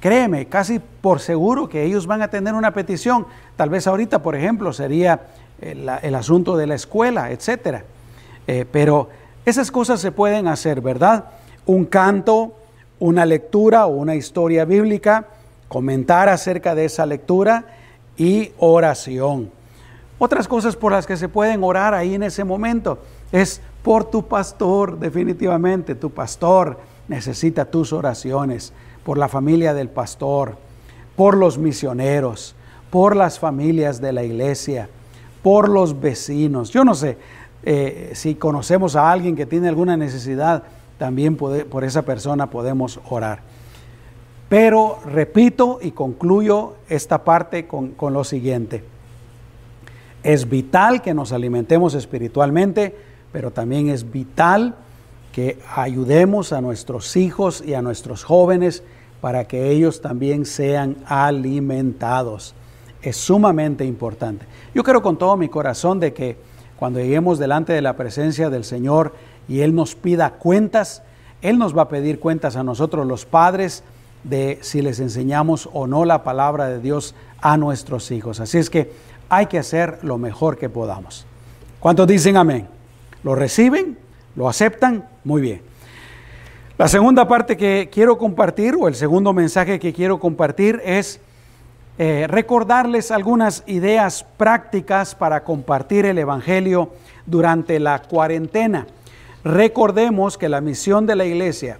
Créeme, 0.00 0.46
casi 0.46 0.78
por 0.78 1.20
seguro 1.20 1.68
que 1.68 1.84
ellos 1.84 2.06
van 2.06 2.22
a 2.22 2.28
tener 2.28 2.54
una 2.54 2.72
petición. 2.72 3.26
Tal 3.56 3.68
vez 3.68 3.86
ahorita, 3.86 4.22
por 4.22 4.34
ejemplo, 4.34 4.72
sería 4.72 5.26
el, 5.60 6.14
asunto 6.14 6.56
de 6.56 6.66
la 6.66 6.74
escuela, 6.74 7.30
etcétera. 7.30 7.84
Eh, 8.52 8.66
pero 8.68 9.08
esas 9.46 9.70
cosas 9.70 10.00
se 10.00 10.10
pueden 10.10 10.48
hacer, 10.48 10.80
¿verdad? 10.80 11.26
Un 11.66 11.84
canto, 11.84 12.52
una 12.98 13.24
lectura 13.24 13.86
o 13.86 13.90
una 13.90 14.16
historia 14.16 14.64
bíblica, 14.64 15.28
comentar 15.68 16.28
acerca 16.28 16.74
de 16.74 16.86
esa 16.86 17.06
lectura 17.06 17.64
y 18.16 18.50
oración. 18.58 19.52
Otras 20.18 20.48
cosas 20.48 20.74
por 20.74 20.90
las 20.90 21.06
que 21.06 21.16
se 21.16 21.28
pueden 21.28 21.62
orar 21.62 21.94
ahí 21.94 22.16
en 22.16 22.24
ese 22.24 22.42
momento 22.42 22.98
es 23.30 23.60
por 23.84 24.10
tu 24.10 24.26
pastor, 24.26 24.98
definitivamente. 24.98 25.94
Tu 25.94 26.10
pastor 26.10 26.80
necesita 27.06 27.66
tus 27.66 27.92
oraciones, 27.92 28.72
por 29.04 29.16
la 29.16 29.28
familia 29.28 29.74
del 29.74 29.90
pastor, 29.90 30.56
por 31.14 31.36
los 31.36 31.56
misioneros, 31.56 32.56
por 32.90 33.14
las 33.14 33.38
familias 33.38 34.00
de 34.00 34.12
la 34.12 34.24
iglesia, 34.24 34.88
por 35.40 35.68
los 35.68 36.00
vecinos. 36.00 36.70
Yo 36.70 36.84
no 36.84 36.96
sé 36.96 37.16
eh, 37.62 38.10
si 38.14 38.34
conocemos 38.34 38.96
a 38.96 39.10
alguien 39.10 39.36
que 39.36 39.46
tiene 39.46 39.68
alguna 39.68 39.96
necesidad, 39.96 40.62
también 40.98 41.36
por 41.36 41.84
esa 41.84 42.02
persona 42.02 42.50
podemos 42.50 43.00
orar. 43.08 43.40
Pero 44.50 44.98
repito 45.06 45.78
y 45.80 45.92
concluyo 45.92 46.74
esta 46.88 47.22
parte 47.22 47.68
con, 47.68 47.94
lo 48.00 48.24
siguiente. 48.24 48.82
Es 50.24 50.48
vital 50.48 51.02
que 51.02 51.14
nos 51.14 51.30
alimentemos 51.30 51.94
espiritualmente, 51.94 52.96
pero 53.30 53.52
también 53.52 53.88
es 53.88 54.10
vital 54.10 54.74
que 55.32 55.60
ayudemos 55.72 56.52
a 56.52 56.60
nuestros 56.60 57.16
hijos 57.16 57.62
y 57.64 57.74
a 57.74 57.80
nuestros 57.80 58.24
jóvenes 58.24 58.82
para 59.20 59.46
que 59.46 59.70
ellos 59.70 60.00
también 60.00 60.44
sean 60.44 60.96
alimentados. 61.06 62.56
Es 63.02 63.16
sumamente 63.16 63.84
importante. 63.84 64.46
Yo 64.74 64.82
creo 64.82 65.00
con 65.00 65.16
todo 65.16 65.36
mi 65.36 65.48
corazón 65.48 66.00
de 66.00 66.12
que 66.12 66.36
cuando 66.80 66.98
lleguemos 66.98 67.38
delante 67.38 67.74
de 67.74 67.82
la 67.82 67.94
presencia 67.94 68.48
del 68.48 68.64
Señor 68.64 69.14
y 69.48 69.60
Él 69.60 69.74
nos 69.74 69.94
pida 69.94 70.30
cuentas, 70.30 71.02
Él 71.42 71.58
nos 71.58 71.76
va 71.76 71.82
a 71.82 71.88
pedir 71.90 72.18
cuentas 72.18 72.56
a 72.56 72.64
nosotros 72.64 73.06
los 73.06 73.26
padres 73.26 73.84
de 74.24 74.58
si 74.62 74.80
les 74.80 74.98
enseñamos 74.98 75.68
o 75.74 75.86
no 75.86 76.06
la 76.06 76.24
palabra 76.24 76.68
de 76.68 76.80
Dios 76.80 77.14
a 77.42 77.58
nuestros 77.58 78.10
hijos. 78.10 78.40
Así 78.40 78.56
es 78.56 78.70
que 78.70 78.90
hay 79.28 79.44
que 79.44 79.58
hacer 79.58 79.98
lo 80.00 80.16
mejor 80.16 80.56
que 80.56 80.70
podamos. 80.70 81.26
¿Cuántos 81.80 82.06
dicen 82.06 82.38
amén? 82.38 82.66
¿Lo 83.24 83.34
reciben? 83.34 83.98
¿Lo 84.34 84.48
aceptan? 84.48 85.06
Muy 85.22 85.42
bien. 85.42 85.60
La 86.78 86.88
segunda 86.88 87.28
parte 87.28 87.58
que 87.58 87.90
quiero 87.92 88.16
compartir, 88.16 88.74
o 88.74 88.88
el 88.88 88.94
segundo 88.94 89.34
mensaje 89.34 89.78
que 89.78 89.92
quiero 89.92 90.18
compartir, 90.18 90.80
es 90.82 91.20
eh, 92.02 92.26
recordarles 92.26 93.10
algunas 93.10 93.62
ideas 93.66 94.24
prácticas 94.38 95.14
para 95.14 95.44
compartir 95.44 96.06
el 96.06 96.16
Evangelio 96.16 96.92
durante 97.26 97.78
la 97.78 98.00
cuarentena. 98.00 98.86
Recordemos 99.44 100.38
que 100.38 100.48
la 100.48 100.62
misión 100.62 101.04
de 101.04 101.14
la 101.14 101.26
iglesia, 101.26 101.76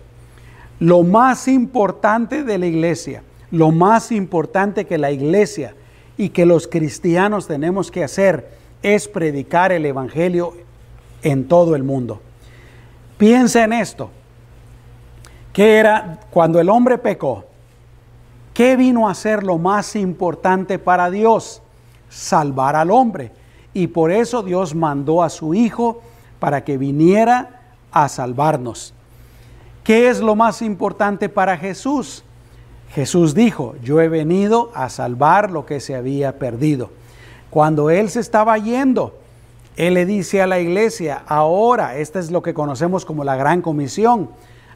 lo 0.79 1.05
más 1.05 1.49
importante 1.49 2.45
de 2.45 2.59
la 2.59 2.67
iglesia, 2.67 3.23
lo 3.51 3.71
más 3.71 4.13
importante 4.13 4.85
que 4.85 4.99
la 4.99 5.11
iglesia 5.11 5.75
y 6.19 6.29
que 6.29 6.45
los 6.45 6.69
cristianos 6.69 7.47
tenemos 7.47 7.91
que 7.91 8.05
hacer 8.05 8.51
es 8.83 9.09
predicar 9.09 9.73
el 9.73 9.87
Evangelio 9.87 10.53
en 11.23 11.49
todo 11.49 11.75
el 11.75 11.83
mundo. 11.83 12.21
Piensa 13.17 13.65
en 13.65 13.73
esto. 13.73 14.11
¿Qué 15.55 15.79
era 15.79 16.21
cuando 16.31 16.61
el 16.61 16.69
hombre 16.69 16.99
pecó? 16.99 17.47
¿Qué 18.61 18.77
vino 18.77 19.09
a 19.09 19.15
ser 19.15 19.43
lo 19.43 19.57
más 19.57 19.97
importante 19.97 20.79
para 20.79 21.11
Dios? 21.11 21.63
Salvar 22.11 22.77
al 22.77 22.91
hombre. 22.91 23.33
Y 23.73 23.87
por 23.87 24.13
eso 24.13 24.43
Dios 24.43 24.75
mandó 24.75 25.23
a 25.23 25.31
su 25.31 25.55
Hijo 25.55 26.03
para 26.39 26.63
que 26.63 26.77
viniera 26.77 27.63
a 27.91 28.07
salvarnos. 28.11 28.93
¿Qué 29.83 30.11
es 30.11 30.21
lo 30.21 30.37
más 30.37 30.61
importante 30.61 31.31
para 31.31 31.57
Jesús? 31.57 32.23
Jesús 32.91 33.35
dijo, 33.35 33.77
yo 33.83 33.99
he 34.03 34.11
venido 34.11 34.71
a 34.75 34.91
salvar 34.91 35.51
lo 35.51 35.65
que 35.65 35.81
se 35.81 35.97
había 35.97 36.39
perdido. 36.39 36.91
Cuando 37.49 37.89
Él 37.89 38.11
se 38.11 38.21
estaba 38.21 38.59
yendo, 38.59 39.15
Él 39.77 39.95
le 39.95 40.05
dice 40.05 40.43
a 40.43 40.47
la 40.47 40.61
iglesia, 40.61 41.23
ahora, 41.27 41.97
esta 41.97 42.19
es 42.19 42.31
lo 42.31 42.43
que 42.43 42.53
conocemos 42.53 43.07
como 43.07 43.25
la 43.25 43.37
gran 43.37 43.63
comisión, 43.63 44.29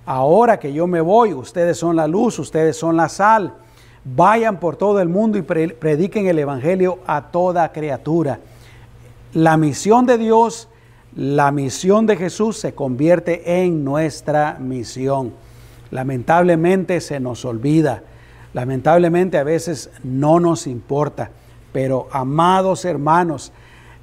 ahora 0.07 0.59
que 0.59 0.72
yo 0.72 0.87
me 0.87 1.03
voy, 1.03 1.35
ustedes 1.35 1.76
son 1.76 1.97
la 1.97 2.07
luz, 2.07 2.39
ustedes 2.39 2.78
son 2.78 2.97
la 2.97 3.11
sal, 3.11 3.59
vayan 4.05 4.61
por 4.61 4.77
todo 4.77 5.01
el 5.01 5.09
mundo 5.09 5.39
y 5.39 5.43
prediquen 5.43 6.27
el 6.27 6.39
Evangelio 6.39 6.99
a 7.07 7.23
toda 7.23 7.73
criatura. 7.73 8.41
La 9.33 9.57
misión 9.57 10.07
de 10.07 10.19
Dios, 10.19 10.69
la 11.17 11.51
misión 11.51 12.07
de 12.07 12.17
Jesús 12.17 12.59
se 12.59 12.75
convierte 12.75 13.65
en 13.65 13.85
nuestra 13.85 14.59
misión. 14.61 15.33
Lamentablemente 15.91 17.01
se 17.01 17.19
nos 17.21 17.45
olvida, 17.45 18.03
lamentablemente 18.53 19.39
a 19.39 19.45
veces 19.45 19.91
no 20.03 20.39
nos 20.41 20.67
importa, 20.67 21.31
pero 21.73 22.09
amados 22.13 22.85
hermanos, 22.85 23.53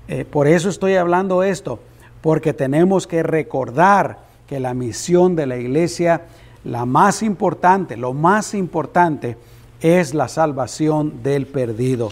eh, 0.07 0.25
por 0.25 0.47
eso 0.47 0.69
estoy 0.69 0.95
hablando 0.95 1.43
esto, 1.43 1.79
porque 2.21 2.53
tenemos 2.53 3.07
que 3.07 3.23
recordar 3.23 4.19
que 4.47 4.59
la 4.59 4.73
misión 4.73 5.35
de 5.35 5.45
la 5.45 5.57
iglesia, 5.57 6.23
la 6.63 6.85
más 6.85 7.23
importante, 7.23 7.97
lo 7.97 8.13
más 8.13 8.53
importante 8.53 9.37
es 9.81 10.13
la 10.13 10.27
salvación 10.27 11.23
del 11.23 11.47
perdido. 11.47 12.09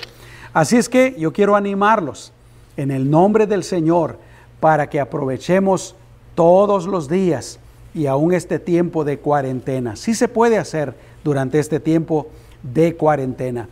Así 0.54 0.78
es 0.78 0.90
que 0.90 1.16
yo 1.18 1.32
quiero 1.32 1.56
animarlos 1.56 2.34
en 2.78 2.92
el 2.92 3.10
nombre 3.10 3.46
del 3.48 3.64
Señor 3.64 4.18
para 4.60 4.90
que 4.90 5.00
aprovechemos 5.00 5.96
todos 6.36 6.88
los 6.88 7.08
días 7.08 7.60
y 7.94 8.08
aún 8.08 8.34
este 8.34 8.60
tiempo 8.60 9.04
de 9.04 9.20
cuarentena. 9.20 9.96
Sí 9.96 10.14
se 10.14 10.28
puede 10.28 10.58
hacer 10.58 10.96
durante 11.24 11.60
este 11.60 11.80
tiempo 11.80 12.28
de 12.64 12.96
cuarentena. 12.96 13.68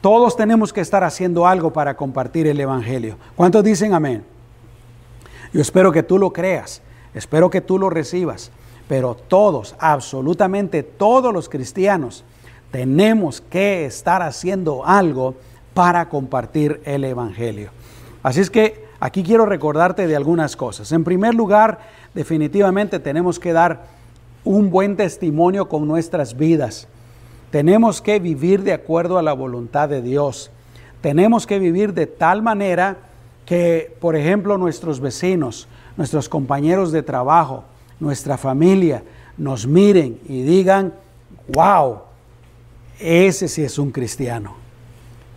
Todos 0.00 0.36
tenemos 0.36 0.72
que 0.72 0.80
estar 0.80 1.04
haciendo 1.04 1.46
algo 1.46 1.72
para 1.72 1.96
compartir 1.96 2.46
el 2.46 2.60
Evangelio. 2.60 3.16
¿Cuántos 3.34 3.64
dicen 3.64 3.94
amén? 3.94 4.24
Yo 5.52 5.60
espero 5.60 5.92
que 5.92 6.02
tú 6.02 6.18
lo 6.18 6.32
creas, 6.32 6.82
espero 7.14 7.50
que 7.50 7.60
tú 7.60 7.78
lo 7.78 7.88
recibas, 7.90 8.50
pero 8.88 9.14
todos, 9.14 9.74
absolutamente 9.78 10.82
todos 10.82 11.32
los 11.32 11.48
cristianos, 11.48 12.24
tenemos 12.70 13.40
que 13.40 13.86
estar 13.86 14.22
haciendo 14.22 14.84
algo 14.84 15.34
para 15.74 16.08
compartir 16.08 16.80
el 16.84 17.04
Evangelio. 17.04 17.70
Así 18.22 18.40
es 18.40 18.50
que 18.50 18.86
aquí 18.98 19.22
quiero 19.22 19.46
recordarte 19.46 20.06
de 20.06 20.16
algunas 20.16 20.56
cosas. 20.56 20.90
En 20.92 21.04
primer 21.04 21.34
lugar, 21.34 21.78
definitivamente 22.14 22.98
tenemos 22.98 23.38
que 23.38 23.52
dar 23.52 23.84
un 24.44 24.70
buen 24.70 24.96
testimonio 24.96 25.68
con 25.68 25.86
nuestras 25.86 26.36
vidas. 26.36 26.88
Tenemos 27.50 28.00
que 28.00 28.18
vivir 28.18 28.62
de 28.62 28.72
acuerdo 28.72 29.18
a 29.18 29.22
la 29.22 29.32
voluntad 29.32 29.88
de 29.88 30.02
Dios. 30.02 30.50
Tenemos 31.00 31.46
que 31.46 31.58
vivir 31.58 31.94
de 31.94 32.06
tal 32.06 32.42
manera 32.42 32.96
que, 33.44 33.94
por 34.00 34.16
ejemplo, 34.16 34.58
nuestros 34.58 35.00
vecinos, 35.00 35.68
nuestros 35.96 36.28
compañeros 36.28 36.90
de 36.92 37.02
trabajo, 37.02 37.64
nuestra 38.00 38.36
familia, 38.36 39.02
nos 39.36 39.66
miren 39.66 40.18
y 40.28 40.42
digan, 40.42 40.94
wow, 41.48 42.00
ese 42.98 43.48
sí 43.48 43.62
es 43.62 43.78
un 43.78 43.90
cristiano. 43.90 44.54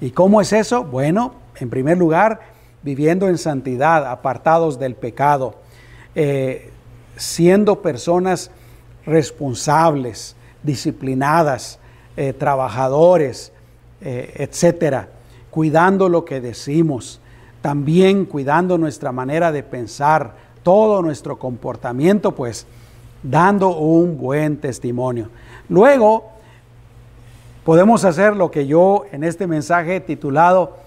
¿Y 0.02 0.12
cómo 0.12 0.42
es 0.42 0.54
eso? 0.54 0.84
Bueno, 0.84 1.34
en 1.60 1.70
primer 1.70 1.98
lugar, 1.98 2.40
viviendo 2.84 3.28
en 3.28 3.38
santidad, 3.38 4.10
apartados 4.10 4.80
del 4.80 4.96
pecado 4.96 5.56
eh, 6.16 6.72
siendo 7.16 7.82
personas 7.82 8.50
responsables, 9.06 10.36
disciplinadas, 10.64 11.80
eh, 12.18 12.34
trabajadores, 12.34 13.52
eh, 14.02 14.34
etcétera, 14.36 15.10
cuidando 15.52 16.10
lo 16.10 16.26
que 16.26 16.42
decimos, 16.42 17.22
también 17.62 18.26
cuidando 18.26 18.78
nuestra 18.78 19.12
manera 19.12 19.52
de 19.52 19.64
pensar, 19.64 20.34
todo 20.64 21.02
nuestro 21.02 21.38
comportamiento, 21.38 22.36
pues 22.36 22.66
dando 23.22 23.78
un 23.78 24.18
buen 24.18 24.58
testimonio. 24.58 25.30
Luego, 25.68 26.29
podemos 27.70 28.04
hacer 28.04 28.36
lo 28.36 28.50
que 28.50 28.66
yo 28.66 29.06
en 29.12 29.24
este 29.24 29.46
mensaje 29.46 30.00
titulado 30.00 30.78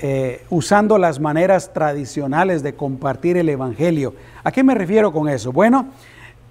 eh, 0.00 0.44
usando 0.50 0.98
las 0.98 1.18
maneras 1.18 1.72
tradicionales 1.72 2.62
de 2.62 2.74
compartir 2.74 3.38
el 3.38 3.48
Evangelio. 3.48 4.12
¿A 4.44 4.52
qué 4.52 4.62
me 4.62 4.74
refiero 4.74 5.14
con 5.14 5.30
eso? 5.30 5.50
Bueno, 5.50 5.86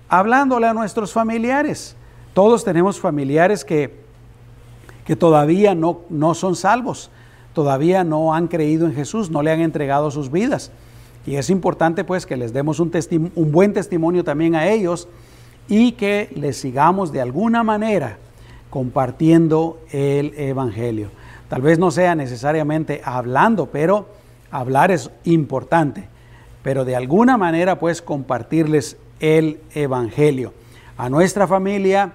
hablándole 0.08 0.66
a 0.66 0.74
nuestros 0.74 1.14
familiares. 1.14 1.96
Todos 2.34 2.64
tenemos 2.64 3.00
familiares 3.00 3.64
que, 3.64 3.94
que 5.06 5.16
todavía 5.16 5.76
no, 5.76 6.00
no 6.10 6.34
son 6.34 6.56
salvos, 6.56 7.12
todavía 7.54 8.04
no 8.04 8.34
han 8.34 8.48
creído 8.48 8.88
en 8.88 8.96
Jesús, 8.96 9.30
no 9.30 9.44
le 9.44 9.52
han 9.52 9.62
entregado 9.62 10.10
sus 10.10 10.32
vidas. 10.32 10.72
Y 11.28 11.36
es 11.36 11.52
importante 11.52 12.04
pues 12.04 12.26
que 12.26 12.38
les 12.38 12.54
demos 12.54 12.80
un, 12.80 12.92
un 13.36 13.52
buen 13.52 13.74
testimonio 13.74 14.24
también 14.24 14.56
a 14.56 14.68
ellos 14.68 15.08
y 15.68 15.92
que 15.92 16.32
les 16.34 16.58
sigamos 16.58 17.12
de 17.12 17.22
alguna 17.22 17.62
manera 17.62 18.18
compartiendo 18.70 19.80
el 19.92 20.34
Evangelio. 20.38 21.10
Tal 21.48 21.62
vez 21.62 21.80
no 21.80 21.92
sea 21.92 22.16
necesariamente 22.16 23.02
hablando, 23.04 23.68
pero 23.68 24.08
hablar 24.52 24.92
es 24.92 25.10
importante. 25.24 26.08
Pero 26.62 26.86
de 26.86 26.96
alguna 26.96 27.38
manera 27.38 27.80
pues 27.80 28.02
compartirles 28.02 28.98
el 29.20 29.60
Evangelio. 29.74 30.54
A 30.98 31.10
nuestra 31.10 31.48
familia, 31.48 32.12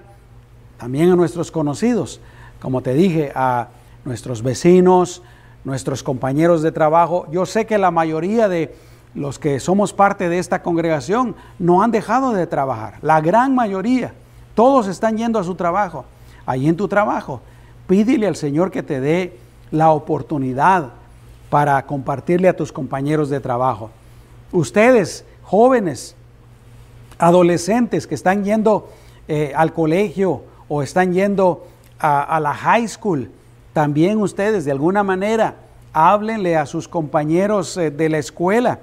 también 0.77 1.11
a 1.11 1.15
nuestros 1.15 1.51
conocidos, 1.51 2.21
como 2.61 2.81
te 2.81 2.93
dije, 2.93 3.31
a 3.35 3.69
nuestros 4.05 4.41
vecinos, 4.41 5.21
nuestros 5.63 6.03
compañeros 6.03 6.61
de 6.61 6.71
trabajo. 6.71 7.27
Yo 7.31 7.45
sé 7.45 7.65
que 7.65 7.77
la 7.77 7.91
mayoría 7.91 8.47
de 8.47 8.75
los 9.15 9.39
que 9.39 9.59
somos 9.59 9.93
parte 9.93 10.29
de 10.29 10.39
esta 10.39 10.61
congregación 10.61 11.35
no 11.57 11.81
han 11.81 11.91
dejado 11.91 12.33
de 12.33 12.47
trabajar, 12.47 12.95
la 13.01 13.21
gran 13.21 13.55
mayoría. 13.55 14.13
Todos 14.53 14.87
están 14.87 15.17
yendo 15.17 15.39
a 15.39 15.43
su 15.43 15.55
trabajo. 15.55 16.05
Ahí 16.45 16.67
en 16.67 16.77
tu 16.77 16.87
trabajo, 16.87 17.41
pídele 17.87 18.27
al 18.27 18.35
Señor 18.35 18.71
que 18.71 18.83
te 18.83 18.99
dé 18.99 19.37
la 19.71 19.91
oportunidad 19.91 20.91
para 21.49 21.85
compartirle 21.85 22.47
a 22.47 22.55
tus 22.55 22.71
compañeros 22.71 23.29
de 23.29 23.39
trabajo. 23.39 23.89
Ustedes, 24.51 25.25
jóvenes, 25.43 26.15
adolescentes 27.17 28.07
que 28.07 28.15
están 28.15 28.43
yendo 28.43 28.89
eh, 29.27 29.53
al 29.55 29.73
colegio 29.73 30.43
o 30.67 30.81
están 30.81 31.13
yendo 31.13 31.65
a, 31.99 32.39
la 32.39 32.53
high 32.53 32.87
school, 32.87 33.31
también 33.73 34.19
ustedes 34.19 34.65
de 34.65 34.71
alguna 34.71 35.03
manera 35.03 35.55
háblenle 35.93 36.57
a 36.57 36.65
sus 36.65 36.87
compañeros 36.87 37.77
eh, 37.77 37.89
de 37.89 38.09
la 38.09 38.17
escuela. 38.17 38.79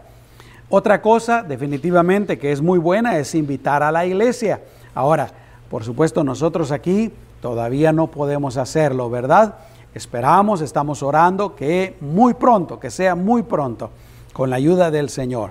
Otra 0.69 1.03
cosa 1.03 1.43
definitivamente 1.43 2.39
que 2.39 2.53
es 2.53 2.63
muy 2.63 2.79
buena 2.79 3.19
es 3.19 3.35
invitar 3.35 3.83
a 3.83 3.93
la 3.93 4.07
iglesia. 4.07 4.63
Ahora, 4.95 5.31
por 5.71 5.85
supuesto, 5.85 6.25
nosotros 6.25 6.73
aquí 6.73 7.13
todavía 7.43 7.93
no 7.93 8.07
podemos 8.07 8.57
hacerlo, 8.57 9.11
¿verdad? 9.11 9.57
Esperamos, 9.95 10.63
estamos 10.63 11.03
orando 11.03 11.55
que 11.55 11.97
muy 12.01 12.35
pronto, 12.35 12.81
que 12.81 12.91
sea 12.91 13.15
muy 13.15 13.43
pronto, 13.43 13.91
con 14.33 14.49
la 14.49 14.57
ayuda 14.57 14.91
del 14.91 15.11
Señor. 15.11 15.51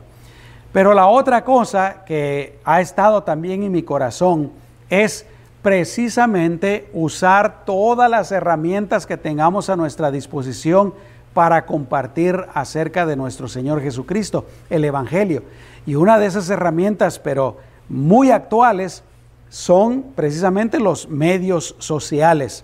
Pero 0.71 0.93
la 0.93 1.07
otra 1.07 1.43
cosa 1.43 2.03
que 2.05 2.57
ha 2.63 2.79
estado 2.79 3.23
también 3.23 3.61
en 3.61 3.73
mi 3.73 3.83
corazón 3.83 4.51
es 4.89 5.25
precisamente 5.61 6.89
usar 6.93 7.65
todas 7.65 8.09
las 8.09 8.31
herramientas 8.31 9.05
que 9.05 9.17
tengamos 9.17 9.69
a 9.69 9.75
nuestra 9.75 10.11
disposición 10.11 10.93
para 11.33 11.65
compartir 11.65 12.45
acerca 12.53 13.05
de 13.05 13.17
nuestro 13.17 13.49
Señor 13.49 13.81
Jesucristo, 13.81 14.45
el 14.69 14.85
Evangelio. 14.85 15.43
Y 15.85 15.95
una 15.95 16.17
de 16.19 16.27
esas 16.27 16.49
herramientas, 16.49 17.19
pero 17.19 17.57
muy 17.89 18.31
actuales, 18.31 19.03
son 19.51 20.13
precisamente 20.15 20.79
los 20.79 21.09
medios 21.09 21.75
sociales. 21.77 22.63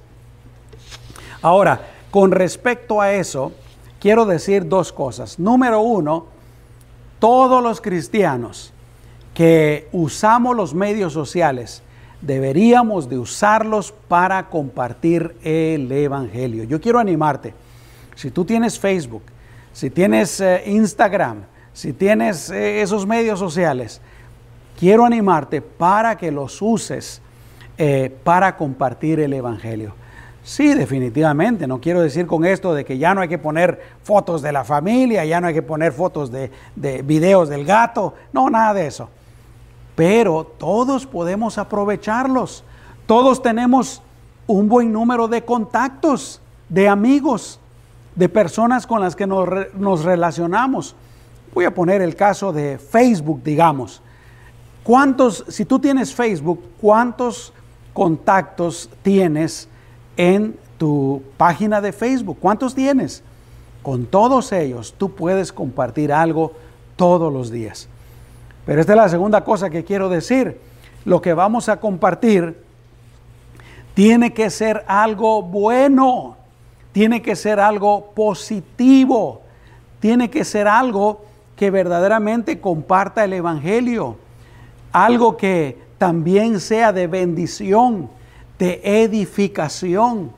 Ahora, 1.41 1.81
con 2.11 2.31
respecto 2.31 3.01
a 3.01 3.11
eso, 3.11 3.51
quiero 3.99 4.25
decir 4.25 4.69
dos 4.69 4.93
cosas. 4.93 5.38
Número 5.38 5.81
uno, 5.81 6.27
todos 7.19 7.61
los 7.61 7.81
cristianos 7.81 8.71
que 9.33 9.89
usamos 9.91 10.55
los 10.55 10.73
medios 10.73 11.11
sociales, 11.11 11.83
deberíamos 12.21 13.09
de 13.09 13.19
usarlos 13.19 13.93
para 14.07 14.47
compartir 14.47 15.35
el 15.43 15.91
Evangelio. 15.91 16.63
Yo 16.63 16.79
quiero 16.79 16.99
animarte. 16.99 17.53
Si 18.15 18.31
tú 18.31 18.45
tienes 18.45 18.79
Facebook, 18.79 19.23
si 19.73 19.89
tienes 19.89 20.39
eh, 20.39 20.63
Instagram, 20.67 21.43
si 21.73 21.91
tienes 21.91 22.49
eh, 22.49 22.81
esos 22.81 23.05
medios 23.05 23.39
sociales, 23.39 23.99
quiero 24.78 25.05
animarte 25.05 25.61
para 25.61 26.17
que 26.17 26.32
los 26.32 26.61
uses 26.61 27.21
eh, 27.78 28.15
para 28.23 28.55
compartir 28.55 29.19
el 29.19 29.34
Evangelio. 29.34 29.93
Sí, 30.43 30.73
definitivamente. 30.73 31.67
No 31.67 31.82
quiero 31.82 32.01
decir 32.01 32.25
con 32.25 32.45
esto 32.45 32.73
de 32.73 32.86
que 32.86 32.97
ya 32.97 33.13
no 33.13 33.19
hay 33.19 33.28
que 33.28 33.38
poner 33.38 33.82
fotos 34.03 34.41
de 34.41 34.53
la 34.53 34.63
familia, 34.63 35.25
ya 35.25 35.41
no 35.41 35.47
hay 35.47 35.53
que 35.53 35.61
poner 35.61 35.91
fotos 35.91 36.32
de, 36.32 36.51
de 36.75 37.01
videos 37.01 37.49
del 37.49 37.65
gato. 37.65 38.13
No, 38.32 38.49
nada 38.49 38.73
de 38.73 38.88
eso. 38.88 39.09
Pero 39.95 40.45
todos 40.57 41.05
podemos 41.05 41.57
aprovecharlos. 41.57 42.63
Todos 43.05 43.41
tenemos 43.41 44.01
un 44.45 44.69
buen 44.69 44.93
número 44.93 45.28
de 45.28 45.43
contactos, 45.43 46.39
de 46.69 46.88
amigos, 46.88 47.59
de 48.15 48.30
personas 48.30 48.88
con 48.88 49.01
las 49.01 49.15
que 49.15 49.28
nos, 49.28 49.49
nos 49.75 50.05
relacionamos. 50.05 50.95
Voy 51.53 51.65
a 51.65 51.73
poner 51.73 52.01
el 52.01 52.15
caso 52.15 52.53
de 52.53 52.78
Facebook, 52.78 53.41
digamos. 53.43 54.01
¿Cuántos, 54.88 55.43
si 55.49 55.65
tú 55.65 55.77
tienes 55.77 56.15
Facebook, 56.15 56.63
cuántos 56.79 57.53
contactos 57.93 58.89
tienes? 59.03 59.67
en 60.17 60.57
tu 60.77 61.21
página 61.38 61.79
de 61.79 61.93
Facebook. 61.93 62.39
¿Cuántos 62.41 62.75
tienes? 62.75 63.23
Con 63.83 64.05
todos 64.05 64.51
ellos 64.51 64.95
tú 64.97 65.13
puedes 65.13 65.53
compartir 65.53 66.11
algo 66.11 66.53
todos 66.95 67.31
los 67.31 67.51
días. 67.51 67.88
Pero 68.65 68.81
esta 68.81 68.93
es 68.93 68.97
la 68.97 69.09
segunda 69.09 69.45
cosa 69.45 69.69
que 69.69 69.85
quiero 69.85 70.09
decir. 70.09 70.59
Lo 71.05 71.21
que 71.21 71.33
vamos 71.33 71.69
a 71.69 71.79
compartir 71.79 72.61
tiene 73.93 74.33
que 74.33 74.49
ser 74.49 74.83
algo 74.88 75.41
bueno, 75.41 76.35
tiene 76.91 77.21
que 77.21 77.35
ser 77.35 77.59
algo 77.59 78.11
positivo, 78.13 79.41
tiene 79.99 80.29
que 80.29 80.43
ser 80.43 80.67
algo 80.67 81.21
que 81.55 81.71
verdaderamente 81.71 82.59
comparta 82.59 83.23
el 83.23 83.33
Evangelio, 83.33 84.17
algo 84.91 85.38
que 85.38 85.77
también 85.97 86.59
sea 86.59 86.91
de 86.93 87.07
bendición, 87.07 88.09
de 88.59 88.81
edificación. 88.83 90.31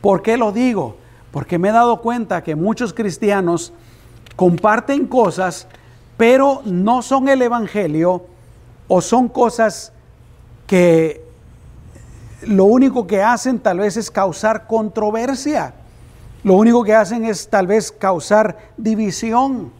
¿Por 0.00 0.22
qué 0.22 0.36
lo 0.36 0.52
digo? 0.52 0.96
Porque 1.30 1.58
me 1.58 1.68
he 1.68 1.72
dado 1.72 2.00
cuenta 2.00 2.42
que 2.42 2.54
muchos 2.54 2.92
cristianos 2.92 3.72
comparten 4.36 5.06
cosas, 5.06 5.66
pero 6.16 6.62
no 6.64 7.02
son 7.02 7.28
el 7.28 7.42
Evangelio 7.42 8.24
o 8.88 9.00
son 9.00 9.28
cosas 9.28 9.92
que 10.66 11.24
lo 12.42 12.64
único 12.64 13.06
que 13.06 13.22
hacen 13.22 13.58
tal 13.58 13.78
vez 13.78 13.96
es 13.96 14.10
causar 14.10 14.66
controversia. 14.66 15.74
Lo 16.42 16.54
único 16.54 16.82
que 16.84 16.94
hacen 16.94 17.24
es 17.24 17.48
tal 17.48 17.66
vez 17.66 17.92
causar 17.92 18.56
división. 18.76 19.72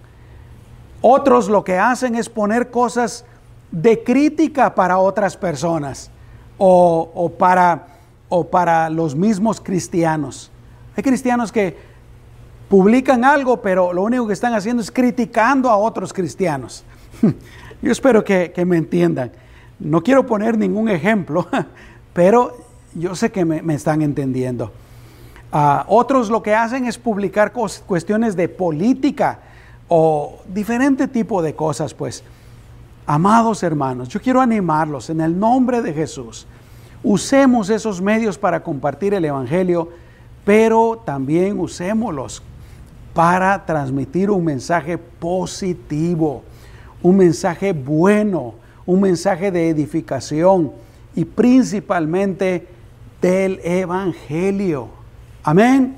Otros 1.01 1.49
lo 1.49 1.65
que 1.65 1.79
hacen 1.79 2.15
es 2.15 2.29
poner 2.29 2.71
cosas 2.71 3.25
de 3.71 4.03
crítica 4.03 4.75
para 4.75 4.99
otras 4.99 5.37
personas 5.37 6.11
o, 6.59 7.33
para, 7.39 7.87
o 8.29 8.45
para 8.45 8.91
los 8.91 9.15
mismos 9.15 9.61
cristianos. 9.61 10.51
Hay 10.97 11.03
cristianos 11.03 11.51
que 11.53 11.77
publican 12.69 13.25
algo, 13.25 13.63
pero 13.63 13.93
lo 13.93 14.03
único 14.03 14.27
que 14.27 14.33
están 14.33 14.55
haciendo 14.55 14.83
es 14.83 14.91
criticando 14.91 15.71
a 15.71 15.77
otros 15.77 16.13
cristianos. 16.13 16.85
Yo 17.83 17.91
espero 17.91 18.25
que, 18.25 18.53
me 18.67 18.77
entiendan. 18.77 19.33
No 19.79 20.03
quiero 20.03 20.27
poner 20.27 20.59
ningún 20.59 20.89
ejemplo, 20.91 21.49
pero 22.13 22.59
yo 22.95 23.15
sé 23.15 23.33
que 23.33 23.47
me, 23.47 23.75
están 23.75 24.03
entendiendo. 24.03 24.71
Ah, 25.51 25.87
otros 25.89 26.29
lo 26.29 26.43
que 26.43 26.55
hacen 26.55 26.85
es 26.85 26.99
publicar 26.99 27.53
cuestiones 27.87 28.37
de 28.37 28.51
política 28.51 29.39
o 29.89 30.41
diferente 30.47 31.09
tipo 31.09 31.41
de 31.41 31.55
cosas, 31.55 31.95
pues. 31.95 32.23
Amados 33.13 33.65
hermanos, 33.65 34.09
yo 34.09 34.21
quiero 34.21 34.41
animarlos 34.41 35.11
en 35.11 35.21
el 35.21 35.37
nombre 35.37 35.83
de 35.83 35.93
Jesús. 35.93 36.47
Usemos 37.03 37.69
esos 37.69 38.01
medios 38.01 38.39
para 38.39 38.63
compartir 38.63 39.15
el 39.15 39.25
Evangelio, 39.25 39.89
pero 40.45 41.03
también 41.05 41.59
usémoslos 41.59 42.41
para 43.13 43.67
transmitir 43.67 44.31
un 44.31 44.45
mensaje 44.45 44.97
positivo, 44.97 46.45
un 47.03 47.17
mensaje 47.17 47.73
bueno, 47.73 48.55
un 48.87 49.01
mensaje 49.01 49.51
de 49.51 49.71
edificación 49.71 50.71
y 51.17 51.25
principalmente 51.25 52.69
del 53.21 53.59
Evangelio. 53.65 54.87
Amén. 55.43 55.97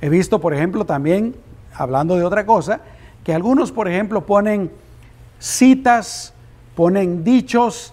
He 0.00 0.08
visto, 0.08 0.40
por 0.40 0.54
ejemplo, 0.54 0.84
también, 0.86 1.34
hablando 1.74 2.14
de 2.14 2.22
otra 2.22 2.46
cosa, 2.46 2.80
que 3.24 3.34
algunos, 3.34 3.72
por 3.72 3.88
ejemplo, 3.88 4.24
ponen 4.24 4.70
citas, 5.38 6.32
ponen 6.74 7.24
dichos, 7.24 7.92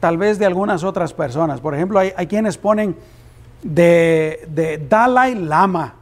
tal 0.00 0.18
vez 0.18 0.38
de 0.38 0.46
algunas 0.46 0.84
otras 0.84 1.12
personas. 1.12 1.60
Por 1.60 1.74
ejemplo, 1.74 1.98
hay, 1.98 2.26
quienes 2.26 2.58
ponen 2.58 2.96
de, 3.62 4.84
Dalai 4.88 5.34
Lama. 5.34 5.94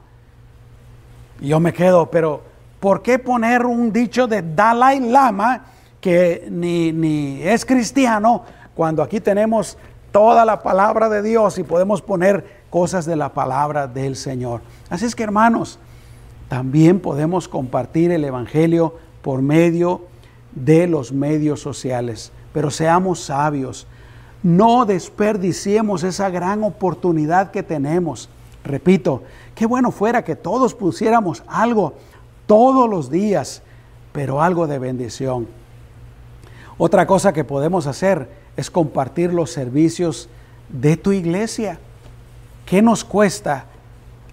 Y 1.41 1.49
yo 1.49 1.61
me 1.61 1.73
quedo, 1.73 2.11
pero 2.11 2.43
¿por 2.81 3.03
qué 3.03 3.19
poner 3.19 3.65
un 3.65 3.93
dicho 3.93 4.27
de 4.27 4.43
Dalai 4.43 5.01
Lama 5.01 5.67
que 6.01 6.49
ni, 6.51 6.93
ni 6.93 7.43
es 7.43 7.65
cristiano 7.65 8.43
cuando 8.75 9.03
aquí 9.03 9.21
tenemos 9.21 9.79
toda 10.11 10.45
la 10.45 10.63
palabra 10.63 11.09
de 11.09 11.23
Dios 11.23 11.59
y 11.59 11.63
podemos 11.63 12.03
poner 12.03 12.63
cosas 12.71 13.07
de 13.07 13.17
la 13.17 13.31
palabra 13.31 13.87
del 13.87 14.17
Señor? 14.17 14.63
Así 14.91 15.05
es 15.05 15.15
que 15.15 15.23
hermanos, 15.23 15.79
también 16.49 17.01
podemos 17.01 17.49
compartir 17.49 18.11
el 18.11 18.25
Evangelio 18.25 18.97
por 19.23 19.41
medio 19.41 20.12
de 20.55 20.87
los 20.87 21.13
medios 21.13 21.61
sociales. 21.61 22.33
Pero 22.53 22.71
seamos 22.71 23.21
sabios, 23.21 23.87
no 24.43 24.85
desperdiciemos 24.85 26.03
esa 26.03 26.31
gran 26.31 26.63
oportunidad 26.65 27.51
que 27.51 27.63
tenemos. 27.63 28.29
Repito, 28.65 29.23
qué 29.55 29.67
bueno 29.67 29.91
fuera 29.91 30.25
que 30.25 30.37
todos 30.37 30.75
pusiéramos 30.75 31.43
algo 31.47 31.95
todos 32.47 32.89
los 32.89 33.11
días, 33.11 33.63
pero 34.13 34.43
algo 34.43 34.67
de 34.67 34.79
bendición. 34.79 35.49
Otra 36.79 37.07
cosa 37.07 37.33
que 37.33 37.45
podemos 37.45 37.87
hacer 37.87 38.29
es 38.57 38.71
compartir 38.71 39.33
los 39.33 39.51
servicios 39.51 40.29
de 40.69 40.97
tu 40.97 41.13
iglesia. 41.13 41.79
¿Qué 42.67 42.83
nos 42.83 43.05
cuesta 43.05 43.67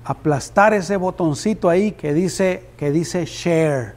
aplastar 0.10 0.74
ese 0.74 0.98
botoncito 0.98 1.70
ahí 1.70 1.92
que 1.92 2.16
dice, 2.16 2.66
que 2.78 2.90
dice 2.90 3.26
share. 3.26 3.94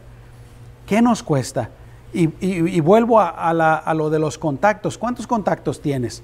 ¿Qué 0.86 1.00
nos 1.00 1.22
cuesta? 1.22 1.70
Y, 2.14 2.80
vuelvo 2.80 3.20
a, 3.20 3.94
lo 3.94 4.10
de 4.10 4.18
los 4.18 4.36
contactos. 4.36 4.98
¿Cuántos 4.98 5.26
contactos 5.26 5.80
tienes? 5.80 6.22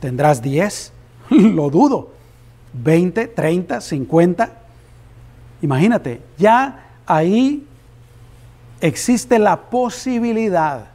¿Tendrás 0.00 0.42
10? 0.42 0.92
lo 1.30 1.70
dudo. 1.70 2.10
¿20, 2.84 3.34
30, 3.34 3.80
50? 3.80 4.50
Imagínate, 5.62 6.22
ya 6.38 6.86
ahí 7.06 7.66
existe 8.80 9.38
la 9.38 9.56
posibilidad 9.56 10.86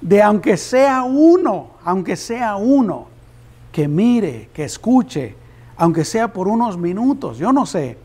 de 0.00 0.22
aunque 0.22 0.56
sea 0.56 1.04
uno, 1.04 1.70
aunque 1.84 2.16
sea 2.16 2.56
uno, 2.56 3.06
que 3.70 3.86
mire, 3.88 4.50
que 4.52 4.64
escuche, 4.64 5.36
aunque 5.76 6.04
sea 6.04 6.32
por 6.32 6.48
unos 6.48 6.76
minutos, 6.76 7.38
yo 7.38 7.52
no 7.52 7.66
sé, 7.66 7.96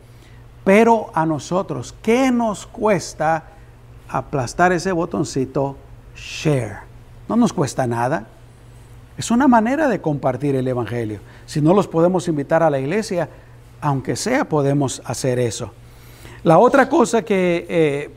pero 0.64 1.10
a 1.14 1.26
nosotros, 1.26 1.94
¿qué 2.02 2.30
nos 2.30 2.66
cuesta 2.66 3.44
aplastar 4.08 4.72
ese 4.72 4.92
botoncito 4.92 5.76
share? 6.16 6.78
No 7.28 7.36
nos 7.36 7.52
cuesta 7.52 7.86
nada. 7.86 8.26
Es 9.16 9.30
una 9.30 9.48
manera 9.48 9.88
de 9.88 10.00
compartir 10.00 10.54
el 10.54 10.68
Evangelio. 10.68 11.20
Si 11.46 11.60
no 11.60 11.74
los 11.74 11.88
podemos 11.88 12.28
invitar 12.28 12.62
a 12.62 12.70
la 12.70 12.78
iglesia, 12.78 13.28
aunque 13.80 14.16
sea, 14.16 14.48
podemos 14.48 15.02
hacer 15.04 15.38
eso. 15.38 15.72
La 16.44 16.58
otra 16.58 16.88
cosa 16.88 17.22
que 17.22 17.66
eh, 17.68 18.10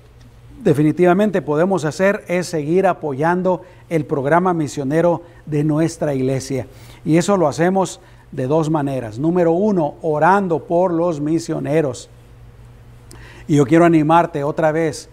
definitivamente 0.64 1.42
podemos 1.42 1.86
hacer 1.86 2.24
es 2.28 2.48
seguir 2.48 2.86
apoyando 2.86 3.64
el 3.90 4.06
programa 4.06 4.54
misionero 4.54 5.24
de 5.46 5.64
nuestra 5.64 6.14
iglesia. 6.14 6.68
Y 7.04 7.18
eso 7.18 7.36
lo 7.36 7.48
hacemos 7.48 8.00
de 8.32 8.48
dos 8.48 8.70
maneras. 8.70 9.20
Número 9.20 9.52
uno, 9.52 9.96
orando 10.02 10.60
por 10.60 10.94
los 10.94 11.20
misioneros. 11.20 12.10
Y 13.48 13.56
yo 13.56 13.66
quiero 13.66 13.86
animarte 13.86 14.44
otra 14.44 14.72
vez 14.72 15.10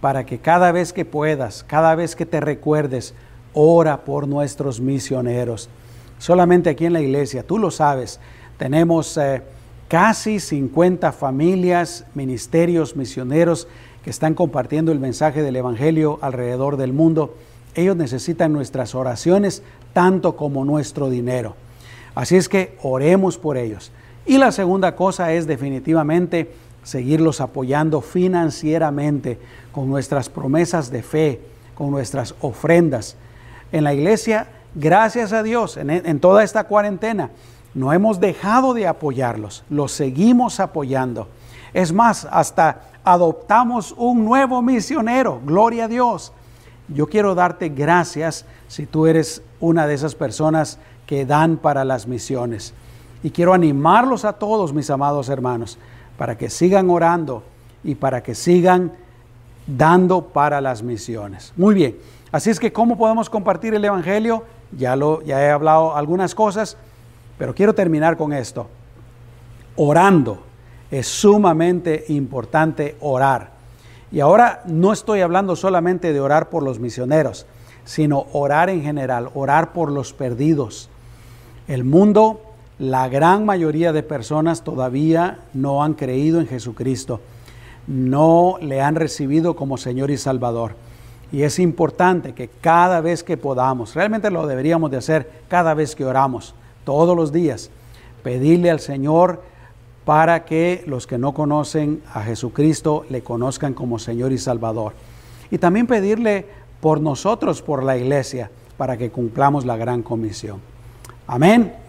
para 0.00 0.24
que 0.24 0.38
cada 0.38 0.72
vez 0.72 0.92
que 0.92 1.04
puedas, 1.04 1.64
cada 1.64 1.94
vez 1.94 2.16
que 2.16 2.26
te 2.26 2.40
recuerdes, 2.40 3.14
ora 3.52 4.04
por 4.04 4.26
nuestros 4.28 4.80
misioneros. 4.80 5.68
Solamente 6.18 6.70
aquí 6.70 6.86
en 6.86 6.92
la 6.92 7.00
iglesia, 7.00 7.46
tú 7.46 7.58
lo 7.58 7.70
sabes, 7.70 8.20
tenemos 8.58 9.16
eh, 9.16 9.42
casi 9.88 10.40
50 10.40 11.12
familias, 11.12 12.04
ministerios, 12.14 12.96
misioneros 12.96 13.68
que 14.04 14.10
están 14.10 14.34
compartiendo 14.34 14.92
el 14.92 15.00
mensaje 15.00 15.42
del 15.42 15.56
Evangelio 15.56 16.18
alrededor 16.22 16.76
del 16.76 16.92
mundo. 16.92 17.36
Ellos 17.74 17.96
necesitan 17.96 18.52
nuestras 18.52 18.94
oraciones 18.94 19.62
tanto 19.92 20.36
como 20.36 20.64
nuestro 20.64 21.10
dinero. 21.10 21.56
Así 22.14 22.36
es 22.36 22.48
que 22.48 22.76
oremos 22.82 23.38
por 23.38 23.56
ellos. 23.56 23.92
Y 24.26 24.38
la 24.38 24.52
segunda 24.52 24.94
cosa 24.96 25.32
es 25.32 25.46
definitivamente 25.46 26.52
seguirlos 26.90 27.40
apoyando 27.40 28.00
financieramente 28.00 29.38
con 29.70 29.88
nuestras 29.88 30.28
promesas 30.28 30.90
de 30.90 31.04
fe, 31.04 31.40
con 31.76 31.92
nuestras 31.92 32.34
ofrendas. 32.40 33.16
En 33.70 33.84
la 33.84 33.94
iglesia, 33.94 34.48
gracias 34.74 35.32
a 35.32 35.44
Dios, 35.44 35.76
en, 35.76 36.18
toda 36.18 36.42
esta 36.42 36.64
cuarentena, 36.64 37.30
no 37.74 37.92
hemos 37.92 38.18
dejado 38.18 38.74
de 38.74 38.88
apoyarlos, 38.88 39.62
los 39.70 39.92
seguimos 39.92 40.58
apoyando. 40.58 41.28
Es 41.72 41.92
más, 41.92 42.26
hasta 42.28 42.80
adoptamos 43.04 43.94
un 43.96 44.24
nuevo 44.24 44.60
misionero, 44.60 45.40
gloria 45.46 45.84
a 45.84 45.88
Dios. 45.88 46.32
Yo 46.88 47.06
quiero 47.06 47.36
darte 47.36 47.68
gracias 47.68 48.44
si 48.66 48.86
tú 48.86 49.06
eres 49.06 49.42
una 49.60 49.86
de 49.86 49.94
esas 49.94 50.16
personas 50.16 50.80
que 51.06 51.24
dan 51.24 51.56
para 51.56 51.84
las 51.84 52.08
misiones. 52.08 52.74
Y 53.22 53.30
quiero 53.30 53.54
animarlos 53.54 54.24
a 54.24 54.32
todos, 54.32 54.72
mis 54.72 54.90
amados 54.90 55.28
hermanos, 55.28 55.78
para 56.20 56.36
que 56.36 56.50
sigan 56.50 56.90
orando 56.90 57.42
y 57.82 57.94
para 57.94 58.22
que 58.22 58.34
sigan 58.34 58.92
dando 59.66 60.20
para 60.20 60.60
las 60.60 60.82
misiones. 60.82 61.54
Muy 61.56 61.74
bien, 61.74 61.96
así 62.30 62.50
es 62.50 62.60
que 62.60 62.74
¿cómo 62.74 62.98
podemos 62.98 63.30
compartir 63.30 63.72
el 63.72 63.82
Evangelio? 63.82 64.44
Ya, 64.76 64.96
lo, 64.96 65.22
ya 65.22 65.42
he 65.42 65.48
hablado 65.48 65.96
algunas 65.96 66.34
cosas, 66.34 66.76
pero 67.38 67.54
quiero 67.54 67.74
terminar 67.74 68.18
con 68.18 68.34
esto. 68.34 68.66
Orando. 69.76 70.42
Es 70.90 71.08
sumamente 71.08 72.04
importante 72.08 72.98
orar. 73.00 73.52
Y 74.12 74.20
ahora 74.20 74.60
no 74.66 74.92
estoy 74.92 75.22
hablando 75.22 75.56
solamente 75.56 76.12
de 76.12 76.20
orar 76.20 76.50
por 76.50 76.62
los 76.62 76.80
misioneros, 76.80 77.46
sino 77.86 78.26
orar 78.34 78.68
en 78.68 78.82
general, 78.82 79.30
orar 79.32 79.72
por 79.72 79.90
los 79.90 80.12
perdidos, 80.12 80.90
el 81.66 81.82
mundo, 81.84 82.42
la 82.80 83.10
gran 83.10 83.44
mayoría 83.44 83.92
de 83.92 84.02
personas 84.02 84.64
todavía 84.64 85.40
no 85.52 85.84
han 85.84 85.92
creído 85.92 86.40
en 86.40 86.46
Jesucristo, 86.46 87.20
no 87.86 88.56
le 88.62 88.80
han 88.80 88.94
recibido 88.94 89.54
como 89.54 89.76
Señor 89.76 90.10
y 90.10 90.16
Salvador. 90.16 90.76
Y 91.30 91.42
es 91.42 91.58
importante 91.58 92.32
que 92.32 92.48
cada 92.48 93.02
vez 93.02 93.22
que 93.22 93.36
podamos, 93.36 93.94
realmente 93.94 94.30
lo 94.30 94.46
deberíamos 94.46 94.90
de 94.90 94.96
hacer 94.96 95.30
cada 95.48 95.74
vez 95.74 95.94
que 95.94 96.06
oramos, 96.06 96.54
todos 96.84 97.14
los 97.14 97.32
días, 97.32 97.70
pedirle 98.22 98.70
al 98.70 98.80
Señor 98.80 99.42
para 100.06 100.46
que 100.46 100.82
los 100.86 101.06
que 101.06 101.18
no 101.18 101.34
conocen 101.34 102.02
a 102.14 102.22
Jesucristo 102.22 103.04
le 103.10 103.20
conozcan 103.22 103.74
como 103.74 103.98
Señor 103.98 104.32
y 104.32 104.38
Salvador. 104.38 104.94
Y 105.50 105.58
también 105.58 105.86
pedirle 105.86 106.46
por 106.80 107.02
nosotros, 107.02 107.60
por 107.60 107.82
la 107.82 107.98
iglesia, 107.98 108.50
para 108.78 108.96
que 108.96 109.10
cumplamos 109.10 109.66
la 109.66 109.76
gran 109.76 110.02
comisión. 110.02 110.60
Amén. 111.26 111.79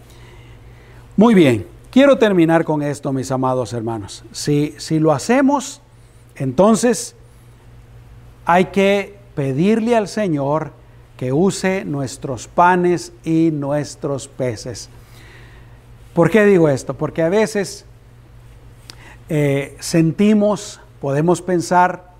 Muy 1.16 1.34
bien, 1.34 1.66
quiero 1.90 2.16
terminar 2.16 2.64
con 2.64 2.82
esto, 2.82 3.12
mis 3.12 3.30
amados 3.30 3.74
hermanos. 3.74 4.24
Si, 4.32 4.74
si 4.78 4.98
lo 4.98 5.12
hacemos, 5.12 5.82
entonces 6.36 7.14
hay 8.46 8.66
que 8.66 9.18
pedirle 9.34 9.94
al 9.94 10.08
Señor 10.08 10.72
que 11.18 11.32
use 11.32 11.84
nuestros 11.84 12.48
panes 12.48 13.12
y 13.24 13.50
nuestros 13.52 14.26
peces. 14.26 14.88
¿Por 16.14 16.30
qué 16.30 16.46
digo 16.46 16.70
esto? 16.70 16.94
Porque 16.94 17.22
a 17.22 17.28
veces 17.28 17.84
eh, 19.28 19.76
sentimos, 19.80 20.80
podemos 20.98 21.42
pensar 21.42 22.10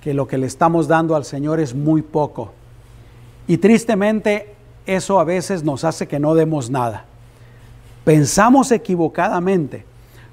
que 0.00 0.14
lo 0.14 0.28
que 0.28 0.38
le 0.38 0.46
estamos 0.46 0.86
dando 0.86 1.16
al 1.16 1.24
Señor 1.24 1.58
es 1.58 1.74
muy 1.74 2.02
poco. 2.02 2.52
Y 3.48 3.58
tristemente 3.58 4.54
eso 4.86 5.18
a 5.18 5.24
veces 5.24 5.64
nos 5.64 5.82
hace 5.82 6.06
que 6.06 6.20
no 6.20 6.36
demos 6.36 6.70
nada. 6.70 7.04
Pensamos 8.08 8.72
equivocadamente. 8.72 9.84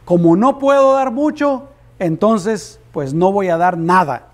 Como 0.06 0.38
no 0.38 0.60
puedo 0.60 0.94
dar 0.94 1.12
mucho, 1.12 1.68
entonces 2.00 2.80
pues 2.94 3.14
no 3.14 3.34
voy 3.34 3.50
a 3.50 3.58
dar 3.58 3.78
nada. 3.78 4.30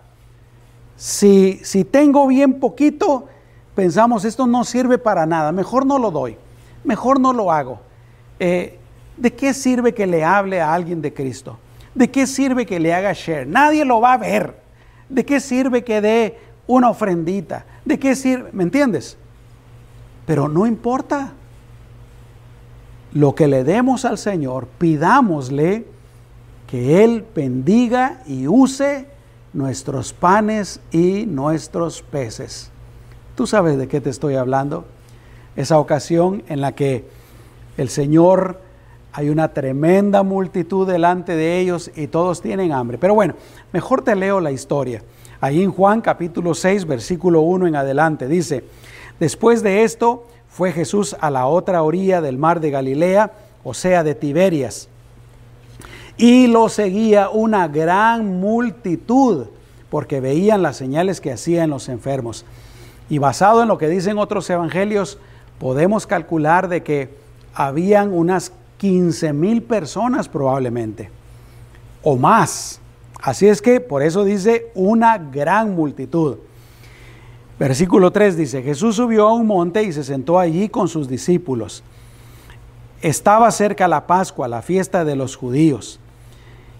Si, 0.95 1.59
si 1.63 1.83
tengo 1.83 2.27
bien 2.27 2.59
poquito, 2.59 3.27
pensamos 3.73 4.25
esto 4.25 4.45
no 4.45 4.63
sirve 4.63 4.99
para 4.99 5.25
nada, 5.25 5.51
mejor 5.51 5.87
no 5.87 5.97
lo 5.97 6.11
doy, 6.11 6.37
mejor 6.83 7.19
no 7.19 7.33
lo 7.33 7.51
hago. 7.51 7.79
Eh, 8.39 8.77
¿De 9.17 9.33
qué 9.33 9.55
sirve 9.55 9.95
que 9.95 10.05
le 10.05 10.23
hable 10.23 10.61
a 10.61 10.71
alguien 10.71 11.01
de 11.01 11.11
Cristo? 11.11 11.57
¿De 11.95 12.11
qué 12.11 12.27
sirve 12.27 12.67
que 12.67 12.79
le 12.79 12.93
haga 12.93 13.11
share? 13.13 13.47
Nadie 13.47 13.85
lo 13.85 14.01
va 14.01 14.13
a 14.13 14.17
ver. 14.17 14.61
¿De 15.09 15.25
qué 15.25 15.39
sirve 15.39 15.83
que 15.83 15.99
dé 15.99 16.37
una 16.67 16.91
ofrendita? 16.91 17.65
¿De 17.85 17.97
qué 17.97 18.15
sirve? 18.15 18.51
¿Me 18.53 18.61
entiendes? 18.61 19.17
Pero 20.27 20.47
no 20.47 20.67
importa. 20.67 21.33
Lo 23.13 23.35
que 23.35 23.47
le 23.47 23.63
demos 23.63 24.05
al 24.05 24.17
Señor, 24.17 24.67
pidámosle 24.77 25.85
que 26.67 27.03
Él 27.03 27.25
bendiga 27.35 28.21
y 28.25 28.47
use 28.47 29.07
nuestros 29.53 30.13
panes 30.13 30.79
y 30.91 31.25
nuestros 31.25 32.01
peces. 32.01 32.71
¿Tú 33.35 33.47
sabes 33.47 33.77
de 33.77 33.87
qué 33.87 33.99
te 33.99 34.09
estoy 34.09 34.35
hablando? 34.35 34.85
Esa 35.55 35.77
ocasión 35.79 36.43
en 36.47 36.61
la 36.61 36.71
que 36.73 37.05
el 37.77 37.89
Señor 37.89 38.61
hay 39.13 39.29
una 39.29 39.49
tremenda 39.49 40.23
multitud 40.23 40.87
delante 40.87 41.35
de 41.35 41.59
ellos 41.59 41.91
y 41.95 42.07
todos 42.07 42.41
tienen 42.41 42.71
hambre. 42.71 42.97
Pero 42.97 43.13
bueno, 43.13 43.35
mejor 43.73 44.03
te 44.03 44.15
leo 44.15 44.39
la 44.39 44.51
historia. 44.51 45.03
Ahí 45.41 45.61
en 45.61 45.71
Juan 45.71 45.99
capítulo 45.99 46.53
6, 46.53 46.85
versículo 46.85 47.41
1 47.41 47.67
en 47.67 47.75
adelante, 47.75 48.27
dice, 48.27 48.63
Después 49.19 49.61
de 49.61 49.83
esto 49.83 50.25
fue 50.51 50.73
Jesús 50.73 51.15
a 51.19 51.31
la 51.31 51.47
otra 51.47 51.81
orilla 51.81 52.21
del 52.21 52.37
mar 52.37 52.59
de 52.59 52.71
Galilea, 52.71 53.31
o 53.63 53.73
sea, 53.73 54.03
de 54.03 54.15
Tiberias. 54.15 54.89
Y 56.17 56.47
lo 56.47 56.67
seguía 56.69 57.29
una 57.29 57.67
gran 57.67 58.39
multitud, 58.39 59.47
porque 59.89 60.19
veían 60.19 60.61
las 60.61 60.77
señales 60.77 61.21
que 61.21 61.31
hacía 61.31 61.63
en 61.63 61.69
los 61.69 61.89
enfermos. 61.89 62.45
Y 63.09 63.17
basado 63.17 63.61
en 63.61 63.69
lo 63.69 63.77
que 63.77 63.87
dicen 63.87 64.17
otros 64.17 64.49
evangelios, 64.49 65.17
podemos 65.57 66.05
calcular 66.05 66.67
de 66.67 66.83
que 66.83 67.09
habían 67.53 68.13
unas 68.13 68.51
15 68.77 69.33
mil 69.33 69.63
personas 69.63 70.27
probablemente, 70.27 71.09
o 72.03 72.17
más. 72.17 72.81
Así 73.21 73.47
es 73.47 73.61
que 73.61 73.79
por 73.79 74.01
eso 74.01 74.23
dice 74.23 74.71
una 74.75 75.17
gran 75.17 75.75
multitud. 75.75 76.37
Versículo 77.61 78.09
3 78.09 78.37
dice, 78.37 78.63
Jesús 78.63 78.95
subió 78.95 79.27
a 79.27 79.33
un 79.33 79.45
monte 79.45 79.83
y 79.83 79.93
se 79.93 80.03
sentó 80.03 80.39
allí 80.39 80.67
con 80.67 80.87
sus 80.87 81.07
discípulos. 81.07 81.83
Estaba 83.03 83.51
cerca 83.51 83.87
la 83.87 84.07
Pascua, 84.07 84.47
la 84.47 84.63
fiesta 84.63 85.05
de 85.05 85.15
los 85.15 85.35
judíos. 85.35 85.99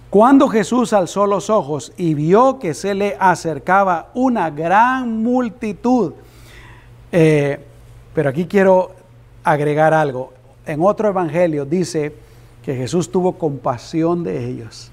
Cuando 0.09 0.47
Jesús 0.47 0.91
alzó 0.93 1.27
los 1.27 1.51
ojos 1.51 1.93
y 1.97 2.15
vio 2.15 2.57
que 2.57 2.73
se 2.73 2.95
le 2.95 3.15
acercaba 3.19 4.09
una 4.15 4.49
gran 4.49 5.21
multitud, 5.21 6.13
eh, 7.11 7.63
pero 8.15 8.31
aquí 8.31 8.47
quiero 8.47 8.89
agregar 9.43 9.93
algo. 9.93 10.33
En 10.65 10.81
otro 10.81 11.09
evangelio 11.09 11.63
dice 11.63 12.15
que 12.65 12.75
Jesús 12.75 13.11
tuvo 13.11 13.33
compasión 13.33 14.23
de 14.23 14.49
ellos. 14.49 14.91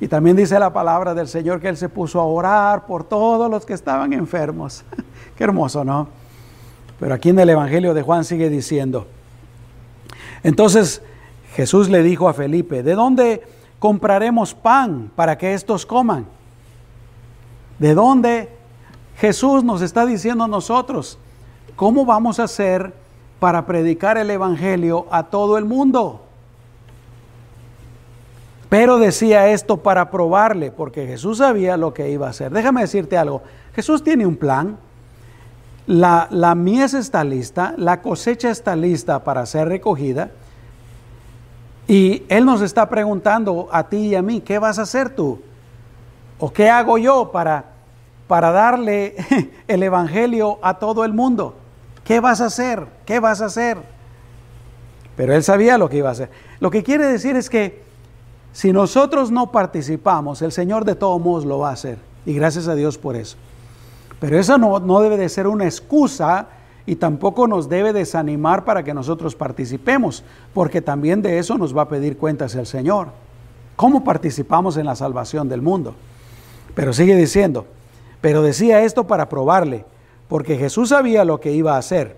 Y 0.00 0.08
también 0.08 0.34
dice 0.34 0.58
la 0.58 0.72
palabra 0.72 1.12
del 1.12 1.28
Señor 1.28 1.60
que 1.60 1.68
Él 1.68 1.76
se 1.76 1.90
puso 1.90 2.18
a 2.18 2.24
orar 2.24 2.86
por 2.86 3.04
todos 3.04 3.50
los 3.50 3.66
que 3.66 3.74
estaban 3.74 4.14
enfermos. 4.14 4.82
Hermoso, 5.40 5.84
¿no? 5.84 6.08
Pero 7.00 7.14
aquí 7.14 7.30
en 7.30 7.38
el 7.38 7.48
Evangelio 7.48 7.94
de 7.94 8.02
Juan 8.02 8.24
sigue 8.24 8.50
diciendo. 8.50 9.06
Entonces 10.42 11.02
Jesús 11.54 11.88
le 11.88 12.02
dijo 12.02 12.28
a 12.28 12.34
Felipe, 12.34 12.82
¿de 12.82 12.94
dónde 12.94 13.42
compraremos 13.78 14.54
pan 14.54 15.10
para 15.16 15.38
que 15.38 15.54
estos 15.54 15.86
coman? 15.86 16.26
¿De 17.78 17.94
dónde? 17.94 18.50
Jesús 19.16 19.64
nos 19.64 19.82
está 19.82 20.06
diciendo 20.06 20.44
a 20.44 20.48
nosotros, 20.48 21.18
¿cómo 21.74 22.04
vamos 22.04 22.38
a 22.38 22.44
hacer 22.44 22.92
para 23.38 23.64
predicar 23.66 24.18
el 24.18 24.30
Evangelio 24.30 25.06
a 25.10 25.24
todo 25.24 25.56
el 25.56 25.64
mundo? 25.64 26.22
Pero 28.68 28.98
decía 28.98 29.48
esto 29.48 29.78
para 29.78 30.10
probarle, 30.10 30.70
porque 30.70 31.06
Jesús 31.06 31.38
sabía 31.38 31.76
lo 31.76 31.92
que 31.92 32.10
iba 32.10 32.26
a 32.28 32.30
hacer. 32.30 32.52
Déjame 32.52 32.82
decirte 32.82 33.16
algo, 33.16 33.42
Jesús 33.74 34.04
tiene 34.04 34.26
un 34.26 34.36
plan. 34.36 34.78
La, 35.90 36.54
mies 36.54 36.94
está 36.94 37.24
lista, 37.24 37.74
la 37.76 38.00
cosecha 38.00 38.48
está 38.48 38.76
lista 38.76 39.24
para 39.24 39.44
ser 39.44 39.66
recogida. 39.66 40.30
Y 41.88 42.22
Él 42.28 42.44
nos 42.44 42.62
está 42.62 42.88
preguntando 42.88 43.68
a 43.72 43.88
ti 43.88 43.96
y 43.96 44.14
a 44.14 44.22
mí, 44.22 44.40
¿qué 44.40 44.60
vas 44.60 44.78
a 44.78 44.82
hacer 44.82 45.10
tú? 45.10 45.40
¿O 46.38 46.52
qué 46.52 46.70
hago 46.70 46.96
yo 46.96 47.32
para, 47.32 47.64
para 48.28 48.52
darle 48.52 49.16
el 49.66 49.82
Evangelio 49.82 50.60
a 50.62 50.78
todo 50.78 51.04
el 51.04 51.12
mundo? 51.12 51.56
¿Qué 52.04 52.20
vas 52.20 52.40
a 52.40 52.46
hacer? 52.46 52.86
¿Qué 53.04 53.18
vas 53.18 53.42
a 53.42 53.46
hacer? 53.46 53.76
Pero 55.16 55.34
Él 55.34 55.42
sabía 55.42 55.76
lo 55.76 55.88
que 55.88 55.96
iba 55.96 56.10
a 56.10 56.12
hacer. 56.12 56.30
Lo 56.60 56.70
que 56.70 56.84
quiere 56.84 57.04
decir 57.06 57.34
es 57.34 57.50
que 57.50 57.82
si 58.52 58.70
nosotros 58.72 59.32
no 59.32 59.50
participamos, 59.50 60.40
el 60.40 60.52
Señor 60.52 60.84
de 60.84 60.94
todos 60.94 61.20
modos 61.20 61.44
lo 61.44 61.58
va 61.58 61.70
a 61.70 61.72
hacer. 61.72 61.98
Y 62.26 62.34
gracias 62.34 62.68
a 62.68 62.76
Dios 62.76 62.96
por 62.96 63.16
eso. 63.16 63.36
Pero 64.20 64.38
eso 64.38 64.58
no, 64.58 64.78
no 64.78 65.00
debe 65.00 65.16
de 65.16 65.28
ser 65.28 65.46
una 65.46 65.64
excusa 65.64 66.48
y 66.86 66.96
tampoco 66.96 67.46
nos 67.46 67.68
debe 67.68 67.92
desanimar 67.92 68.64
para 68.64 68.82
que 68.82 68.94
nosotros 68.94 69.34
participemos, 69.34 70.22
porque 70.54 70.82
también 70.82 71.22
de 71.22 71.38
eso 71.38 71.56
nos 71.58 71.76
va 71.76 71.82
a 71.82 71.88
pedir 71.88 72.16
cuentas 72.16 72.54
el 72.54 72.66
Señor. 72.66 73.08
¿Cómo 73.76 74.04
participamos 74.04 74.76
en 74.76 74.86
la 74.86 74.94
salvación 74.94 75.48
del 75.48 75.62
mundo? 75.62 75.94
Pero 76.74 76.92
sigue 76.92 77.16
diciendo, 77.16 77.66
pero 78.20 78.42
decía 78.42 78.82
esto 78.82 79.06
para 79.06 79.28
probarle, 79.28 79.84
porque 80.28 80.56
Jesús 80.56 80.90
sabía 80.90 81.24
lo 81.24 81.40
que 81.40 81.52
iba 81.52 81.74
a 81.74 81.78
hacer. 81.78 82.16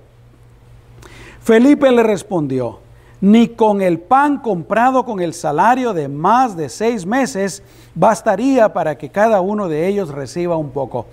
Felipe 1.41 1.91
le 1.91 2.03
respondió, 2.03 2.81
ni 3.21 3.49
con 3.49 3.81
el 3.81 4.01
pan 4.01 4.39
comprado 4.39 5.05
con 5.05 5.21
el 5.21 5.35
salario 5.35 5.93
de 5.93 6.09
más 6.09 6.57
de 6.57 6.69
seis 6.69 7.07
meses 7.07 7.63
bastaría 7.95 8.73
para 8.73 8.99
que 8.99 9.11
cada 9.11 9.41
uno 9.41 9.69
de 9.69 9.87
ellos 9.87 10.11
reciba 10.11 10.57
un 10.57 10.71
poco. 10.71 11.07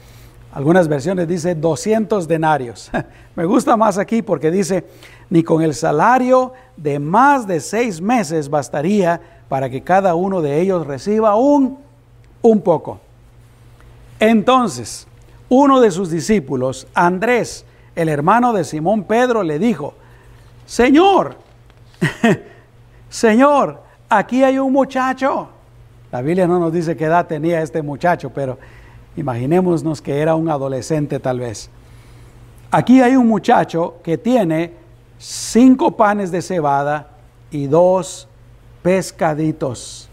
Algunas 0.51 0.87
versiones 0.87 1.27
dice 1.27 1.55
200 1.55 2.27
denarios. 2.27 2.89
Me 3.35 3.45
gusta 3.45 3.77
más 3.77 3.97
aquí 3.97 4.21
porque 4.21 4.51
dice, 4.51 4.85
ni 5.29 5.43
con 5.43 5.61
el 5.61 5.75
salario 5.75 6.53
de 6.75 6.99
más 6.99 7.47
de 7.47 7.59
seis 7.59 8.01
meses 8.01 8.49
bastaría 8.49 9.21
para 9.47 9.69
que 9.69 9.81
cada 9.81 10.15
uno 10.15 10.41
de 10.41 10.59
ellos 10.59 10.87
reciba 10.87 11.35
un, 11.35 11.77
un 12.41 12.61
poco. 12.61 12.99
Entonces, 14.19 15.07
uno 15.49 15.79
de 15.79 15.91
sus 15.91 16.09
discípulos, 16.09 16.87
Andrés, 16.93 17.65
el 17.95 18.09
hermano 18.09 18.53
de 18.53 18.63
Simón 18.63 19.03
Pedro, 19.03 19.43
le 19.43 19.59
dijo, 19.59 19.93
Señor, 20.65 21.37
Señor, 23.09 23.81
aquí 24.07 24.43
hay 24.43 24.59
un 24.59 24.71
muchacho. 24.71 25.49
La 26.11 26.21
Biblia 26.21 26.47
no 26.47 26.59
nos 26.59 26.73
dice 26.73 26.95
qué 26.95 27.05
edad 27.05 27.27
tenía 27.27 27.61
este 27.61 27.81
muchacho, 27.81 28.31
pero 28.31 28.57
Imaginémonos 29.19 30.01
que 30.01 30.19
era 30.19 30.35
un 30.35 30.49
adolescente 30.49 31.19
tal 31.19 31.41
vez. 31.41 31.69
Aquí 32.71 33.01
hay 33.01 33.17
un 33.17 33.27
muchacho 33.27 33.95
que 34.01 34.17
tiene 34.17 34.73
cinco 35.17 35.97
panes 35.97 36.31
de 36.31 36.41
cebada 36.41 37.09
y 37.51 37.67
dos 37.67 38.29
pescaditos. 38.81 40.07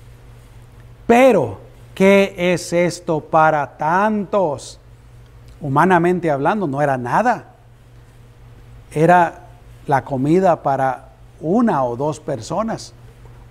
Pero, 1.07 1.61
¿qué 1.95 2.35
es 2.37 2.73
esto 2.73 3.21
para 3.21 3.77
tantos? 3.77 4.81
Humanamente 5.61 6.29
hablando, 6.29 6.67
no 6.67 6.83
era 6.83 6.99
nada. 6.99 7.55
Era 8.91 9.47
la 9.87 10.03
comida 10.03 10.65
para 10.65 11.11
una 11.41 11.85
o 11.85 11.97
dos 11.97 12.19
personas, 12.19 12.93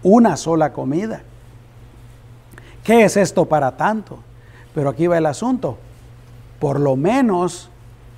una 0.03 0.35
sola 0.35 0.73
comida. 0.73 1.23
¿Qué 2.83 3.05
es 3.05 3.15
esto 3.15 3.45
para 3.45 3.77
tanto? 3.77 4.19
Pero 4.75 4.89
aquí 4.89 5.07
va 5.07 5.17
el 5.17 5.25
asunto. 5.25 5.77
Por 6.59 6.79
lo 6.79 6.97
menos 6.97 7.69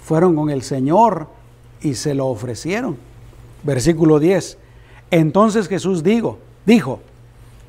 fueron 0.02 0.36
con 0.36 0.50
el 0.50 0.64
Señor 0.64 1.28
y 1.82 1.94
se 1.94 2.16
lo 2.16 2.26
ofrecieron. 2.28 2.98
Versículo 3.64 4.20
10. 4.20 4.58
Entonces 5.12 5.68
Jesús 5.68 6.04
dijo, 6.04 6.40
dijo, 6.66 7.00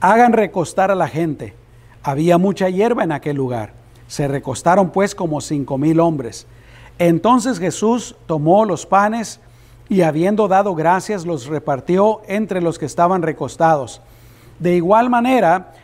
hagan 0.01 0.33
recostar 0.33 0.91
a 0.91 0.95
la 0.95 1.07
gente. 1.07 1.55
Había 2.03 2.39
mucha 2.39 2.71
hierba 2.71 3.05
en 3.05 3.13
aquel 3.13 3.37
lugar. 3.37 3.75
Se 4.09 4.27
recostaron 4.27 4.91
pues 4.91 5.15
como 5.15 5.43
cinco 5.43 5.77
mil 5.77 6.01
hombres. 6.01 6.47
Entonces 6.99 7.59
Jesús 7.59 8.17
tomó 8.27 8.65
los 8.65 8.87
panes 8.87 9.39
y 9.91 10.01
habiendo 10.01 10.49
dado 10.49 10.75
gracias 10.75 11.27
los 11.27 11.47
repartió 11.47 12.23
entre 12.27 12.63
los 12.63 12.79
que 12.79 12.87
estaban 12.87 13.21
recostados. 13.21 14.01
De 14.59 14.77
igual 14.77 15.11
manera 15.11 15.75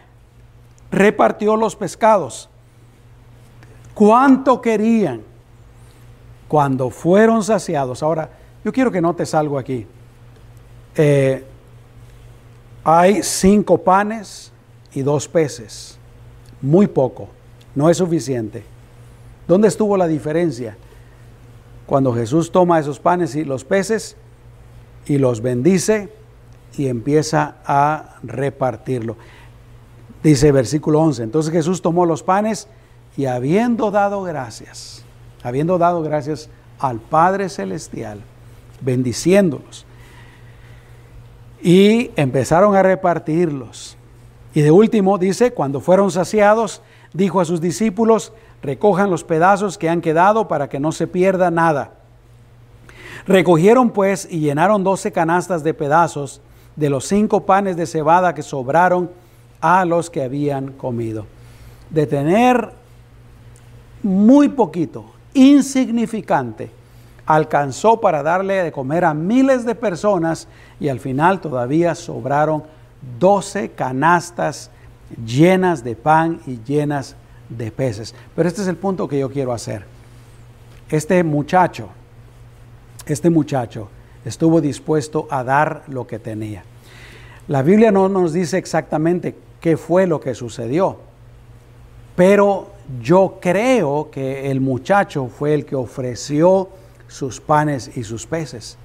repartió 0.91 1.57
los 1.57 1.77
pescados 1.77 2.49
cuánto 3.95 4.61
querían 4.61 5.23
cuando 6.49 6.91
fueron 6.91 7.43
saciados. 7.43 8.03
Ahora, 8.03 8.29
yo 8.65 8.73
quiero 8.73 8.91
que 8.91 9.01
notes 9.01 9.35
algo 9.35 9.59
aquí. 9.59 9.87
Eh, 10.97 11.45
hay 12.85 13.23
cinco 13.23 13.79
panes 13.79 14.53
y 14.93 15.03
dos 15.03 15.27
peces. 15.27 15.99
Muy 16.61 16.87
poco, 16.87 17.29
no 17.75 17.89
es 17.89 17.97
suficiente. 17.97 18.65
¿Dónde 19.49 19.69
estuvo 19.69 19.97
la 19.97 20.07
diferencia? 20.07 20.77
Cuando 21.87 22.15
Jesús 22.15 22.51
toma 22.51 22.79
esos 22.79 22.99
panes 22.99 23.35
y 23.35 23.45
los 23.45 23.65
peces 23.65 24.17
y 25.07 25.19
los 25.19 25.43
bendice 25.43 26.09
y 26.77 26.89
empieza 26.89 27.57
a 27.67 28.17
repartirlo. 28.23 29.17
Dice 30.23 30.53
versículo 30.53 31.01
11, 31.01 31.23
entonces 31.25 31.53
Jesús 31.53 31.83
tomó 31.83 32.07
los 32.07 32.23
panes 32.23 32.69
y 33.17 33.27
habiendo 33.27 33.91
dado 33.91 34.23
gracias, 34.23 35.05
habiendo 35.43 35.79
dado 35.79 36.03
gracias 36.03 36.49
al 36.79 36.99
Padre 37.01 37.49
Celestial, 37.49 38.21
bendiciéndolos, 38.81 39.87
y 41.63 42.11
empezaron 42.17 42.77
a 42.77 42.83
repartirlos. 42.83 43.97
Y 44.53 44.61
de 44.61 44.71
último 44.71 45.19
dice, 45.19 45.53
cuando 45.53 45.81
fueron 45.81 46.11
saciados, 46.11 46.83
dijo 47.13 47.41
a 47.41 47.45
sus 47.45 47.61
discípulos, 47.61 48.33
recojan 48.63 49.11
los 49.11 49.25
pedazos 49.25 49.79
que 49.79 49.89
han 49.89 50.01
quedado 50.01 50.47
para 50.47 50.69
que 50.69 50.79
no 50.79 50.93
se 50.93 51.07
pierda 51.07 51.51
nada. 51.51 51.93
Recogieron 53.27 53.91
pues 53.91 54.29
y 54.31 54.41
llenaron 54.41 54.85
doce 54.85 55.11
canastas 55.11 55.65
de 55.65 55.73
pedazos 55.73 56.43
de 56.77 56.91
los 56.91 57.07
cinco 57.07 57.47
panes 57.47 57.77
de 57.77 57.87
cebada 57.87 58.35
que 58.35 58.43
sobraron 58.43 59.11
a 59.61 59.85
los 59.85 60.11
que 60.11 60.23
habían 60.23 60.73
comido. 60.73 61.25
De 61.89 62.07
tener 62.07 62.73
muy 64.05 64.51
poquito, 64.51 65.07
insignificante, 65.33 66.71
alcanzó 67.27 68.01
para 68.01 68.23
darle 68.23 68.63
de 68.63 68.71
comer 68.71 69.05
a 69.05 69.15
miles 69.15 69.65
de 69.65 69.75
personas 69.75 70.47
y 70.79 70.89
al 70.89 71.01
final 71.01 71.41
todavía 71.41 71.95
sobraron 71.95 72.63
12 73.19 73.71
canastas 73.71 74.71
llenas 75.27 75.83
de 75.83 75.97
pan 75.97 76.41
y 76.47 76.61
llenas 76.67 77.17
de 77.49 77.71
peces. 77.71 78.15
Pero 78.37 78.49
este 78.49 78.63
es 78.63 78.69
el 78.69 78.77
punto 78.77 79.09
que 79.09 79.19
yo 79.19 79.31
quiero 79.31 79.53
hacer. 79.53 79.85
Este 80.91 81.23
muchacho, 81.25 81.89
este 83.07 83.31
muchacho 83.31 83.89
estuvo 84.25 84.61
dispuesto 84.61 85.27
a 85.31 85.45
dar 85.45 85.85
lo 85.89 86.07
que 86.07 86.19
tenía. 86.19 86.63
La 87.49 87.63
Biblia 87.63 87.91
no 87.91 88.09
nos 88.09 88.33
dice 88.35 88.59
exactamente 88.59 89.35
qué 89.61 89.77
fue 89.77 90.07
lo 90.07 90.21
que 90.21 90.35
sucedió, 90.35 90.99
pero 92.17 92.74
yo 93.01 93.39
creo 93.41 94.11
que 94.11 94.51
el 94.51 94.61
muchacho 94.61 95.29
fue 95.29 95.55
el 95.55 95.65
que 95.65 95.77
ofreció 95.77 96.69
sus 97.09 97.41
panes 97.41 97.97
y 97.97 98.05
sus 98.05 98.27
peces. 98.27 98.77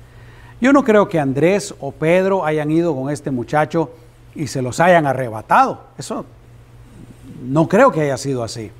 Yo 0.61 0.73
no 0.73 0.83
creo 0.83 1.07
que 1.07 1.19
Andrés 1.19 1.73
o 1.79 1.91
Pedro 1.91 2.45
hayan 2.45 2.69
ido 2.69 2.95
con 2.95 3.09
este 3.09 3.31
muchacho 3.31 3.91
y 4.35 4.47
se 4.47 4.61
los 4.61 4.79
hayan 4.79 5.07
arrebatado. 5.07 5.85
Eso 5.97 6.25
no 7.43 7.67
creo 7.67 7.91
que 7.91 8.01
haya 8.01 8.17
sido 8.17 8.43
así, 8.43 8.71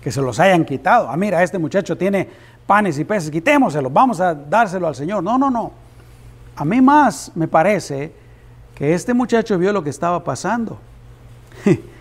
que 0.00 0.10
se 0.10 0.20
los 0.20 0.38
hayan 0.38 0.64
quitado. 0.64 1.08
Ah, 1.08 1.16
mira, 1.16 1.42
este 1.42 1.58
muchacho 1.58 1.96
tiene 1.96 2.28
panes 2.66 2.98
y 2.98 3.04
peces, 3.04 3.30
quitémoselos, 3.30 3.92
vamos 3.92 4.20
a 4.20 4.34
dárselo 4.34 4.86
al 4.86 4.94
Señor. 4.94 5.22
No, 5.22 5.36
no, 5.38 5.50
no. 5.50 5.72
A 6.54 6.64
mí 6.64 6.80
más 6.80 7.32
me 7.34 7.48
parece 7.48 8.12
que 8.74 8.94
este 8.94 9.12
muchacho 9.14 9.58
vio 9.58 9.72
lo 9.72 9.82
que 9.82 9.90
estaba 9.90 10.22
pasando. 10.22 10.78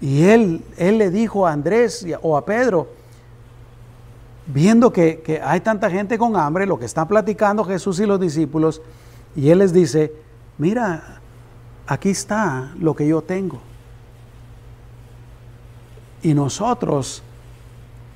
y 0.00 0.24
él, 0.24 0.62
él 0.76 0.98
le 0.98 1.10
dijo 1.10 1.46
a 1.46 1.52
Andrés 1.52 2.06
o 2.22 2.36
a 2.36 2.44
Pedro, 2.44 2.88
viendo 4.46 4.92
que, 4.92 5.20
que 5.20 5.40
hay 5.40 5.60
tanta 5.60 5.90
gente 5.90 6.18
con 6.18 6.36
hambre, 6.36 6.66
lo 6.66 6.78
que 6.78 6.86
están 6.86 7.06
platicando 7.06 7.64
Jesús 7.64 8.00
y 8.00 8.06
los 8.06 8.18
discípulos, 8.18 8.80
y 9.36 9.50
él 9.50 9.58
les 9.58 9.72
dice, 9.72 10.12
mira, 10.58 11.20
aquí 11.86 12.10
está 12.10 12.72
lo 12.78 12.94
que 12.96 13.06
yo 13.06 13.22
tengo. 13.22 13.60
Y 16.22 16.34
nosotros, 16.34 17.22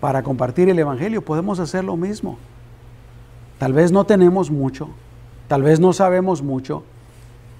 para 0.00 0.22
compartir 0.22 0.68
el 0.68 0.78
Evangelio, 0.78 1.22
podemos 1.22 1.58
hacer 1.58 1.84
lo 1.84 1.96
mismo. 1.96 2.38
Tal 3.58 3.72
vez 3.72 3.92
no 3.92 4.04
tenemos 4.04 4.50
mucho, 4.50 4.90
tal 5.48 5.62
vez 5.62 5.80
no 5.80 5.92
sabemos 5.92 6.42
mucho, 6.42 6.82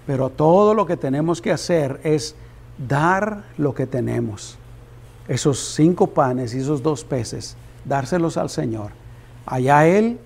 pero 0.07 0.29
todo 0.31 0.75
lo 0.75 0.87
que 0.87 0.97
tenemos 0.97 1.41
que 1.41 1.53
hacer 1.53 2.01
es 2.05 2.35
dar 2.79 3.45
lo 3.57 3.75
que 3.75 3.87
tenemos. 3.87 4.59
Esos 5.29 5.75
cinco 5.75 6.09
panes 6.09 6.55
y 6.55 6.59
esos 6.59 6.83
dos 6.83 7.05
peces, 7.05 7.57
dárselos 7.85 8.37
al 8.37 8.51
Señor. 8.51 8.91
Allá 9.47 9.87
Él, 9.87 10.19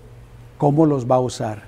cómo 0.57 0.85
los 0.85 1.09
va 1.09 1.15
a 1.15 1.19
usar. 1.19 1.63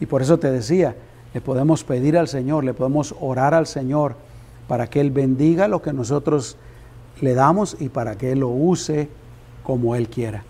Y 0.00 0.06
por 0.06 0.22
eso 0.22 0.38
te 0.38 0.50
decía, 0.50 0.96
le 1.34 1.40
podemos 1.40 1.84
pedir 1.84 2.18
al 2.18 2.28
Señor, 2.28 2.64
le 2.64 2.74
podemos 2.74 3.14
orar 3.20 3.54
al 3.54 3.66
Señor 3.66 4.16
para 4.68 4.88
que 4.88 5.00
Él 5.00 5.10
bendiga 5.10 5.68
lo 5.68 5.82
que 5.82 5.92
nosotros 5.92 6.56
le 7.20 7.34
damos 7.34 7.76
y 7.78 7.88
para 7.88 8.16
que 8.16 8.32
Él 8.32 8.40
lo 8.40 8.48
use 8.48 9.08
como 9.62 9.94
Él 9.94 10.08
quiera. 10.08 10.44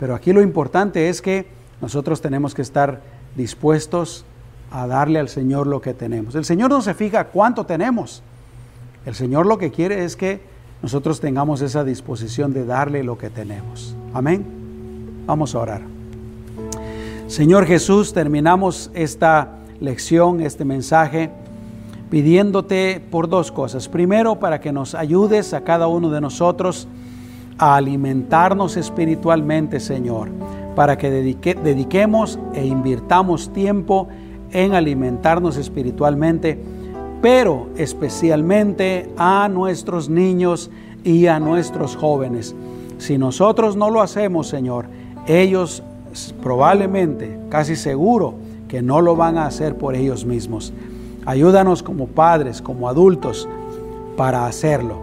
Pero 0.00 0.14
aquí 0.14 0.32
lo 0.32 0.40
importante 0.40 1.08
es 1.08 1.20
que 1.20 1.46
nosotros 1.80 2.20
tenemos 2.20 2.54
que 2.54 2.62
estar 2.62 3.00
dispuestos 3.36 4.24
a 4.70 4.86
darle 4.86 5.18
al 5.18 5.28
Señor 5.28 5.66
lo 5.66 5.80
que 5.80 5.94
tenemos. 5.94 6.34
El 6.34 6.44
Señor 6.44 6.70
no 6.70 6.80
se 6.82 6.94
fija 6.94 7.24
cuánto 7.24 7.66
tenemos. 7.66 8.22
El 9.08 9.14
Señor 9.14 9.46
lo 9.46 9.56
que 9.56 9.70
quiere 9.70 10.04
es 10.04 10.16
que 10.16 10.38
nosotros 10.82 11.18
tengamos 11.18 11.62
esa 11.62 11.82
disposición 11.82 12.52
de 12.52 12.66
darle 12.66 13.02
lo 13.02 13.16
que 13.16 13.30
tenemos. 13.30 13.96
Amén. 14.12 14.44
Vamos 15.24 15.54
a 15.54 15.60
orar. 15.60 15.80
Señor 17.26 17.64
Jesús, 17.64 18.12
terminamos 18.12 18.90
esta 18.92 19.60
lección, 19.80 20.42
este 20.42 20.66
mensaje, 20.66 21.30
pidiéndote 22.10 23.00
por 23.10 23.30
dos 23.30 23.50
cosas. 23.50 23.88
Primero, 23.88 24.40
para 24.40 24.60
que 24.60 24.72
nos 24.72 24.94
ayudes 24.94 25.54
a 25.54 25.62
cada 25.62 25.86
uno 25.86 26.10
de 26.10 26.20
nosotros 26.20 26.86
a 27.56 27.76
alimentarnos 27.76 28.76
espiritualmente, 28.76 29.80
Señor, 29.80 30.28
para 30.76 30.98
que 30.98 31.10
dediquemos 31.10 32.38
e 32.52 32.66
invirtamos 32.66 33.54
tiempo 33.54 34.06
en 34.50 34.74
alimentarnos 34.74 35.56
espiritualmente, 35.56 36.62
pero 37.20 37.68
especialmente 37.76 39.10
a 39.16 39.48
nuestros 39.48 40.08
niños 40.08 40.70
y 41.04 41.26
a 41.26 41.40
nuestros 41.40 41.96
jóvenes. 41.96 42.54
Si 42.98 43.18
nosotros 43.18 43.76
no 43.76 43.90
lo 43.90 44.02
hacemos, 44.02 44.48
Señor, 44.48 44.86
ellos 45.26 45.82
probablemente, 46.42 47.38
casi 47.48 47.76
seguro, 47.76 48.34
que 48.68 48.82
no 48.82 49.00
lo 49.00 49.16
van 49.16 49.38
a 49.38 49.46
hacer 49.46 49.76
por 49.76 49.94
ellos 49.94 50.24
mismos. 50.24 50.72
Ayúdanos 51.24 51.82
como 51.82 52.06
padres, 52.06 52.62
como 52.62 52.88
adultos, 52.88 53.48
para 54.16 54.46
hacerlo. 54.46 54.96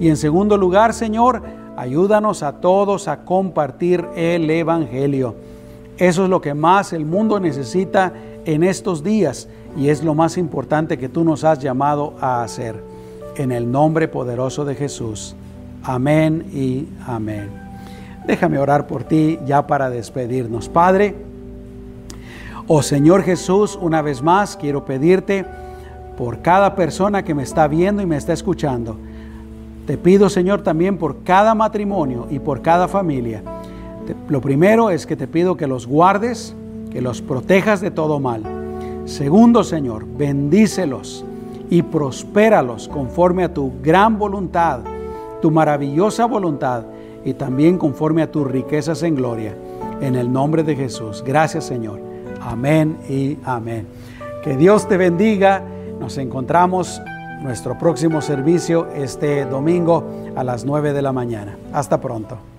Y 0.00 0.08
en 0.08 0.16
segundo 0.16 0.56
lugar, 0.56 0.94
Señor, 0.94 1.42
ayúdanos 1.76 2.42
a 2.42 2.60
todos 2.60 3.08
a 3.08 3.24
compartir 3.24 4.04
el 4.16 4.50
Evangelio. 4.50 5.34
Eso 5.98 6.24
es 6.24 6.30
lo 6.30 6.40
que 6.40 6.54
más 6.54 6.92
el 6.92 7.04
mundo 7.04 7.38
necesita 7.38 8.12
en 8.44 8.64
estos 8.64 9.04
días 9.04 9.48
y 9.76 9.88
es 9.88 10.02
lo 10.02 10.14
más 10.14 10.36
importante 10.36 10.98
que 10.98 11.08
tú 11.08 11.24
nos 11.24 11.44
has 11.44 11.58
llamado 11.58 12.14
a 12.20 12.42
hacer. 12.42 12.82
En 13.36 13.50
el 13.50 13.70
nombre 13.70 14.08
poderoso 14.08 14.64
de 14.64 14.74
Jesús. 14.74 15.34
Amén 15.82 16.44
y 16.52 16.86
amén. 17.06 17.48
Déjame 18.26 18.58
orar 18.58 18.86
por 18.86 19.04
ti 19.04 19.38
ya 19.46 19.66
para 19.66 19.90
despedirnos. 19.90 20.68
Padre, 20.68 21.16
oh 22.66 22.82
Señor 22.82 23.22
Jesús, 23.22 23.78
una 23.80 24.02
vez 24.02 24.22
más 24.22 24.56
quiero 24.56 24.84
pedirte 24.84 25.44
por 26.16 26.40
cada 26.42 26.76
persona 26.76 27.24
que 27.24 27.34
me 27.34 27.42
está 27.42 27.66
viendo 27.68 28.02
y 28.02 28.06
me 28.06 28.16
está 28.16 28.32
escuchando. 28.32 28.96
Te 29.86 29.96
pido, 29.96 30.28
Señor, 30.28 30.62
también 30.62 30.98
por 30.98 31.24
cada 31.24 31.54
matrimonio 31.54 32.28
y 32.30 32.38
por 32.38 32.62
cada 32.62 32.86
familia. 32.86 33.42
lo 34.28 34.40
primero 34.40 34.90
es 34.90 35.06
que 35.06 35.16
te 35.16 35.26
pido 35.26 35.56
que 35.56 35.66
los 35.66 35.86
guardes, 35.86 36.54
que 36.92 37.00
los 37.00 37.22
protejas 37.22 37.80
de 37.80 37.90
todo 37.90 38.20
mal. 38.20 38.61
Segundo, 39.04 39.64
Señor, 39.64 40.06
bendícelos 40.06 41.24
y 41.70 41.82
prospéralos 41.82 42.88
conforme 42.88 43.44
a 43.44 43.52
tu 43.52 43.72
gran 43.82 44.18
voluntad, 44.18 44.80
tu 45.40 45.50
maravillosa 45.50 46.26
voluntad 46.26 46.84
y 47.24 47.34
también 47.34 47.78
conforme 47.78 48.22
a 48.22 48.30
tus 48.30 48.46
riquezas 48.46 49.02
en 49.02 49.14
gloria. 49.14 49.56
En 50.00 50.16
el 50.16 50.32
nombre 50.32 50.62
de 50.62 50.76
Jesús. 50.76 51.22
Gracias 51.24 51.64
Señor. 51.64 52.00
Amén 52.40 52.98
y 53.08 53.38
amén. 53.44 53.86
Que 54.42 54.56
Dios 54.56 54.88
te 54.88 54.96
bendiga. 54.96 55.62
Nos 56.00 56.18
encontramos 56.18 57.00
nuestro 57.42 57.78
próximo 57.78 58.20
servicio 58.20 58.88
este 58.94 59.44
domingo 59.44 60.04
a 60.34 60.44
las 60.44 60.64
9 60.64 60.92
de 60.92 61.02
la 61.02 61.12
mañana. 61.12 61.56
Hasta 61.72 62.00
pronto. 62.00 62.51